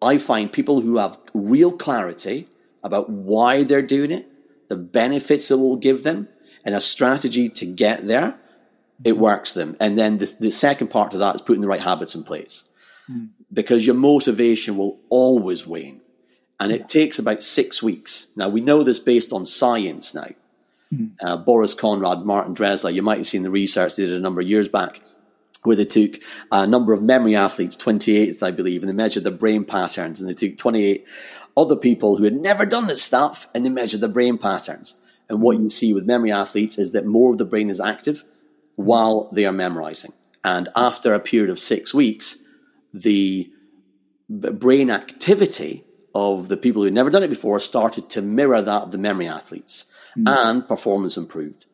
I 0.02 0.18
find 0.18 0.52
people 0.52 0.82
who 0.82 0.98
have 0.98 1.18
real 1.34 1.72
clarity 1.76 2.48
about 2.84 3.10
why 3.10 3.64
they're 3.64 3.82
doing 3.82 4.12
it, 4.12 4.28
the 4.74 4.82
benefits 4.82 5.52
it 5.52 5.56
will 5.56 5.78
give 5.78 6.04
them, 6.04 6.28
and 6.66 6.74
a 6.74 6.80
strategy 6.80 7.50
to 7.50 7.66
get 7.66 8.08
there 8.08 8.40
it 9.04 9.18
works 9.18 9.54
them. 9.54 9.76
And 9.80 9.98
then 9.98 10.18
the, 10.18 10.34
the 10.40 10.52
second 10.52 10.90
part 10.90 11.12
to 11.12 11.18
that 11.20 11.36
is 11.36 11.42
putting 11.42 11.62
the 11.62 11.68
right 11.68 11.82
habits 11.82 12.16
in 12.16 12.24
place 12.24 12.64
mm. 13.10 13.30
because 13.52 13.86
your 13.86 13.96
motivation 13.96 14.78
will 14.78 15.00
always 15.10 15.68
wane. 15.68 16.02
And 16.60 16.72
it 16.72 16.88
takes 16.88 17.20
about 17.20 17.44
six 17.44 17.84
weeks. 17.84 18.28
Now, 18.36 18.48
we 18.48 18.62
know 18.62 18.84
this 18.84 19.00
based 19.00 19.34
on 19.34 19.44
science 19.44 20.14
now. 20.14 20.30
Mm. 20.94 21.16
Uh, 21.22 21.38
Boris 21.38 21.76
Konrad, 21.76 22.24
Martin 22.24 22.56
Dresler, 22.56 22.94
you 22.94 23.02
might 23.02 23.18
have 23.18 23.28
seen 23.28 23.44
the 23.44 23.50
research 23.50 23.96
they 23.96 24.06
did 24.06 24.14
a 24.14 24.20
number 24.20 24.42
of 24.42 24.48
years 24.48 24.68
back 24.68 25.00
where 25.64 25.76
they 25.76 25.86
took 25.86 26.16
a 26.52 26.68
number 26.68 26.94
of 26.94 27.02
memory 27.02 27.36
athletes, 27.36 27.78
28th, 27.78 28.44
I 28.44 28.52
believe, 28.52 28.84
and 28.84 28.90
they 28.90 28.94
measured 28.94 29.24
their 29.24 29.32
brain 29.32 29.64
patterns. 29.64 30.20
And 30.20 30.30
they 30.30 30.34
took 30.34 30.58
28 30.58 31.08
other 31.56 31.76
people 31.76 32.18
who 32.18 32.24
had 32.24 32.36
never 32.36 32.66
done 32.66 32.88
this 32.88 33.04
stuff 33.04 33.48
and 33.54 33.66
they 33.66 33.70
measured 33.70 34.02
their 34.02 34.10
brain 34.10 34.38
patterns. 34.38 34.98
And 35.30 35.42
what 35.42 35.60
you 35.60 35.70
see 35.70 35.94
with 35.94 36.06
memory 36.06 36.32
athletes 36.32 36.78
is 36.78 36.92
that 36.92 37.06
more 37.06 37.32
of 37.32 37.38
the 37.38 37.46
brain 37.46 37.70
is 37.70 37.80
active 37.80 38.24
while 38.76 39.30
they 39.32 39.46
are 39.46 39.52
memorizing. 39.52 40.14
And 40.44 40.70
after 40.76 41.14
a 41.14 41.20
period 41.20 41.50
of 41.50 41.60
six 41.60 41.94
weeks, 41.94 42.42
the 42.94 43.52
brain 44.30 44.90
activity 44.90 45.84
of 46.16 46.48
the 46.48 46.58
people 46.58 46.84
who'd 46.84 46.94
never 46.94 47.10
done 47.10 47.24
it 47.24 47.30
before 47.30 47.60
started 47.60 48.10
to 48.10 48.22
mirror 48.22 48.62
that 48.62 48.84
of 48.84 48.92
the 48.92 48.98
memory 48.98 49.28
athletes 49.28 49.86
mm. 50.18 50.24
and 50.28 50.68
performance 50.68 51.18
improved. 51.18 51.66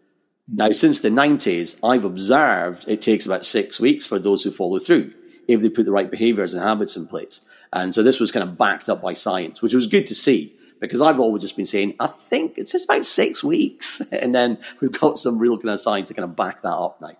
Now, 0.52 0.72
since 0.72 1.02
the 1.02 1.10
90s, 1.10 1.78
I've 1.84 2.06
observed 2.06 2.86
it 2.88 3.02
takes 3.02 3.26
about 3.26 3.46
six 3.46 3.80
weeks 3.80 4.06
for 4.06 4.18
those 4.18 4.44
who 4.44 4.52
follow 4.52 4.80
through 4.80 5.14
if 5.48 5.62
they 5.62 5.70
put 5.70 5.86
the 5.86 5.92
right 5.92 6.10
behaviors 6.10 6.54
and 6.54 6.64
habits 6.64 6.96
in 6.96 7.08
place. 7.08 7.46
And 7.72 7.94
so 7.94 8.02
this 8.02 8.20
was 8.20 8.32
kind 8.32 8.48
of 8.48 8.58
backed 8.58 8.90
up 8.90 9.02
by 9.02 9.14
science, 9.14 9.62
which 9.62 9.74
was 9.74 9.88
good 9.88 10.08
to 10.08 10.16
see 10.16 10.56
because 10.80 11.02
I've 11.02 11.20
always 11.20 11.42
just 11.42 11.56
been 11.56 11.66
saying, 11.66 11.96
I 12.00 12.08
think 12.08 12.58
it's 12.58 12.72
just 12.72 12.86
about 12.86 13.04
six 13.04 13.44
weeks. 13.44 14.02
And 14.12 14.36
then 14.36 14.58
we've 14.82 14.92
got 14.92 15.18
some 15.18 15.38
real 15.38 15.58
kind 15.58 15.70
of 15.70 15.80
science 15.80 16.10
to 16.10 16.14
kind 16.14 16.26
of 16.26 16.36
back 16.36 16.62
that 16.62 16.70
up 16.74 17.00
now. 17.02 17.12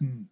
Hmm. 0.00 0.22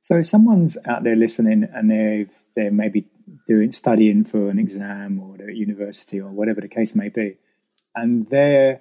So 0.00 0.16
if 0.16 0.26
someone's 0.26 0.78
out 0.86 1.02
there 1.02 1.16
listening 1.16 1.68
and 1.72 1.90
they've, 1.90 2.30
they're 2.54 2.70
maybe 2.70 3.06
doing 3.46 3.72
studying 3.72 4.24
for 4.24 4.48
an 4.48 4.58
exam 4.58 5.18
or 5.20 5.34
at 5.42 5.54
university 5.54 6.20
or 6.20 6.30
whatever 6.30 6.60
the 6.60 6.68
case 6.68 6.94
may 6.94 7.08
be, 7.08 7.36
and 7.94 8.28
they're, 8.30 8.80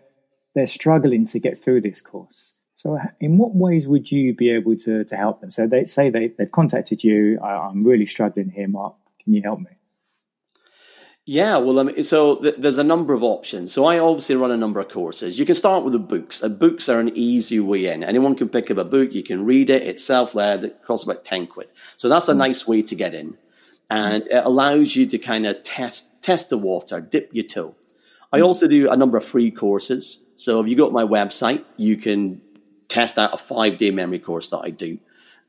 they're 0.56 0.68
struggling 0.68 1.26
to 1.28 1.40
get 1.40 1.58
through 1.58 1.82
this 1.82 2.02
course. 2.02 2.54
So, 2.76 3.00
in 3.20 3.38
what 3.38 3.56
ways 3.56 3.88
would 3.88 4.12
you 4.12 4.34
be 4.36 4.52
able 4.52 4.76
to, 4.78 5.04
to 5.06 5.16
help 5.16 5.42
them? 5.42 5.52
So, 5.52 5.68
they 5.68 5.86
say 5.86 6.10
they, 6.10 6.30
they've 6.38 6.52
contacted 6.52 7.04
you. 7.04 7.40
I, 7.42 7.68
I'm 7.68 7.84
really 7.84 8.06
struggling 8.06 8.50
here, 8.50 8.68
Mark. 8.68 8.96
Can 9.24 9.34
you 9.34 9.42
help 9.42 9.60
me? 9.60 9.72
Yeah, 11.26 11.58
well, 11.58 11.80
I 11.80 11.84
mean, 11.84 12.04
so 12.04 12.36
th- 12.36 12.56
there's 12.58 12.78
a 12.78 12.84
number 12.84 13.14
of 13.14 13.24
options. 13.24 13.72
So 13.72 13.86
I 13.86 13.98
obviously 13.98 14.36
run 14.36 14.52
a 14.52 14.58
number 14.58 14.82
of 14.82 14.90
courses. 14.90 15.40
You 15.40 15.46
can 15.46 15.56
start 15.56 15.86
with 15.86 15.94
the 15.94 16.00
books. 16.00 16.44
And 16.44 16.60
books 16.60 16.90
are 16.90 17.00
an 17.00 17.12
easy 17.16 17.62
way 17.62 17.86
in. 17.86 18.04
Anyone 18.04 18.36
can 18.36 18.50
pick 18.50 18.70
up 18.70 18.78
a 18.78 18.84
book. 18.84 19.14
You 19.14 19.24
can 19.24 19.46
read 19.46 19.70
it. 19.70 19.84
It's 19.84 20.04
self-led. 20.04 20.66
It 20.66 20.84
costs 20.84 21.06
about 21.06 21.24
10 21.24 21.48
quid. 21.48 21.70
So 21.96 22.10
that's 22.10 22.28
a 22.28 22.34
hmm. 22.34 22.40
nice 22.40 22.68
way 22.68 22.82
to 22.82 22.96
get 22.96 23.14
in. 23.14 23.38
And 23.90 24.24
it 24.24 24.44
allows 24.44 24.98
you 24.98 25.06
to 25.08 25.18
kind 25.18 25.46
of 25.46 25.64
test, 25.64 26.22
test 26.22 26.50
the 26.50 26.58
water, 26.58 27.00
dip 27.00 27.30
your 27.32 27.46
toe. 27.46 27.76
I 28.34 28.40
hmm. 28.40 28.46
also 28.46 28.68
do 28.68 28.92
a 28.92 28.98
number 28.98 29.18
of 29.18 29.24
free 29.24 29.50
courses. 29.50 30.22
So 30.36 30.60
if 30.60 30.68
you 30.68 30.76
go 30.76 30.88
to 30.88 30.94
my 30.94 31.06
website, 31.06 31.64
you 31.78 31.96
can 31.96 32.42
test 32.90 33.18
out 33.18 33.34
a 33.34 33.38
five 33.38 33.78
day 33.78 33.92
memory 33.92 34.20
course 34.20 34.50
that 34.50 34.60
I 34.60 34.72
do. 34.72 35.00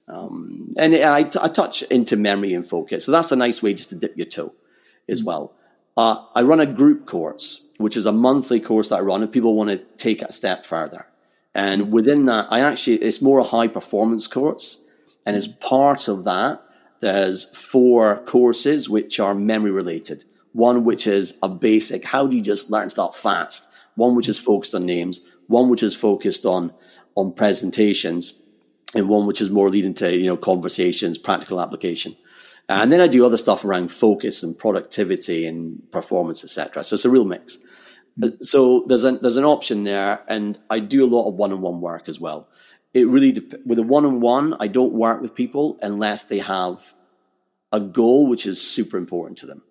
Um, 0.06 0.70
and 0.78 0.94
I, 0.94 1.18
I 1.18 1.48
touch 1.48 1.82
into 1.84 2.16
memory 2.16 2.54
and 2.54 2.64
focus. 2.64 3.04
So 3.04 3.10
that's 3.10 3.32
a 3.32 3.36
nice 3.36 3.60
way 3.60 3.74
just 3.74 3.88
to 3.88 3.96
dip 3.96 4.16
your 4.16 4.26
toe 4.26 4.54
as 5.08 5.18
hmm. 5.18 5.26
well. 5.26 5.56
Uh, 5.96 6.24
I 6.34 6.42
run 6.42 6.60
a 6.60 6.66
group 6.66 7.06
course, 7.06 7.66
which 7.78 7.96
is 7.96 8.06
a 8.06 8.12
monthly 8.12 8.60
course 8.60 8.88
that 8.88 9.00
I 9.00 9.02
run 9.02 9.22
if 9.22 9.32
people 9.32 9.54
want 9.54 9.70
to 9.70 9.78
take 9.96 10.22
a 10.22 10.32
step 10.32 10.66
further. 10.66 11.06
And 11.54 11.92
within 11.92 12.24
that, 12.24 12.48
I 12.50 12.60
actually, 12.60 12.96
it's 12.96 13.22
more 13.22 13.38
a 13.38 13.44
high 13.44 13.68
performance 13.68 14.26
course. 14.26 14.82
And 15.24 15.36
as 15.36 15.46
part 15.46 16.08
of 16.08 16.24
that, 16.24 16.62
there's 17.00 17.44
four 17.56 18.24
courses 18.24 18.88
which 18.88 19.20
are 19.20 19.34
memory 19.34 19.70
related. 19.70 20.24
One 20.52 20.84
which 20.84 21.06
is 21.06 21.38
a 21.42 21.48
basic, 21.48 22.04
how 22.04 22.26
do 22.26 22.36
you 22.36 22.42
just 22.42 22.70
learn 22.70 22.90
stuff 22.90 23.16
fast? 23.16 23.68
One 23.94 24.16
which 24.16 24.28
is 24.28 24.38
focused 24.38 24.74
on 24.74 24.86
names, 24.86 25.24
one 25.46 25.68
which 25.68 25.82
is 25.82 25.94
focused 25.94 26.44
on, 26.44 26.72
on 27.14 27.32
presentations, 27.32 28.40
and 28.94 29.08
one 29.08 29.26
which 29.26 29.40
is 29.40 29.50
more 29.50 29.68
leading 29.68 29.94
to, 29.94 30.16
you 30.16 30.26
know, 30.26 30.36
conversations, 30.36 31.18
practical 31.18 31.60
application. 31.60 32.16
And 32.68 32.90
then 32.90 33.00
I 33.00 33.08
do 33.08 33.26
other 33.26 33.36
stuff 33.36 33.64
around 33.64 33.90
focus 33.90 34.42
and 34.42 34.56
productivity 34.56 35.46
and 35.46 35.82
performance, 35.90 36.42
etc. 36.42 36.82
So 36.82 36.94
it's 36.94 37.04
a 37.04 37.10
real 37.10 37.24
mix. 37.26 37.58
So 38.40 38.84
there's 38.86 39.04
an 39.04 39.18
there's 39.20 39.36
an 39.36 39.44
option 39.44 39.84
there, 39.84 40.22
and 40.28 40.58
I 40.70 40.78
do 40.78 41.04
a 41.04 41.06
lot 41.06 41.28
of 41.28 41.34
one-on-one 41.34 41.80
work 41.80 42.08
as 42.08 42.20
well. 42.20 42.48
it 42.94 43.08
really 43.08 43.32
dep- 43.32 43.66
with 43.66 43.78
a 43.78 43.82
one 43.82 44.06
on 44.06 44.20
one. 44.20 44.54
I 44.60 44.68
don't 44.68 44.92
work 44.92 45.20
with 45.20 45.34
people 45.34 45.78
unless 45.82 46.24
they 46.24 46.38
have 46.38 46.94
a 47.72 47.80
goal 47.80 48.28
which 48.28 48.46
is 48.46 48.62
super 48.62 48.96
important 48.96 49.36
to 49.38 49.46
them. 49.46 49.62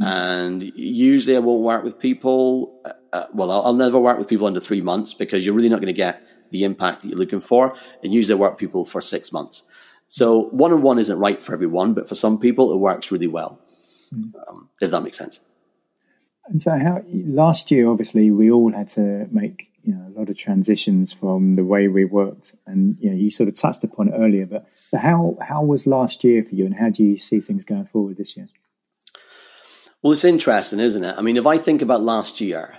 And 0.00 0.62
usually, 0.76 1.34
I 1.34 1.40
won't 1.40 1.62
work 1.62 1.82
with 1.82 1.98
people. 1.98 2.80
Uh, 2.84 2.92
uh, 3.12 3.24
well, 3.32 3.50
I'll, 3.50 3.62
I'll 3.62 3.74
never 3.74 3.98
work 3.98 4.18
with 4.18 4.28
people 4.28 4.46
under 4.46 4.60
three 4.60 4.82
months 4.82 5.12
because 5.12 5.44
you're 5.44 5.54
really 5.54 5.70
not 5.70 5.80
going 5.80 5.86
to 5.86 5.92
get 5.92 6.22
the 6.50 6.62
impact 6.62 7.02
that 7.02 7.08
you're 7.08 7.18
looking 7.18 7.40
for. 7.40 7.74
And 8.04 8.14
usually, 8.14 8.38
I 8.38 8.40
work 8.40 8.52
with 8.52 8.60
people 8.60 8.84
for 8.84 9.00
six 9.00 9.32
months. 9.32 9.66
So 10.08 10.44
one 10.50 10.72
on 10.72 10.82
one 10.82 10.98
isn't 10.98 11.18
right 11.18 11.40
for 11.42 11.54
everyone, 11.54 11.94
but 11.94 12.08
for 12.08 12.14
some 12.14 12.38
people, 12.38 12.72
it 12.72 12.78
works 12.78 13.12
really 13.12 13.26
well. 13.26 13.60
Um, 14.12 14.70
if 14.80 14.90
that 14.90 15.02
makes 15.02 15.18
sense. 15.18 15.40
And 16.46 16.62
so, 16.62 16.78
how 16.78 17.02
last 17.12 17.70
year, 17.70 17.90
obviously, 17.90 18.30
we 18.30 18.50
all 18.50 18.72
had 18.72 18.88
to 18.90 19.28
make 19.30 19.70
you 19.82 19.94
know 19.94 20.06
a 20.08 20.18
lot 20.18 20.30
of 20.30 20.36
transitions 20.36 21.12
from 21.12 21.52
the 21.52 21.64
way 21.64 21.88
we 21.88 22.06
worked, 22.06 22.54
and 22.66 22.96
you 23.00 23.10
know, 23.10 23.16
you 23.16 23.30
sort 23.30 23.50
of 23.50 23.54
touched 23.54 23.84
upon 23.84 24.08
it 24.08 24.14
earlier. 24.16 24.46
But 24.46 24.66
so, 24.86 24.96
how 24.96 25.36
how 25.42 25.62
was 25.62 25.86
last 25.86 26.24
year 26.24 26.42
for 26.42 26.54
you, 26.54 26.64
and 26.64 26.74
how 26.74 26.88
do 26.88 27.04
you 27.04 27.18
see 27.18 27.40
things 27.40 27.66
going 27.66 27.84
forward 27.84 28.16
this 28.16 28.34
year? 28.34 28.46
Well, 30.02 30.12
it's 30.12 30.24
interesting, 30.24 30.80
isn't 30.80 31.04
it? 31.04 31.14
I 31.18 31.22
mean, 31.22 31.36
if 31.36 31.46
I 31.46 31.58
think 31.58 31.82
about 31.82 32.00
last 32.00 32.40
year, 32.40 32.74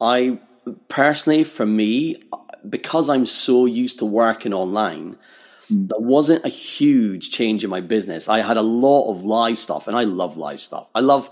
I 0.00 0.40
personally, 0.88 1.44
for 1.44 1.66
me, 1.66 2.16
because 2.68 3.10
I'm 3.10 3.26
so 3.26 3.66
used 3.66 3.98
to 3.98 4.06
working 4.06 4.54
online, 4.54 5.14
mm. 5.14 5.18
There 5.70 6.00
wasn't 6.00 6.44
a 6.44 6.48
huge 6.48 7.30
change 7.30 7.64
in 7.64 7.70
my 7.70 7.80
business. 7.80 8.28
I 8.28 8.38
had 8.38 8.56
a 8.56 8.62
lot 8.62 9.10
of 9.10 9.24
live 9.24 9.58
stuff, 9.58 9.86
and 9.86 9.96
I 9.96 10.04
love 10.04 10.36
live 10.36 10.60
stuff. 10.60 10.88
I 10.94 11.00
love 11.00 11.30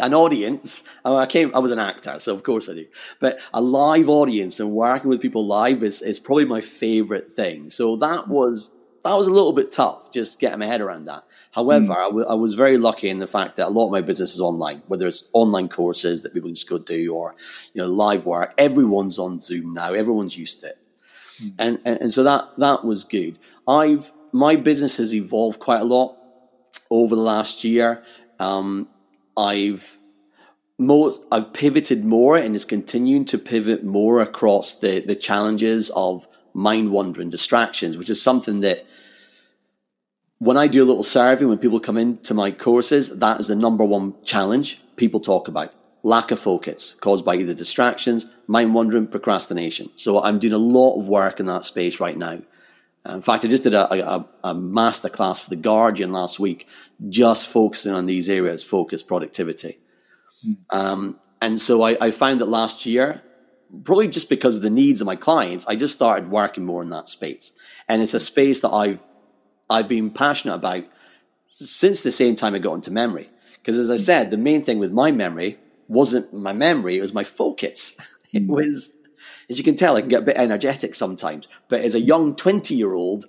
an 0.00 0.14
audience. 0.14 0.84
I 1.04 1.26
came, 1.26 1.54
I 1.54 1.58
was 1.58 1.72
an 1.72 1.78
actor, 1.78 2.18
so 2.18 2.34
of 2.34 2.42
course 2.42 2.68
I 2.68 2.74
do. 2.74 2.86
But 3.20 3.38
a 3.52 3.60
live 3.60 4.08
audience 4.08 4.60
and 4.60 4.70
working 4.70 5.10
with 5.10 5.20
people 5.20 5.46
live 5.46 5.82
is, 5.82 6.00
is 6.02 6.18
probably 6.18 6.46
my 6.46 6.60
favorite 6.60 7.32
thing. 7.32 7.70
So 7.70 7.96
that 7.96 8.28
was 8.28 8.72
that 9.04 9.14
was 9.14 9.26
a 9.26 9.32
little 9.32 9.52
bit 9.52 9.70
tough, 9.70 10.12
just 10.12 10.38
getting 10.38 10.58
my 10.58 10.66
head 10.66 10.82
around 10.82 11.04
that. 11.04 11.24
However, 11.52 11.94
mm. 11.94 11.96
I, 11.96 12.04
w- 12.04 12.26
I 12.26 12.34
was 12.34 12.52
very 12.52 12.76
lucky 12.76 13.08
in 13.08 13.18
the 13.18 13.26
fact 13.26 13.56
that 13.56 13.68
a 13.68 13.70
lot 13.70 13.86
of 13.86 13.92
my 13.92 14.02
business 14.02 14.34
is 14.34 14.40
online, 14.40 14.82
whether 14.88 15.06
it's 15.06 15.28
online 15.32 15.70
courses 15.70 16.22
that 16.22 16.34
people 16.34 16.50
just 16.50 16.68
go 16.68 16.78
do 16.78 17.14
or, 17.14 17.34
you 17.72 17.80
know, 17.80 17.88
live 17.88 18.26
work. 18.26 18.52
Everyone's 18.58 19.18
on 19.18 19.38
Zoom 19.38 19.72
now. 19.72 19.94
Everyone's 19.94 20.36
used 20.36 20.60
to 20.60 20.68
it. 20.68 20.78
Mm. 21.42 21.54
And, 21.58 21.78
and, 21.84 22.00
and 22.02 22.12
so 22.12 22.22
that, 22.24 22.48
that 22.58 22.84
was 22.84 23.04
good. 23.04 23.38
I've, 23.66 24.10
my 24.32 24.56
business 24.56 24.96
has 24.98 25.14
evolved 25.14 25.60
quite 25.60 25.80
a 25.80 25.84
lot 25.84 26.16
over 26.90 27.14
the 27.14 27.22
last 27.22 27.64
year. 27.64 28.02
Um, 28.38 28.88
I've, 29.36 29.98
more, 30.78 31.12
I've 31.30 31.52
pivoted 31.52 32.04
more 32.04 32.36
and 32.36 32.54
is 32.54 32.64
continuing 32.64 33.24
to 33.26 33.38
pivot 33.38 33.84
more 33.84 34.20
across 34.20 34.78
the, 34.78 35.00
the 35.00 35.14
challenges 35.14 35.90
of 35.90 36.26
mind 36.52 36.90
wandering 36.90 37.30
distractions, 37.30 37.96
which 37.96 38.10
is 38.10 38.20
something 38.20 38.60
that 38.60 38.86
when 40.38 40.56
I 40.56 40.68
do 40.68 40.82
a 40.82 40.86
little 40.86 41.02
survey, 41.02 41.44
when 41.44 41.58
people 41.58 41.80
come 41.80 41.98
into 41.98 42.32
my 42.32 42.50
courses, 42.50 43.18
that 43.18 43.40
is 43.40 43.48
the 43.48 43.54
number 43.54 43.84
one 43.84 44.14
challenge 44.24 44.80
people 44.96 45.20
talk 45.20 45.48
about. 45.48 45.72
Lack 46.02 46.30
of 46.30 46.38
focus 46.38 46.94
caused 46.94 47.26
by 47.26 47.36
either 47.36 47.54
distractions, 47.54 48.24
mind 48.50 48.74
wandering, 48.74 49.06
procrastination. 49.06 49.90
So 49.94 50.20
I'm 50.20 50.40
doing 50.40 50.52
a 50.52 50.58
lot 50.58 50.98
of 50.98 51.06
work 51.06 51.38
in 51.38 51.46
that 51.46 51.62
space 51.62 52.00
right 52.00 52.18
now. 52.18 52.40
Uh, 53.08 53.12
in 53.12 53.22
fact, 53.22 53.44
I 53.44 53.48
just 53.48 53.62
did 53.62 53.74
a, 53.74 54.12
a, 54.12 54.28
a 54.42 54.54
master 54.56 55.08
class 55.08 55.38
for 55.38 55.50
the 55.50 55.56
Guardian 55.56 56.10
last 56.10 56.40
week, 56.40 56.66
just 57.08 57.46
focusing 57.46 57.92
on 57.92 58.06
these 58.06 58.28
areas, 58.28 58.64
focus, 58.64 59.04
productivity. 59.04 59.78
Mm. 60.44 60.56
Um, 60.70 61.20
and 61.40 61.60
so 61.60 61.82
I, 61.82 61.96
I 62.00 62.10
found 62.10 62.40
that 62.40 62.46
last 62.46 62.86
year, 62.86 63.22
probably 63.84 64.08
just 64.08 64.28
because 64.28 64.56
of 64.56 64.62
the 64.62 64.68
needs 64.68 65.00
of 65.00 65.06
my 65.06 65.14
clients, 65.14 65.64
I 65.68 65.76
just 65.76 65.94
started 65.94 66.28
working 66.28 66.64
more 66.64 66.82
in 66.82 66.90
that 66.90 67.06
space. 67.06 67.52
And 67.88 68.02
it's 68.02 68.14
a 68.14 68.20
space 68.20 68.62
that 68.62 68.70
I've 68.70 69.00
I've 69.70 69.86
been 69.86 70.10
passionate 70.10 70.56
about 70.56 70.84
since 71.46 72.02
the 72.02 72.10
same 72.10 72.34
time 72.34 72.56
I 72.56 72.58
got 72.58 72.74
into 72.74 72.90
memory. 72.90 73.30
Because 73.54 73.78
as 73.78 73.90
I 73.90 73.96
said, 73.96 74.32
the 74.32 74.36
main 74.36 74.64
thing 74.64 74.80
with 74.80 74.90
my 74.90 75.12
memory 75.12 75.60
wasn't 75.86 76.34
my 76.34 76.52
memory, 76.52 76.98
it 76.98 77.00
was 77.00 77.14
my 77.14 77.22
focus. 77.22 77.96
It 78.32 78.44
hmm. 78.44 78.52
was, 78.52 78.96
as 79.48 79.58
you 79.58 79.64
can 79.64 79.76
tell, 79.76 79.96
I 79.96 80.00
can 80.00 80.08
get 80.08 80.22
a 80.22 80.26
bit 80.26 80.36
energetic 80.36 80.94
sometimes. 80.94 81.48
But 81.68 81.80
as 81.80 81.94
a 81.94 82.00
young 82.00 82.36
20 82.36 82.74
year 82.74 82.94
old, 82.94 83.24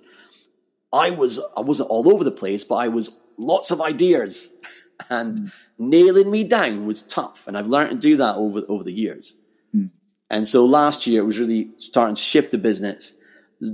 I 0.92 1.10
was, 1.10 1.40
I 1.56 1.60
wasn't 1.60 1.90
all 1.90 2.12
over 2.12 2.22
the 2.22 2.30
place, 2.30 2.62
but 2.62 2.76
I 2.76 2.88
was 2.88 3.16
lots 3.36 3.70
of 3.70 3.80
ideas 3.80 4.54
and 5.10 5.38
mm. 5.38 5.52
nailing 5.78 6.30
me 6.30 6.44
down 6.44 6.86
was 6.86 7.02
tough. 7.02 7.46
And 7.46 7.58
I've 7.58 7.66
learned 7.66 7.90
to 7.90 7.96
do 7.96 8.16
that 8.18 8.36
over, 8.36 8.62
over 8.68 8.84
the 8.84 8.92
years. 8.92 9.34
Mm. 9.74 9.90
And 10.30 10.46
so 10.46 10.64
last 10.64 11.06
year 11.06 11.22
it 11.22 11.26
was 11.26 11.40
really 11.40 11.70
starting 11.78 12.14
to 12.14 12.22
shift 12.22 12.52
the 12.52 12.58
business, 12.58 13.14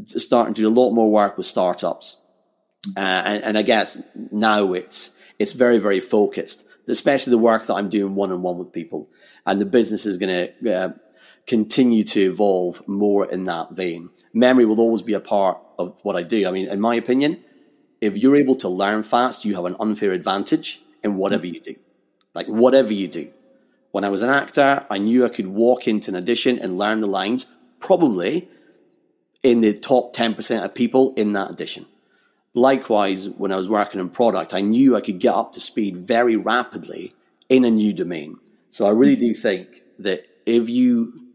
starting 0.06 0.54
to 0.54 0.62
do 0.62 0.68
a 0.68 0.70
lot 0.70 0.92
more 0.92 1.10
work 1.10 1.36
with 1.36 1.46
startups 1.46 2.20
uh, 2.96 3.22
and, 3.26 3.44
and 3.44 3.58
I 3.58 3.62
guess 3.62 4.02
now 4.30 4.72
it's, 4.72 5.16
it's 5.38 5.52
very, 5.52 5.78
very 5.78 6.00
focused, 6.00 6.64
especially 6.88 7.32
the 7.32 7.38
work 7.38 7.66
that 7.66 7.74
I'm 7.74 7.88
doing 7.88 8.14
one 8.14 8.30
on 8.30 8.42
one 8.42 8.58
with 8.58 8.72
people. 8.72 9.10
And 9.46 9.60
the 9.60 9.66
business 9.66 10.06
is 10.06 10.18
going 10.18 10.48
to 10.62 10.72
uh, 10.74 10.92
continue 11.48 12.04
to 12.04 12.20
evolve 12.20 12.86
more 12.86 13.28
in 13.28 13.44
that 13.44 13.72
vein. 13.72 14.10
Memory 14.32 14.66
will 14.66 14.78
always 14.78 15.02
be 15.02 15.14
a 15.14 15.20
part 15.20 15.58
of 15.78 15.98
what 16.02 16.14
I 16.14 16.22
do. 16.22 16.46
I 16.46 16.50
mean, 16.50 16.68
in 16.68 16.80
my 16.80 16.94
opinion, 16.94 17.42
if 18.00 18.16
you're 18.16 18.36
able 18.36 18.54
to 18.56 18.68
learn 18.68 19.02
fast, 19.02 19.44
you 19.44 19.54
have 19.54 19.64
an 19.64 19.74
unfair 19.80 20.12
advantage 20.12 20.82
in 21.02 21.16
whatever 21.16 21.46
you 21.46 21.60
do. 21.60 21.74
Like 22.34 22.46
whatever 22.46 22.92
you 22.92 23.08
do. 23.08 23.32
When 23.90 24.04
I 24.04 24.10
was 24.10 24.22
an 24.22 24.28
actor, 24.28 24.86
I 24.90 24.98
knew 24.98 25.24
I 25.24 25.30
could 25.30 25.46
walk 25.46 25.88
into 25.88 26.10
an 26.10 26.16
audition 26.16 26.58
and 26.58 26.76
learn 26.76 27.00
the 27.00 27.06
lines, 27.06 27.46
probably 27.80 28.48
in 29.42 29.62
the 29.62 29.72
top 29.72 30.14
10% 30.14 30.64
of 30.64 30.74
people 30.74 31.14
in 31.14 31.32
that 31.32 31.48
audition. 31.48 31.86
Likewise, 32.54 33.28
when 33.28 33.52
I 33.52 33.56
was 33.56 33.70
working 33.70 34.00
in 34.00 34.10
product, 34.10 34.52
I 34.52 34.60
knew 34.60 34.94
I 34.94 35.00
could 35.00 35.18
get 35.18 35.34
up 35.34 35.52
to 35.54 35.60
speed 35.60 35.96
very 35.96 36.36
rapidly 36.36 37.14
in 37.48 37.64
a 37.64 37.70
new 37.70 37.94
domain. 37.94 38.36
So 38.68 38.86
I 38.86 38.90
really 38.90 39.16
do 39.16 39.32
think 39.32 39.82
that 39.98 40.26
if 40.44 40.68
you 40.68 41.27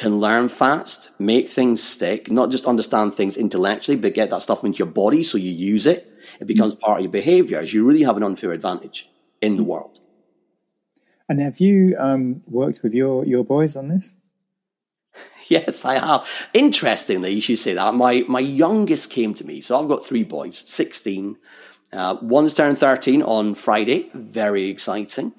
can 0.00 0.16
learn 0.16 0.48
fast, 0.48 1.10
make 1.18 1.46
things 1.46 1.82
stick, 1.82 2.30
not 2.30 2.50
just 2.50 2.64
understand 2.64 3.12
things 3.12 3.36
intellectually, 3.36 3.98
but 3.98 4.14
get 4.14 4.30
that 4.30 4.40
stuff 4.40 4.64
into 4.64 4.78
your 4.78 4.86
body 4.86 5.22
so 5.22 5.36
you 5.36 5.50
use 5.50 5.84
it, 5.84 6.10
it 6.40 6.46
becomes 6.46 6.74
part 6.74 7.00
of 7.00 7.04
your 7.04 7.12
behaviors. 7.12 7.74
You 7.74 7.86
really 7.86 8.04
have 8.04 8.16
an 8.16 8.22
unfair 8.22 8.52
advantage 8.52 9.10
in 9.42 9.56
the 9.56 9.62
world. 9.62 10.00
And 11.28 11.38
have 11.38 11.60
you 11.60 11.98
um, 11.98 12.40
worked 12.46 12.82
with 12.82 12.94
your, 12.94 13.26
your 13.26 13.44
boys 13.44 13.76
on 13.76 13.88
this? 13.88 14.14
Yes, 15.48 15.84
I 15.84 15.94
have. 15.94 16.30
Interestingly, 16.54 17.32
you 17.32 17.40
should 17.40 17.58
say 17.58 17.74
that. 17.74 17.92
My, 17.92 18.24
my 18.28 18.38
youngest 18.38 19.10
came 19.10 19.34
to 19.34 19.44
me. 19.44 19.60
So 19.60 19.82
I've 19.82 19.88
got 19.88 20.04
three 20.04 20.22
boys, 20.22 20.56
16. 20.56 21.36
Uh, 21.92 22.18
one's 22.22 22.54
turned 22.54 22.78
13 22.78 23.20
on 23.22 23.56
Friday. 23.56 24.10
Very 24.14 24.68
exciting. 24.68 25.34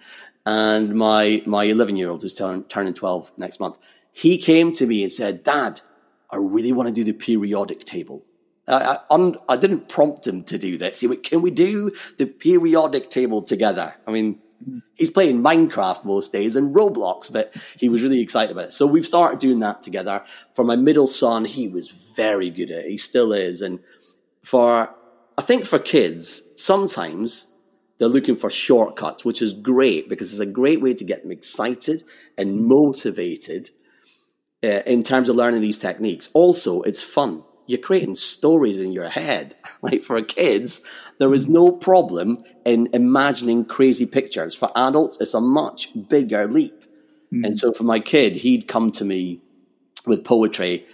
And 0.46 0.96
my, 0.96 1.42
my 1.46 1.64
11 1.64 1.96
year 1.96 2.10
old 2.10 2.24
who's 2.24 2.34
turn, 2.34 2.66
turning 2.66 2.94
12 2.94 3.32
next 3.38 3.62
month. 3.62 3.80
He 4.12 4.38
came 4.38 4.72
to 4.74 4.86
me 4.86 5.04
and 5.04 5.12
said, 5.12 5.44
Dad, 5.44 5.82
I 6.30 6.38
really 6.38 6.74
want 6.74 6.88
to 6.88 6.94
do 6.94 7.04
the 7.04 7.14
periodic 7.14 7.84
table. 7.84 8.26
I, 8.68 8.98
I, 9.10 9.34
I 9.50 9.58
didn't 9.58 9.90
prompt 9.90 10.28
him 10.28 10.44
to 10.46 10.58
do 10.58 10.78
this. 10.78 11.00
He 11.00 11.08
went, 11.08 11.24
can 11.24 11.42
we 11.42 11.52
do 11.52 11.92
the 12.18 12.26
periodic 12.26 13.10
table 13.10 13.42
together? 13.42 13.96
I 14.08 14.12
mean, 14.12 14.40
He's 14.96 15.10
playing 15.10 15.44
Minecraft 15.44 16.06
most 16.06 16.32
days 16.32 16.56
and 16.56 16.76
Roblox, 16.76 17.32
but 17.32 17.56
he 17.78 17.90
was 17.90 18.04
really 18.04 18.22
excited 18.22 18.52
about 18.52 18.66
it. 18.66 18.74
So 18.74 18.86
we've 18.86 19.06
started 19.06 19.40
doing 19.40 19.60
that 19.60 19.82
together. 19.82 20.24
For 20.54 20.64
my 20.64 20.76
middle 20.76 21.08
son, 21.08 21.46
he 21.46 21.68
was 21.68 21.88
very 21.88 22.50
good 22.50 22.70
at 22.70 22.86
it. 22.86 22.90
He 22.90 22.98
still 22.98 23.34
is. 23.34 23.62
And 23.62 23.80
for, 24.44 24.94
I 25.38 25.42
think 25.42 25.66
for 25.66 25.80
kids, 25.80 26.44
sometimes 26.56 27.48
they're 27.98 28.08
looking 28.08 28.36
for 28.36 28.50
shortcuts, 28.50 29.26
which 29.26 29.42
is 29.42 29.54
great 29.54 30.08
because 30.10 30.32
it's 30.32 30.40
a 30.40 30.46
great 30.46 30.82
way 30.82 30.94
to 30.94 31.04
get 31.04 31.24
them 31.24 31.32
excited 31.32 32.04
and 32.38 32.66
motivated 32.66 33.72
uh, 34.64 34.82
in 34.86 35.04
terms 35.04 35.30
of 35.30 35.36
learning 35.36 35.62
these 35.62 35.78
techniques. 35.78 36.30
Also, 36.34 36.82
it's 36.82 37.02
fun. 37.02 37.44
You're 37.68 37.80
creating 37.80 38.16
stories 38.16 38.80
in 38.80 38.92
your 38.92 39.10
head. 39.10 39.56
like 39.82 40.02
for 40.02 40.22
kids, 40.22 40.82
there 41.20 41.34
is 41.34 41.48
no 41.48 41.72
problem 41.72 42.38
in 42.66 42.90
imagining 42.94 43.66
crazy 43.66 44.06
pictures. 44.06 44.54
For 44.54 44.70
adults, 44.76 45.18
it's 45.20 45.34
a 45.34 45.42
much 45.42 45.90
bigger 46.10 46.48
leap. 46.48 46.84
Mm. 47.34 47.46
And 47.46 47.58
so 47.58 47.72
for 47.72 47.84
my 47.84 48.00
kid, 48.00 48.38
he'd 48.38 48.68
come 48.68 48.92
to 48.92 49.06
me 49.06 49.42
with 50.06 50.24
poetry 50.24 50.86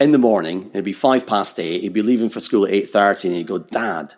in 0.00 0.12
the 0.12 0.18
morning. 0.18 0.70
It'd 0.72 0.84
be 0.84 0.92
five 0.92 1.26
past 1.26 1.58
eight. 1.58 1.82
He'd 1.82 1.92
be 1.92 2.02
leaving 2.02 2.28
for 2.28 2.40
school 2.40 2.66
at 2.66 2.72
8.30 2.72 3.24
and 3.24 3.34
he'd 3.34 3.46
go, 3.46 3.58
Dad, 3.58 4.14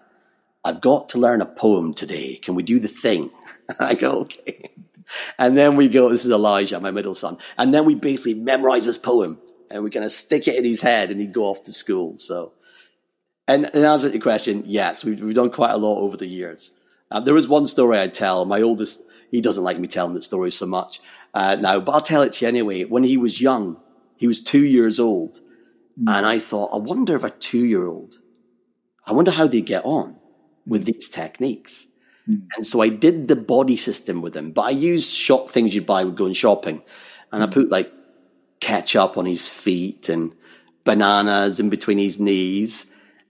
I've 0.64 0.80
got 0.80 1.08
to 1.10 1.18
learn 1.18 1.40
a 1.40 1.46
poem 1.46 1.94
today. 1.94 2.36
Can 2.36 2.54
we 2.54 2.62
do 2.62 2.78
the 2.78 2.88
thing? 2.88 3.30
I 3.80 3.94
go, 3.94 4.20
okay. 4.22 4.70
And 5.38 5.56
then 5.56 5.76
we 5.76 5.88
go, 5.88 6.08
this 6.08 6.24
is 6.24 6.30
Elijah, 6.30 6.80
my 6.80 6.90
middle 6.90 7.14
son. 7.14 7.38
And 7.58 7.72
then 7.74 7.84
we 7.84 7.94
basically 7.94 8.34
memorize 8.34 8.86
this 8.86 8.98
poem 8.98 9.38
and 9.70 9.84
we 9.84 9.90
kind 9.90 10.04
of 10.04 10.10
stick 10.10 10.48
it 10.48 10.56
in 10.56 10.64
his 10.64 10.80
head 10.80 11.10
and 11.10 11.20
he'd 11.20 11.32
go 11.32 11.44
off 11.44 11.64
to 11.64 11.72
school. 11.72 12.16
So, 12.18 12.52
and, 13.48 13.68
and 13.74 13.84
answer 13.84 14.08
to 14.08 14.14
your 14.14 14.22
question, 14.22 14.62
yes, 14.66 15.04
we've, 15.04 15.20
we've 15.20 15.34
done 15.34 15.50
quite 15.50 15.72
a 15.72 15.78
lot 15.78 15.98
over 15.98 16.16
the 16.16 16.26
years. 16.26 16.72
Um, 17.10 17.24
there 17.24 17.36
is 17.36 17.48
one 17.48 17.66
story 17.66 17.98
I 17.98 18.08
tell. 18.08 18.44
My 18.44 18.62
oldest, 18.62 19.02
he 19.30 19.40
doesn't 19.40 19.64
like 19.64 19.78
me 19.78 19.88
telling 19.88 20.14
that 20.14 20.24
story 20.24 20.52
so 20.52 20.66
much 20.66 21.00
uh, 21.34 21.56
now, 21.60 21.80
but 21.80 21.92
I'll 21.92 22.00
tell 22.00 22.22
it 22.22 22.32
to 22.32 22.44
you 22.44 22.48
anyway. 22.48 22.84
When 22.84 23.04
he 23.04 23.16
was 23.16 23.40
young, 23.40 23.80
he 24.16 24.26
was 24.26 24.40
two 24.42 24.64
years 24.64 25.00
old, 25.00 25.40
And 25.96 26.26
I 26.26 26.38
thought, 26.38 26.74
I 26.74 26.78
wonder 26.78 27.16
if 27.16 27.24
a 27.24 27.30
two 27.30 27.64
year 27.64 27.86
old, 27.86 28.16
I 29.06 29.12
wonder 29.12 29.30
how 29.30 29.46
they 29.46 29.60
get 29.60 29.84
on 29.84 30.16
with 30.66 30.84
these 30.84 31.08
techniques. 31.08 31.86
And 32.56 32.66
so 32.66 32.80
I 32.80 32.88
did 32.88 33.28
the 33.28 33.36
body 33.36 33.76
system 33.76 34.22
with 34.22 34.36
him, 34.36 34.52
but 34.52 34.62
I 34.62 34.70
used 34.70 35.14
shop 35.14 35.48
things 35.48 35.74
you'd 35.74 35.86
buy 35.86 36.04
with 36.04 36.16
going 36.16 36.34
shopping. 36.34 36.82
And 37.32 37.42
I 37.42 37.46
put 37.46 37.70
like 37.70 37.92
ketchup 38.60 39.16
on 39.16 39.26
his 39.26 39.48
feet 39.48 40.08
and 40.08 40.34
bananas 40.84 41.60
in 41.60 41.70
between 41.70 41.98
his 41.98 42.20
knees. 42.20 42.86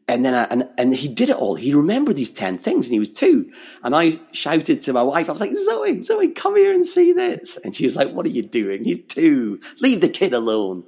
And 0.08 0.24
then 0.24 0.34
I, 0.34 0.44
and, 0.44 0.68
and 0.76 0.94
he 0.94 1.08
did 1.08 1.30
it 1.30 1.36
all. 1.36 1.54
He 1.54 1.72
remembered 1.72 2.16
these 2.16 2.32
10 2.32 2.58
things 2.58 2.86
and 2.86 2.92
he 2.92 2.98
was 2.98 3.12
two. 3.12 3.52
And 3.84 3.94
I 3.94 4.18
shouted 4.32 4.80
to 4.82 4.92
my 4.92 5.02
wife, 5.02 5.28
I 5.28 5.32
was 5.32 5.40
like, 5.40 5.54
Zoe, 5.54 6.02
Zoe, 6.02 6.28
come 6.28 6.56
here 6.56 6.74
and 6.74 6.84
see 6.84 7.12
this. 7.12 7.56
And 7.58 7.74
she 7.74 7.84
was 7.84 7.94
like, 7.94 8.10
what 8.10 8.26
are 8.26 8.30
you 8.30 8.42
doing? 8.42 8.84
He's 8.84 9.04
two. 9.04 9.60
Leave 9.80 10.00
the 10.00 10.08
kid 10.08 10.32
alone. 10.32 10.84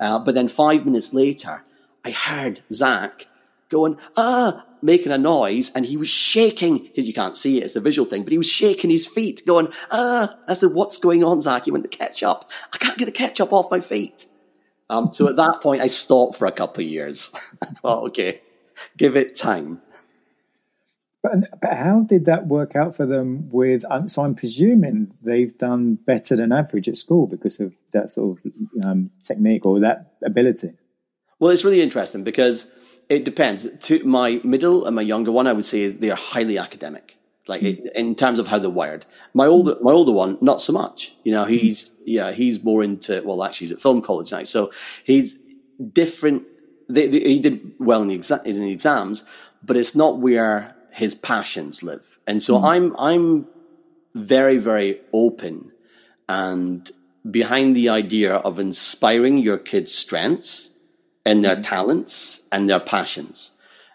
Uh, 0.00 0.18
but 0.18 0.34
then 0.34 0.48
five 0.48 0.86
minutes 0.86 1.12
later, 1.12 1.64
I 2.04 2.10
heard 2.10 2.60
Zach 2.72 3.26
going, 3.68 3.98
ah, 4.16 4.64
making 4.82 5.12
a 5.12 5.18
noise 5.18 5.70
and 5.74 5.86
he 5.86 5.96
was 5.96 6.08
shaking 6.08 6.90
his, 6.94 7.06
you 7.06 7.14
can't 7.14 7.36
see 7.36 7.58
it, 7.58 7.64
it's 7.64 7.76
a 7.76 7.80
visual 7.80 8.06
thing, 8.06 8.24
but 8.24 8.32
he 8.32 8.38
was 8.38 8.50
shaking 8.50 8.90
his 8.90 9.06
feet 9.06 9.46
going, 9.46 9.68
ah, 9.90 10.36
I 10.48 10.54
said, 10.54 10.72
what's 10.72 10.98
going 10.98 11.22
on, 11.22 11.40
Zach? 11.40 11.66
You 11.66 11.72
went 11.72 11.84
the 11.84 11.88
ketchup. 11.88 12.50
I 12.72 12.78
can't 12.78 12.98
get 12.98 13.06
the 13.06 13.12
ketchup 13.12 13.52
off 13.52 13.70
my 13.70 13.80
feet. 13.80 14.26
Um, 14.90 15.12
so 15.12 15.28
at 15.28 15.36
that 15.36 15.60
point, 15.62 15.80
I 15.80 15.86
stopped 15.86 16.36
for 16.36 16.46
a 16.46 16.52
couple 16.52 16.84
of 16.84 16.90
years. 16.90 17.32
I 17.62 17.66
thought, 17.66 18.08
okay, 18.08 18.42
give 18.98 19.16
it 19.16 19.36
time. 19.36 19.80
But, 21.22 21.60
but 21.60 21.72
how 21.72 22.00
did 22.00 22.24
that 22.24 22.48
work 22.48 22.74
out 22.74 22.96
for 22.96 23.06
them 23.06 23.48
with, 23.50 23.84
um, 23.88 24.08
so 24.08 24.24
I'm 24.24 24.34
presuming 24.34 25.14
they've 25.22 25.56
done 25.56 25.94
better 25.94 26.36
than 26.36 26.50
average 26.50 26.88
at 26.88 26.96
school 26.96 27.28
because 27.28 27.60
of 27.60 27.74
that 27.92 28.10
sort 28.10 28.38
of 28.38 28.84
um, 28.84 29.10
technique 29.22 29.64
or 29.64 29.78
that 29.80 30.14
ability? 30.24 30.72
Well, 31.38 31.50
it's 31.50 31.64
really 31.64 31.80
interesting 31.80 32.24
because 32.24 32.70
it 33.12 33.24
depends. 33.24 33.68
To 33.68 34.04
my 34.04 34.40
middle 34.42 34.86
and 34.86 34.96
my 34.96 35.02
younger 35.02 35.32
one, 35.32 35.46
I 35.46 35.52
would 35.52 35.64
say 35.64 35.86
they 35.86 36.10
are 36.10 36.16
highly 36.16 36.58
academic, 36.58 37.16
like 37.46 37.62
mm. 37.62 37.92
in 37.92 38.14
terms 38.14 38.38
of 38.38 38.48
how 38.48 38.58
they're 38.58 38.70
wired. 38.70 39.06
My 39.34 39.46
older, 39.46 39.76
my 39.80 39.92
older 39.92 40.12
one, 40.12 40.38
not 40.40 40.60
so 40.60 40.72
much. 40.72 41.14
You 41.24 41.32
know, 41.32 41.44
he's 41.44 41.90
mm. 41.90 41.94
yeah, 42.06 42.32
he's 42.32 42.64
more 42.64 42.82
into. 42.82 43.22
Well, 43.24 43.42
actually, 43.42 43.66
he's 43.66 43.72
at 43.72 43.82
film 43.82 44.02
college 44.02 44.32
now, 44.32 44.42
so 44.44 44.72
he's 45.04 45.38
different. 45.92 46.44
They, 46.88 47.08
they, 47.08 47.20
he 47.20 47.40
did 47.40 47.60
well 47.78 48.02
in 48.02 48.08
the, 48.08 48.18
exa- 48.18 48.44
in 48.44 48.60
the 48.60 48.72
exams, 48.72 49.24
but 49.62 49.76
it's 49.76 49.94
not 49.94 50.18
where 50.18 50.74
his 50.90 51.14
passions 51.14 51.82
live. 51.82 52.18
And 52.26 52.42
so 52.42 52.58
mm. 52.58 52.64
I'm 52.64 52.96
I'm 52.98 53.46
very 54.14 54.58
very 54.58 55.00
open 55.12 55.72
and 56.28 56.90
behind 57.30 57.76
the 57.76 57.88
idea 57.88 58.36
of 58.36 58.58
inspiring 58.58 59.38
your 59.38 59.58
kids' 59.58 59.94
strengths 59.94 60.71
and 61.24 61.44
their 61.44 61.54
mm-hmm. 61.54 61.62
talents 61.62 62.42
and 62.50 62.68
their 62.68 62.80
passions. 62.80 63.52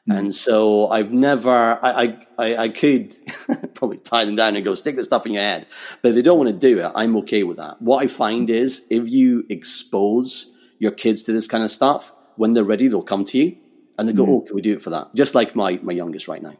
Mm-hmm. 0.09 0.19
And 0.19 0.33
so 0.33 0.87
I've 0.89 1.11
never, 1.11 1.49
I, 1.49 2.17
I, 2.37 2.55
I 2.55 2.69
could 2.69 3.15
probably 3.73 3.97
tie 3.97 4.25
them 4.25 4.35
down 4.35 4.55
and 4.55 4.63
go 4.63 4.75
stick 4.75 4.95
the 4.95 5.03
stuff 5.03 5.25
in 5.25 5.33
your 5.33 5.43
head, 5.43 5.67
but 6.01 6.09
if 6.09 6.15
they 6.15 6.21
don't 6.21 6.37
want 6.37 6.49
to 6.49 6.57
do 6.57 6.79
it, 6.79 6.91
I'm 6.95 7.17
okay 7.17 7.43
with 7.43 7.57
that. 7.57 7.81
What 7.81 8.03
I 8.03 8.07
find 8.07 8.49
is 8.49 8.85
if 8.89 9.09
you 9.09 9.45
expose 9.49 10.51
your 10.79 10.91
kids 10.91 11.23
to 11.23 11.33
this 11.33 11.47
kind 11.47 11.63
of 11.63 11.69
stuff, 11.69 12.13
when 12.37 12.53
they're 12.53 12.63
ready, 12.63 12.87
they'll 12.87 13.03
come 13.03 13.23
to 13.25 13.37
you 13.37 13.57
and 13.97 14.07
they 14.07 14.13
go, 14.13 14.23
mm-hmm. 14.23 14.31
"Oh, 14.31 14.41
can 14.41 14.55
we 14.55 14.61
do 14.61 14.73
it 14.73 14.81
for 14.81 14.91
that?" 14.91 15.13
Just 15.15 15.35
like 15.35 15.55
my 15.55 15.79
my 15.81 15.93
youngest 15.93 16.27
right 16.27 16.41
now. 16.41 16.55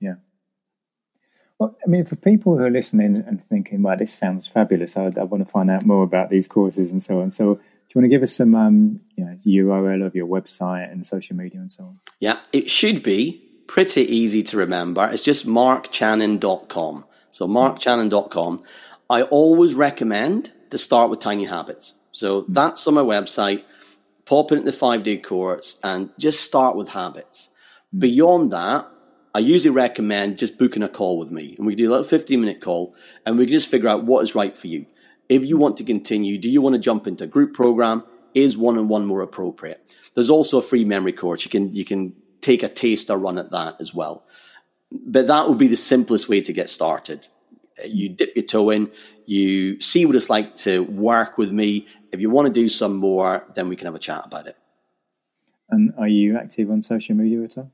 Yeah. 0.00 0.14
Well, 1.58 1.76
I 1.84 1.88
mean, 1.88 2.04
for 2.04 2.16
people 2.16 2.58
who 2.58 2.64
are 2.64 2.70
listening 2.70 3.22
and 3.26 3.44
thinking, 3.44 3.82
"Well, 3.82 3.96
this 3.96 4.12
sounds 4.12 4.48
fabulous. 4.48 4.96
I, 4.96 5.04
I 5.04 5.24
want 5.24 5.44
to 5.44 5.50
find 5.50 5.70
out 5.70 5.84
more 5.84 6.02
about 6.02 6.30
these 6.30 6.48
courses 6.48 6.90
and 6.90 7.02
so 7.02 7.20
on." 7.20 7.30
So, 7.30 7.60
you 7.94 8.00
want 8.00 8.10
to 8.10 8.16
give 8.16 8.22
us 8.22 8.34
some 8.34 8.54
um, 8.54 9.00
you 9.16 9.24
know, 9.24 9.36
URL 9.46 10.06
of 10.06 10.14
your 10.14 10.26
website 10.26 10.90
and 10.90 11.04
social 11.04 11.36
media 11.36 11.60
and 11.60 11.70
so 11.70 11.84
on? 11.84 12.00
Yeah, 12.20 12.36
it 12.52 12.70
should 12.70 13.02
be 13.02 13.42
pretty 13.66 14.02
easy 14.02 14.42
to 14.44 14.56
remember. 14.56 15.08
It's 15.10 15.22
just 15.22 15.46
markchannon.com. 15.46 17.04
So 17.30 17.48
markchannon.com. 17.48 18.62
I 19.08 19.22
always 19.22 19.74
recommend 19.74 20.52
to 20.70 20.78
start 20.78 21.10
with 21.10 21.20
tiny 21.20 21.46
habits. 21.46 21.94
So 22.12 22.42
hmm. 22.42 22.52
that's 22.52 22.86
on 22.86 22.94
my 22.94 23.02
website. 23.02 23.64
Pop 24.24 24.52
in 24.52 24.58
at 24.58 24.64
the 24.64 24.72
five 24.72 25.02
day 25.02 25.18
course 25.18 25.78
and 25.82 26.10
just 26.18 26.40
start 26.40 26.76
with 26.76 26.90
habits. 26.90 27.50
Hmm. 27.92 27.98
Beyond 28.00 28.52
that, 28.52 28.88
I 29.34 29.38
usually 29.38 29.74
recommend 29.74 30.38
just 30.38 30.58
booking 30.58 30.82
a 30.82 30.88
call 30.88 31.18
with 31.18 31.30
me 31.30 31.54
and 31.56 31.66
we 31.66 31.74
do 31.74 31.88
a 31.88 31.90
little 31.90 32.04
15 32.04 32.40
minute 32.40 32.60
call 32.60 32.94
and 33.24 33.38
we 33.38 33.46
can 33.46 33.52
just 33.52 33.68
figure 33.68 33.88
out 33.88 34.04
what 34.04 34.22
is 34.22 34.34
right 34.34 34.56
for 34.56 34.66
you. 34.66 34.86
If 35.28 35.46
you 35.46 35.56
want 35.56 35.76
to 35.78 35.84
continue, 35.84 36.38
do 36.38 36.50
you 36.50 36.60
want 36.60 36.74
to 36.74 36.80
jump 36.80 37.06
into 37.06 37.26
group 37.26 37.54
program? 37.54 38.04
Is 38.34 38.56
one 38.56 38.78
on 38.78 38.88
one 38.88 39.06
more 39.06 39.22
appropriate? 39.22 39.96
There's 40.14 40.30
also 40.30 40.58
a 40.58 40.62
free 40.62 40.84
memory 40.84 41.12
course. 41.12 41.44
You 41.44 41.50
can, 41.50 41.72
you 41.74 41.84
can 41.84 42.14
take 42.40 42.62
a 42.62 42.68
taster 42.68 43.16
run 43.16 43.38
at 43.38 43.50
that 43.50 43.80
as 43.80 43.94
well. 43.94 44.26
But 44.90 45.26
that 45.28 45.48
would 45.48 45.58
be 45.58 45.68
the 45.68 45.76
simplest 45.76 46.28
way 46.28 46.40
to 46.42 46.52
get 46.52 46.68
started. 46.68 47.28
You 47.86 48.10
dip 48.10 48.36
your 48.36 48.44
toe 48.44 48.70
in, 48.70 48.90
you 49.26 49.80
see 49.80 50.04
what 50.04 50.16
it's 50.16 50.28
like 50.28 50.56
to 50.56 50.82
work 50.82 51.38
with 51.38 51.52
me. 51.52 51.86
If 52.12 52.20
you 52.20 52.28
want 52.30 52.46
to 52.46 52.52
do 52.52 52.68
some 52.68 52.96
more, 52.96 53.46
then 53.54 53.68
we 53.68 53.76
can 53.76 53.86
have 53.86 53.94
a 53.94 53.98
chat 53.98 54.26
about 54.26 54.46
it. 54.46 54.56
And 55.70 55.94
are 55.98 56.08
you 56.08 56.36
active 56.36 56.70
on 56.70 56.82
social 56.82 57.16
media 57.16 57.42
at 57.42 57.56
all? 57.56 57.70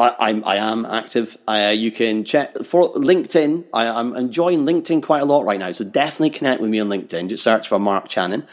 I, 0.00 0.16
I'm, 0.30 0.44
I 0.44 0.56
am 0.56 0.84
active. 0.86 1.36
Uh, 1.46 1.72
you 1.74 1.90
can 1.90 2.24
check 2.24 2.56
for 2.64 2.92
LinkedIn. 2.94 3.66
I, 3.72 4.00
am 4.00 4.16
enjoying 4.16 4.66
LinkedIn 4.66 5.02
quite 5.02 5.22
a 5.22 5.24
lot 5.24 5.44
right 5.44 5.58
now. 5.58 5.72
So 5.72 5.84
definitely 5.84 6.30
connect 6.30 6.60
with 6.60 6.70
me 6.70 6.80
on 6.80 6.88
LinkedIn. 6.88 7.28
Just 7.28 7.44
search 7.44 7.68
for 7.68 7.78
Mark 7.78 8.08
Channon 8.08 8.46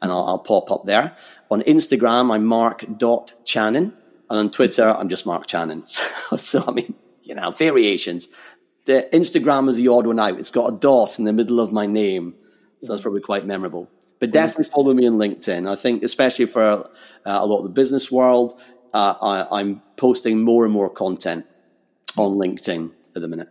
and 0.00 0.10
I'll, 0.10 0.24
I'll 0.24 0.38
pop 0.38 0.70
up 0.70 0.84
there. 0.84 1.16
On 1.50 1.60
Instagram, 1.62 2.34
I'm 2.34 2.44
mark.channon. 2.44 3.94
And 4.30 4.38
on 4.38 4.50
Twitter, 4.50 4.88
I'm 4.88 5.08
just 5.08 5.26
Mark 5.26 5.46
Channon. 5.46 5.82
So, 6.30 6.36
so, 6.36 6.64
I 6.66 6.72
mean, 6.72 6.94
you 7.22 7.34
know, 7.34 7.50
variations. 7.50 8.28
The 8.86 9.08
Instagram 9.12 9.68
is 9.68 9.76
the 9.76 9.88
odd 9.88 10.06
one 10.06 10.18
out. 10.18 10.38
It's 10.38 10.50
got 10.50 10.72
a 10.72 10.76
dot 10.76 11.18
in 11.18 11.24
the 11.24 11.32
middle 11.32 11.60
of 11.60 11.72
my 11.72 11.86
name. 11.86 12.34
So 12.82 12.92
that's 12.92 13.02
probably 13.02 13.20
quite 13.20 13.46
memorable. 13.46 13.90
But 14.18 14.30
definitely 14.30 14.70
follow 14.72 14.94
me 14.94 15.06
on 15.06 15.14
LinkedIn. 15.14 15.68
I 15.68 15.74
think, 15.74 16.02
especially 16.02 16.46
for 16.46 16.62
uh, 16.62 16.84
a 17.24 17.44
lot 17.44 17.58
of 17.58 17.64
the 17.64 17.70
business 17.70 18.10
world, 18.10 18.52
uh, 18.92 19.46
I, 19.50 19.60
am 19.60 19.82
posting 19.96 20.42
more 20.42 20.64
and 20.64 20.72
more 20.72 20.90
content 20.90 21.46
on 22.16 22.36
LinkedIn 22.36 22.92
at 23.14 23.22
the 23.22 23.28
minute. 23.28 23.48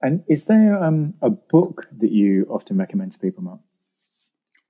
And 0.00 0.24
is 0.28 0.46
there 0.46 0.82
um, 0.82 1.14
a 1.22 1.30
book 1.30 1.86
that 1.98 2.12
you 2.12 2.46
often 2.50 2.76
recommend 2.78 3.12
to 3.12 3.18
people, 3.18 3.42
Mark? 3.42 3.60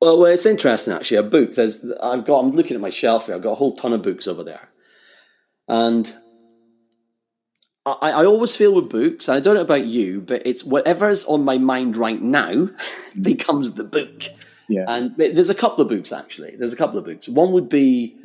Well, 0.01 0.19
well, 0.19 0.33
it's 0.33 0.47
interesting 0.47 0.95
actually. 0.95 1.19
A 1.19 1.23
book. 1.23 1.55
There's, 1.55 1.85
I've 2.03 2.25
got. 2.25 2.41
I'm 2.41 2.51
looking 2.53 2.77
at 2.77 2.81
my 2.81 2.91
shelf 2.91 3.27
here. 3.27 3.35
I've 3.35 3.43
got 3.43 3.53
a 3.53 3.57
whole 3.57 3.75
ton 3.75 3.93
of 3.93 4.03
books 4.03 4.29
over 4.29 4.45
there, 4.45 4.69
and 5.67 6.13
I, 7.85 8.13
I 8.17 8.25
always 8.25 8.55
feel 8.55 8.75
with 8.75 8.91
books. 8.91 9.29
And 9.29 9.37
I 9.37 9.41
don't 9.41 9.55
know 9.55 9.61
about 9.61 9.87
you, 9.87 10.21
but 10.21 10.47
it's 10.47 10.65
whatever's 10.65 11.25
on 11.25 11.45
my 11.45 11.59
mind 11.59 11.97
right 11.97 12.21
now 12.21 12.69
becomes 13.21 13.73
the 13.73 13.85
book. 13.85 14.23
Yeah. 14.69 14.85
And 14.87 15.17
there's 15.17 15.51
a 15.51 15.55
couple 15.55 15.83
of 15.83 15.89
books 15.89 16.13
actually. 16.13 16.55
There's 16.57 16.73
a 16.73 16.77
couple 16.77 16.99
of 16.99 17.05
books. 17.05 17.29
One 17.29 17.53
would 17.53 17.69
be 17.69 18.17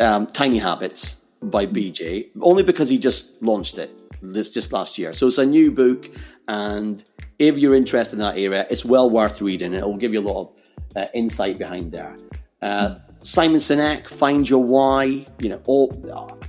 um, 0.00 0.26
Tiny 0.26 0.58
Habits 0.58 1.20
by 1.42 1.66
BJ, 1.66 2.30
only 2.40 2.62
because 2.62 2.88
he 2.88 2.98
just 2.98 3.42
launched 3.42 3.78
it 3.78 3.90
this 4.22 4.50
just 4.50 4.72
last 4.72 4.98
year. 4.98 5.12
So 5.12 5.26
it's 5.26 5.38
a 5.38 5.46
new 5.46 5.70
book, 5.70 6.10
and 6.48 7.02
if 7.38 7.58
you're 7.58 7.74
interested 7.74 8.14
in 8.14 8.20
that 8.20 8.38
area, 8.38 8.66
it's 8.70 8.84
well 8.84 9.10
worth 9.10 9.40
reading. 9.40 9.74
It 9.74 9.82
will 9.82 9.96
give 9.96 10.12
you 10.12 10.20
a 10.20 10.28
lot 10.28 10.40
of 10.40 10.52
uh, 10.96 11.06
insight 11.14 11.58
behind 11.58 11.92
there. 11.92 12.16
Uh, 12.62 12.96
Simon 13.20 13.58
Sinek, 13.58 14.06
Find 14.06 14.48
Your 14.48 14.64
Why. 14.64 15.26
You 15.38 15.50
know, 15.50 15.60
all, 15.66 15.92
uh, 16.12 16.46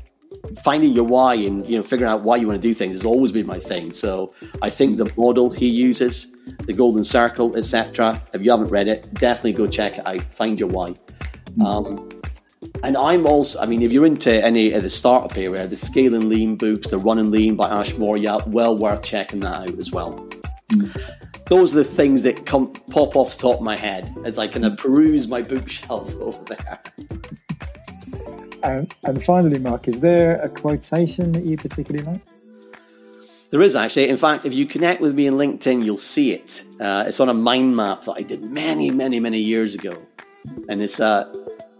finding 0.63 0.93
your 0.93 1.05
why 1.05 1.35
and 1.35 1.67
you 1.67 1.77
know 1.77 1.83
figuring 1.83 2.11
out 2.11 2.21
why 2.21 2.35
you 2.35 2.47
want 2.47 2.61
to 2.61 2.67
do 2.67 2.73
things 2.73 2.93
has 2.93 3.05
always 3.05 3.31
been 3.31 3.47
my 3.47 3.59
thing. 3.59 3.91
So 3.91 4.33
I 4.61 4.69
think 4.69 4.97
the 4.97 5.11
model 5.17 5.49
he 5.49 5.67
uses, 5.67 6.27
the 6.65 6.73
Golden 6.73 7.03
Circle, 7.03 7.55
etc. 7.55 8.21
If 8.33 8.41
you 8.41 8.51
haven't 8.51 8.69
read 8.69 8.87
it, 8.87 9.13
definitely 9.13 9.53
go 9.53 9.67
check 9.67 9.97
it 9.97 10.07
out. 10.07 10.23
Find 10.23 10.59
Your 10.59 10.69
Why. 10.69 10.95
Um, 11.65 12.09
and 12.83 12.97
I'm 12.97 13.25
also, 13.25 13.59
I 13.59 13.65
mean, 13.65 13.81
if 13.81 13.91
you're 13.91 14.05
into 14.05 14.31
any 14.31 14.73
of 14.73 14.83
the 14.83 14.89
startup 14.89 15.37
area, 15.37 15.67
the 15.67 15.75
Scaling 15.75 16.29
Lean 16.29 16.55
books, 16.55 16.87
the 16.87 16.97
Running 16.97 17.31
Lean 17.31 17.55
by 17.55 17.69
Ash 17.69 17.97
Maurya, 17.97 18.39
well 18.47 18.77
worth 18.77 19.03
checking 19.03 19.39
that 19.41 19.69
out 19.69 19.79
as 19.79 19.91
well. 19.91 20.13
Mm. 20.71 21.13
Those 21.47 21.73
are 21.73 21.77
the 21.77 21.83
things 21.83 22.23
that 22.23 22.45
come 22.45 22.73
pop 22.91 23.15
off 23.15 23.35
the 23.35 23.41
top 23.41 23.57
of 23.57 23.61
my 23.61 23.75
head 23.75 24.11
as 24.25 24.37
I 24.37 24.47
kind 24.47 24.65
of 24.65 24.77
peruse 24.77 25.27
my 25.27 25.43
bookshelf 25.43 26.15
over 26.19 26.43
there. 26.45 26.81
And, 28.63 28.93
and 29.03 29.23
finally, 29.23 29.59
Mark, 29.59 29.87
is 29.87 30.01
there 30.01 30.39
a 30.41 30.49
quotation 30.49 31.31
that 31.33 31.45
you 31.45 31.55
particularly 31.55 32.03
like? 32.03 32.21
There 33.55 33.61
is 33.61 33.73
actually. 33.73 34.09
In 34.09 34.17
fact, 34.17 34.43
if 34.43 34.53
you 34.53 34.65
connect 34.65 34.99
with 34.99 35.13
me 35.13 35.27
in 35.27 35.35
LinkedIn, 35.35 35.85
you'll 35.85 35.95
see 35.95 36.33
it. 36.33 36.61
Uh, 36.77 37.05
it's 37.07 37.21
on 37.21 37.29
a 37.29 37.33
mind 37.33 37.73
map 37.73 38.01
that 38.01 38.15
I 38.17 38.21
did 38.21 38.43
many, 38.43 38.91
many, 38.91 39.21
many 39.21 39.39
years 39.39 39.73
ago. 39.73 39.95
And 40.67 40.81
it's 40.81 40.99
uh, 40.99 41.33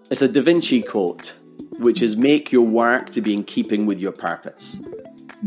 it's 0.10 0.22
a 0.22 0.30
Da 0.30 0.40
Vinci 0.40 0.82
quote, 0.82 1.38
which 1.80 2.02
is 2.02 2.16
make 2.16 2.50
your 2.50 2.66
work 2.66 3.10
to 3.10 3.20
be 3.20 3.34
in 3.34 3.44
keeping 3.44 3.86
with 3.86 4.00
your 4.00 4.14
purpose. 4.14 4.80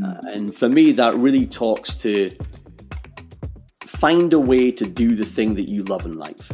Uh, 0.05 0.17
and 0.27 0.55
for 0.55 0.69
me, 0.69 0.93
that 0.93 1.15
really 1.15 1.47
talks 1.47 1.95
to 2.03 2.31
find 3.87 4.31
a 4.35 4.39
way 4.39 4.71
to 4.73 4.85
do 4.85 5.15
the 5.15 5.25
thing 5.25 5.55
that 5.55 5.71
you 5.71 5.83
love 5.85 6.05
in 6.05 6.19
life. 6.19 6.53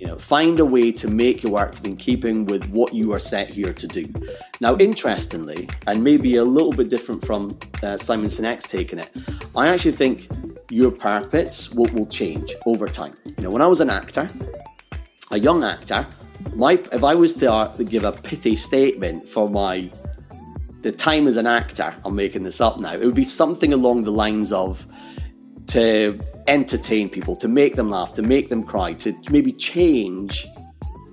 You 0.00 0.06
know, 0.06 0.16
find 0.16 0.58
a 0.58 0.64
way 0.64 0.90
to 0.92 1.08
make 1.08 1.42
your 1.42 1.52
work 1.52 1.84
in 1.84 1.94
keeping 1.94 2.46
with 2.46 2.70
what 2.70 2.94
you 2.94 3.12
are 3.12 3.18
set 3.18 3.52
here 3.52 3.74
to 3.74 3.86
do. 3.86 4.10
Now, 4.58 4.74
interestingly, 4.78 5.68
and 5.86 6.02
maybe 6.02 6.36
a 6.36 6.44
little 6.44 6.72
bit 6.72 6.88
different 6.88 7.22
from 7.22 7.58
uh, 7.82 7.98
Simon 7.98 8.28
Sinek's 8.28 8.64
taking 8.64 8.98
it, 8.98 9.10
I 9.54 9.68
actually 9.68 9.92
think 9.92 10.26
your 10.70 10.90
purpose 10.90 11.70
will, 11.70 11.92
will 11.92 12.06
change 12.06 12.54
over 12.64 12.88
time. 12.88 13.12
You 13.26 13.42
know, 13.44 13.50
when 13.50 13.60
I 13.60 13.66
was 13.66 13.80
an 13.80 13.90
actor, 13.90 14.30
a 15.32 15.38
young 15.38 15.62
actor, 15.62 16.06
my 16.54 16.72
if 16.92 17.04
I 17.04 17.14
was 17.14 17.34
to 17.34 17.52
uh, 17.52 17.76
give 17.76 18.04
a 18.04 18.12
pithy 18.12 18.56
statement 18.56 19.28
for 19.28 19.50
my 19.50 19.92
the 20.80 20.92
time 20.92 21.26
as 21.26 21.36
an 21.36 21.46
actor, 21.46 21.94
I'm 22.06 22.16
making 22.16 22.44
this 22.44 22.58
up 22.58 22.80
now, 22.80 22.94
it 22.94 23.04
would 23.04 23.14
be 23.14 23.22
something 23.22 23.74
along 23.74 24.04
the 24.04 24.12
lines 24.12 24.50
of 24.50 24.86
to 25.66 26.18
entertain 26.50 27.08
people, 27.08 27.36
to 27.36 27.48
make 27.48 27.76
them 27.76 27.88
laugh, 27.88 28.12
to 28.14 28.22
make 28.22 28.48
them 28.48 28.62
cry, 28.62 28.92
to 28.94 29.16
maybe 29.30 29.52
change 29.52 30.46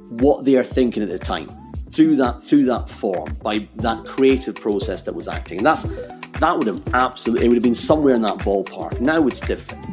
what 0.09 0.43
they 0.43 0.57
are 0.57 0.63
thinking 0.63 1.03
at 1.03 1.09
the 1.09 1.19
time 1.19 1.49
through 1.89 2.15
that 2.15 2.41
through 2.41 2.65
that 2.65 2.89
form 2.89 3.33
by 3.41 3.67
that 3.75 4.05
creative 4.05 4.55
process 4.55 5.03
that 5.03 5.13
was 5.13 5.27
acting. 5.27 5.59
And 5.59 5.65
that's 5.65 5.83
that 5.83 6.57
would 6.57 6.67
have 6.67 6.83
absolutely 6.93 7.45
it 7.45 7.49
would 7.49 7.55
have 7.55 7.63
been 7.63 7.73
somewhere 7.73 8.15
in 8.15 8.21
that 8.23 8.39
ballpark. 8.39 8.99
Now 8.99 9.27
it's 9.27 9.39
different. 9.41 9.85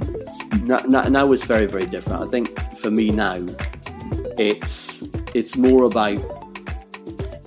Now, 0.66 0.80
now, 0.80 1.30
it's 1.32 1.44
very 1.44 1.66
very 1.66 1.84
different. 1.84 2.22
I 2.22 2.26
think 2.26 2.58
for 2.76 2.90
me 2.90 3.10
now, 3.10 3.44
it's 4.38 5.06
it's 5.34 5.56
more 5.56 5.84
about 5.84 6.18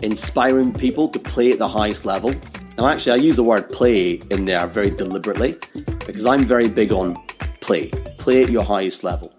inspiring 0.03 0.71
people 0.71 1.07
to 1.09 1.19
play 1.19 1.51
at 1.51 1.57
the 1.57 1.67
highest 1.67 2.05
level. 2.05 2.33
Now, 2.77 2.87
actually, 2.87 3.13
I 3.13 3.23
use 3.23 3.37
the 3.37 3.43
word 3.43 3.69
play 3.69 4.21
in 4.29 4.45
there 4.45 4.67
very 4.67 4.91
deliberately 4.91 5.57
because 6.05 6.27
I'm 6.27 6.43
very 6.43 6.69
big 6.69 6.91
on 6.91 7.17
play. 7.67 7.89
Play 8.17 8.43
at 8.43 8.49
your 8.49 8.63
highest 8.63 9.03
level. 9.03 9.33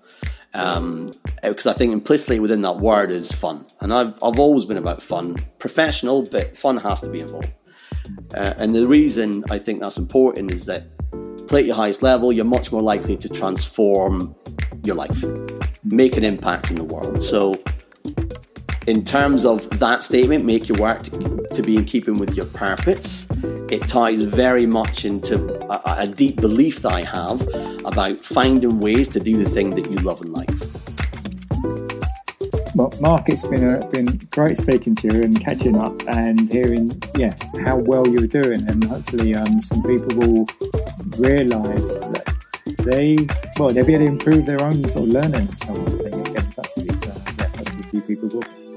Um, 0.55 1.11
because 1.43 1.67
I 1.67 1.73
think 1.73 1.93
implicitly 1.93 2.41
within 2.41 2.63
that 2.63 2.79
word 2.79 3.11
is 3.11 3.33
fun. 3.33 3.67
And 3.81 3.93
I've, 3.93 4.15
I've 4.23 4.39
always 4.39 4.65
been 4.65 4.77
about 4.77 5.03
fun, 5.03 5.37
professional, 5.59 6.27
but 6.31 6.57
fun 6.57 6.77
has 6.79 7.01
to 7.01 7.09
be 7.09 7.21
involved. 7.21 7.55
Uh, 8.35 8.55
and 8.59 8.75
the 8.75 8.87
reason 8.87 9.45
I 9.51 9.59
think 9.59 9.81
that's 9.81 9.99
important 9.99 10.51
is 10.51 10.67
that 10.67 10.85
play 11.49 11.61
at 11.61 11.67
your 11.67 11.77
highest 11.77 12.03
level, 12.03 12.33
you're 12.33 12.45
much 12.45 12.71
more 12.71 12.83
likely 12.83 13.17
to 13.17 13.29
transform 13.29 14.35
your 14.85 14.97
life, 14.97 15.25
make 15.85 16.17
an 16.17 16.25
impact 16.25 16.71
in 16.71 16.77
the 16.77 16.85
world. 16.85 17.23
So 17.23 17.55
in 18.89 19.05
terms 19.05 19.45
of 19.45 19.69
that 19.81 20.03
statement, 20.03 20.47
make 20.47 20.67
your 20.67 20.79
work 20.79 21.03
to, 21.03 21.63
be 21.63 21.77
in 21.77 21.85
keeping 21.85 22.19
with 22.19 22.35
your 22.35 22.47
purpose, 22.47 23.29
it 23.71 23.87
ties 23.87 24.23
very 24.23 24.65
much 24.65 25.05
into 25.05 25.37
a, 25.71 26.05
a, 26.05 26.07
deep 26.07 26.37
belief 26.37 26.81
that 26.81 26.93
I 26.93 27.03
have 27.03 27.43
about 27.85 28.19
finding 28.19 28.81
ways 28.81 29.09
to 29.09 29.21
do 29.21 29.37
the 29.37 29.45
thing 29.45 29.71
that 29.71 29.91
you 29.91 29.99
love 29.99 30.23
in 30.23 30.33
life. 30.33 30.49
Well, 32.75 32.91
Mark, 32.99 33.29
it's 33.29 33.47
been 33.47 33.69
a, 33.69 33.87
been 33.89 34.07
great 34.31 34.57
speaking 34.57 34.95
to 34.97 35.09
you 35.13 35.23
and 35.23 35.39
catching 35.39 35.77
up 35.77 36.01
and 36.09 36.49
hearing, 36.49 36.91
yeah, 37.15 37.35
how 37.61 37.77
well 37.77 38.09
you're 38.09 38.27
doing, 38.27 38.67
and 38.71 38.85
hopefully, 38.85 39.35
um, 39.35 39.61
some 39.61 39.83
people 39.83 40.17
will 40.17 40.47
realise 41.19 41.93
that 41.99 42.35
they, 42.79 43.19
well, 43.59 43.69
they'll 43.69 43.85
be 43.85 43.95
able 43.95 44.07
to 44.07 44.13
improve 44.13 44.47
their 44.47 44.63
own 44.63 44.89
sort 44.89 45.09
of 45.09 45.13
learning. 45.13 45.55
So 45.57 45.73
I 45.73 46.09
think 46.11 46.35
get 46.35 46.45
in 46.45 46.51
touch 46.53 46.71
with 46.75 46.91
you. 46.91 46.97
So 46.97 47.13
yeah, 47.39 47.49
hopefully, 47.49 47.81
a 47.81 47.91
few 47.91 48.01
people 48.01 48.29
will. 48.31 48.68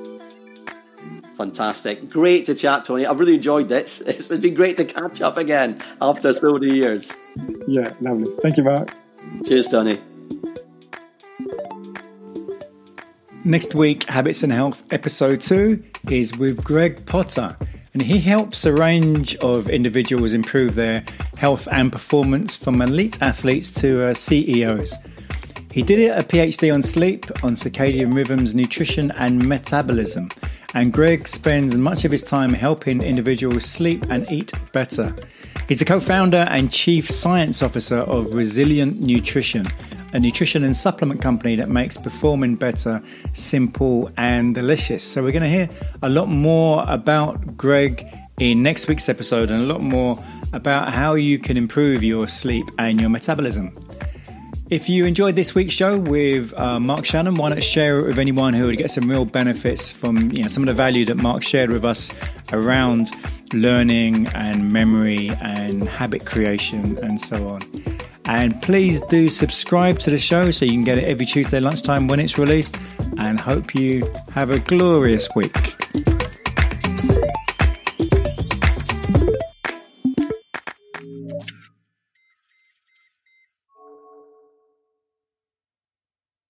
Fantastic. 1.42 2.08
Great 2.08 2.46
to 2.46 2.54
chat, 2.54 2.86
Tony. 2.86 3.08
I've 3.08 3.20
really 3.20 3.34
enjoyed 3.34 3.68
this. 3.68 4.00
It's 4.06 4.28
been 4.28 4.54
great 4.54 4.78
to 4.78 4.86
catch 4.86 5.24
up 5.24 5.38
again 5.38 5.76
after 6.00 6.32
so 6.34 6.54
many 6.54 6.68
years. 6.68 7.16
Yeah, 7.68 7.92
lovely. 8.00 8.32
Thank 8.44 8.58
you, 8.58 8.64
Mark. 8.64 8.94
Cheers, 9.44 9.68
Tony. 9.70 9.98
Next 13.44 13.74
week, 13.74 14.04
Habits 14.04 14.44
and 14.44 14.54
Health 14.54 14.84
episode 14.94 15.42
2 15.42 15.84
is 16.12 16.38
with 16.38 16.64
Greg 16.64 17.04
Potter, 17.08 17.58
and 17.96 18.04
he 18.04 18.20
helps 18.20 18.64
a 18.66 18.72
range 18.72 19.36
of 19.38 19.68
individuals 19.68 20.34
improve 20.34 20.76
their 20.76 21.04
health 21.38 21.68
and 21.72 21.92
performance 21.92 22.56
from 22.56 22.84
elite 22.84 23.20
athletes 23.20 23.72
to 23.82 24.10
uh, 24.10 24.14
CEOs. 24.14 24.96
He 25.72 25.82
did 25.82 26.12
a 26.12 26.22
PhD 26.22 26.72
on 26.72 26.84
sleep, 26.84 27.26
on 27.44 27.56
circadian 27.56 28.14
rhythms, 28.14 28.54
nutrition, 28.54 29.10
and 29.18 29.48
metabolism 29.48 30.30
and 30.74 30.94
Greg 30.94 31.28
spends 31.28 31.78
much 31.78 32.06
of 32.06 32.12
his 32.12 32.24
time 32.24 32.54
helping 32.54 33.02
individuals 33.02 33.66
sleep 33.66 34.06
and 34.10 34.30
eat 34.32 34.52
better. 34.72 35.14
He's 35.68 35.82
a 35.82 35.86
co 35.86 36.00
founder 36.00 36.46
and 36.50 36.72
chief 36.72 37.10
science 37.10 37.62
officer 37.62 37.98
of 37.98 38.28
Resilient 38.34 39.02
Nutrition, 39.02 39.66
a 40.14 40.20
nutrition 40.20 40.64
and 40.64 40.76
supplement 40.76 41.22
company 41.22 41.56
that 41.56 41.70
makes 41.70 41.98
performing 41.98 42.56
better 42.56 43.02
simple 43.34 44.10
and 44.18 44.56
delicious. 44.56 45.04
So, 45.04 45.24
we're 45.24 45.32
going 45.32 45.44
to 45.44 45.50
hear 45.50 45.70
a 46.02 46.10
lot 46.10 46.28
more 46.28 46.86
about 46.88 47.58
Greg 47.58 48.08
in 48.40 48.64
next 48.64 48.88
week's 48.88 49.08
episode 49.08 49.52
and 49.52 49.62
a 49.62 49.66
lot 49.66 49.82
more 49.82 50.24
about 50.54 50.94
how 50.94 51.14
you 51.14 51.40
can 51.40 51.58
improve 51.58 52.04
your 52.04 52.28
sleep 52.28 52.70
and 52.78 53.00
your 53.00 53.10
metabolism. 53.10 53.78
If 54.72 54.88
you 54.88 55.04
enjoyed 55.04 55.36
this 55.36 55.54
week's 55.54 55.74
show 55.74 56.00
with 56.00 56.54
uh, 56.54 56.80
Mark 56.80 57.02
Channon, 57.02 57.38
why 57.38 57.50
not 57.50 57.62
share 57.62 57.98
it 57.98 58.06
with 58.06 58.18
anyone 58.18 58.54
who 58.54 58.68
would 58.68 58.78
get 58.78 58.90
some 58.90 59.12
real 59.12 59.26
benefits 59.26 59.92
from 59.92 60.32
you 60.32 60.44
know, 60.44 60.48
some 60.48 60.64
of 60.64 60.68
the 60.68 60.74
value 60.74 61.04
that 61.08 61.16
Mark 61.16 61.44
shared 61.44 61.70
with 61.70 61.84
us 61.84 62.10
around 62.54 63.12
learning 63.52 64.28
and 64.28 64.72
memory 64.72 65.30
and 65.42 65.90
habit 65.90 66.26
creation 66.26 66.98
and 67.00 67.20
so 67.20 67.50
on. 67.50 67.64
And 68.24 68.62
please 68.62 69.02
do 69.10 69.30
subscribe 69.30 70.00
to 70.00 70.10
the 70.10 70.18
show 70.18 70.52
so 70.52 70.64
you 70.64 70.72
can 70.72 70.86
get 70.86 70.98
it 70.98 71.04
every 71.04 71.26
Tuesday 71.26 71.60
lunchtime 71.60 72.08
when 72.08 72.22
it's 72.22 72.38
released. 72.38 72.78
And 73.18 73.42
hope 73.42 73.76
you 73.76 74.10
have 74.32 74.52
a 74.52 74.60
glorious 74.60 75.28
week. 75.36 75.81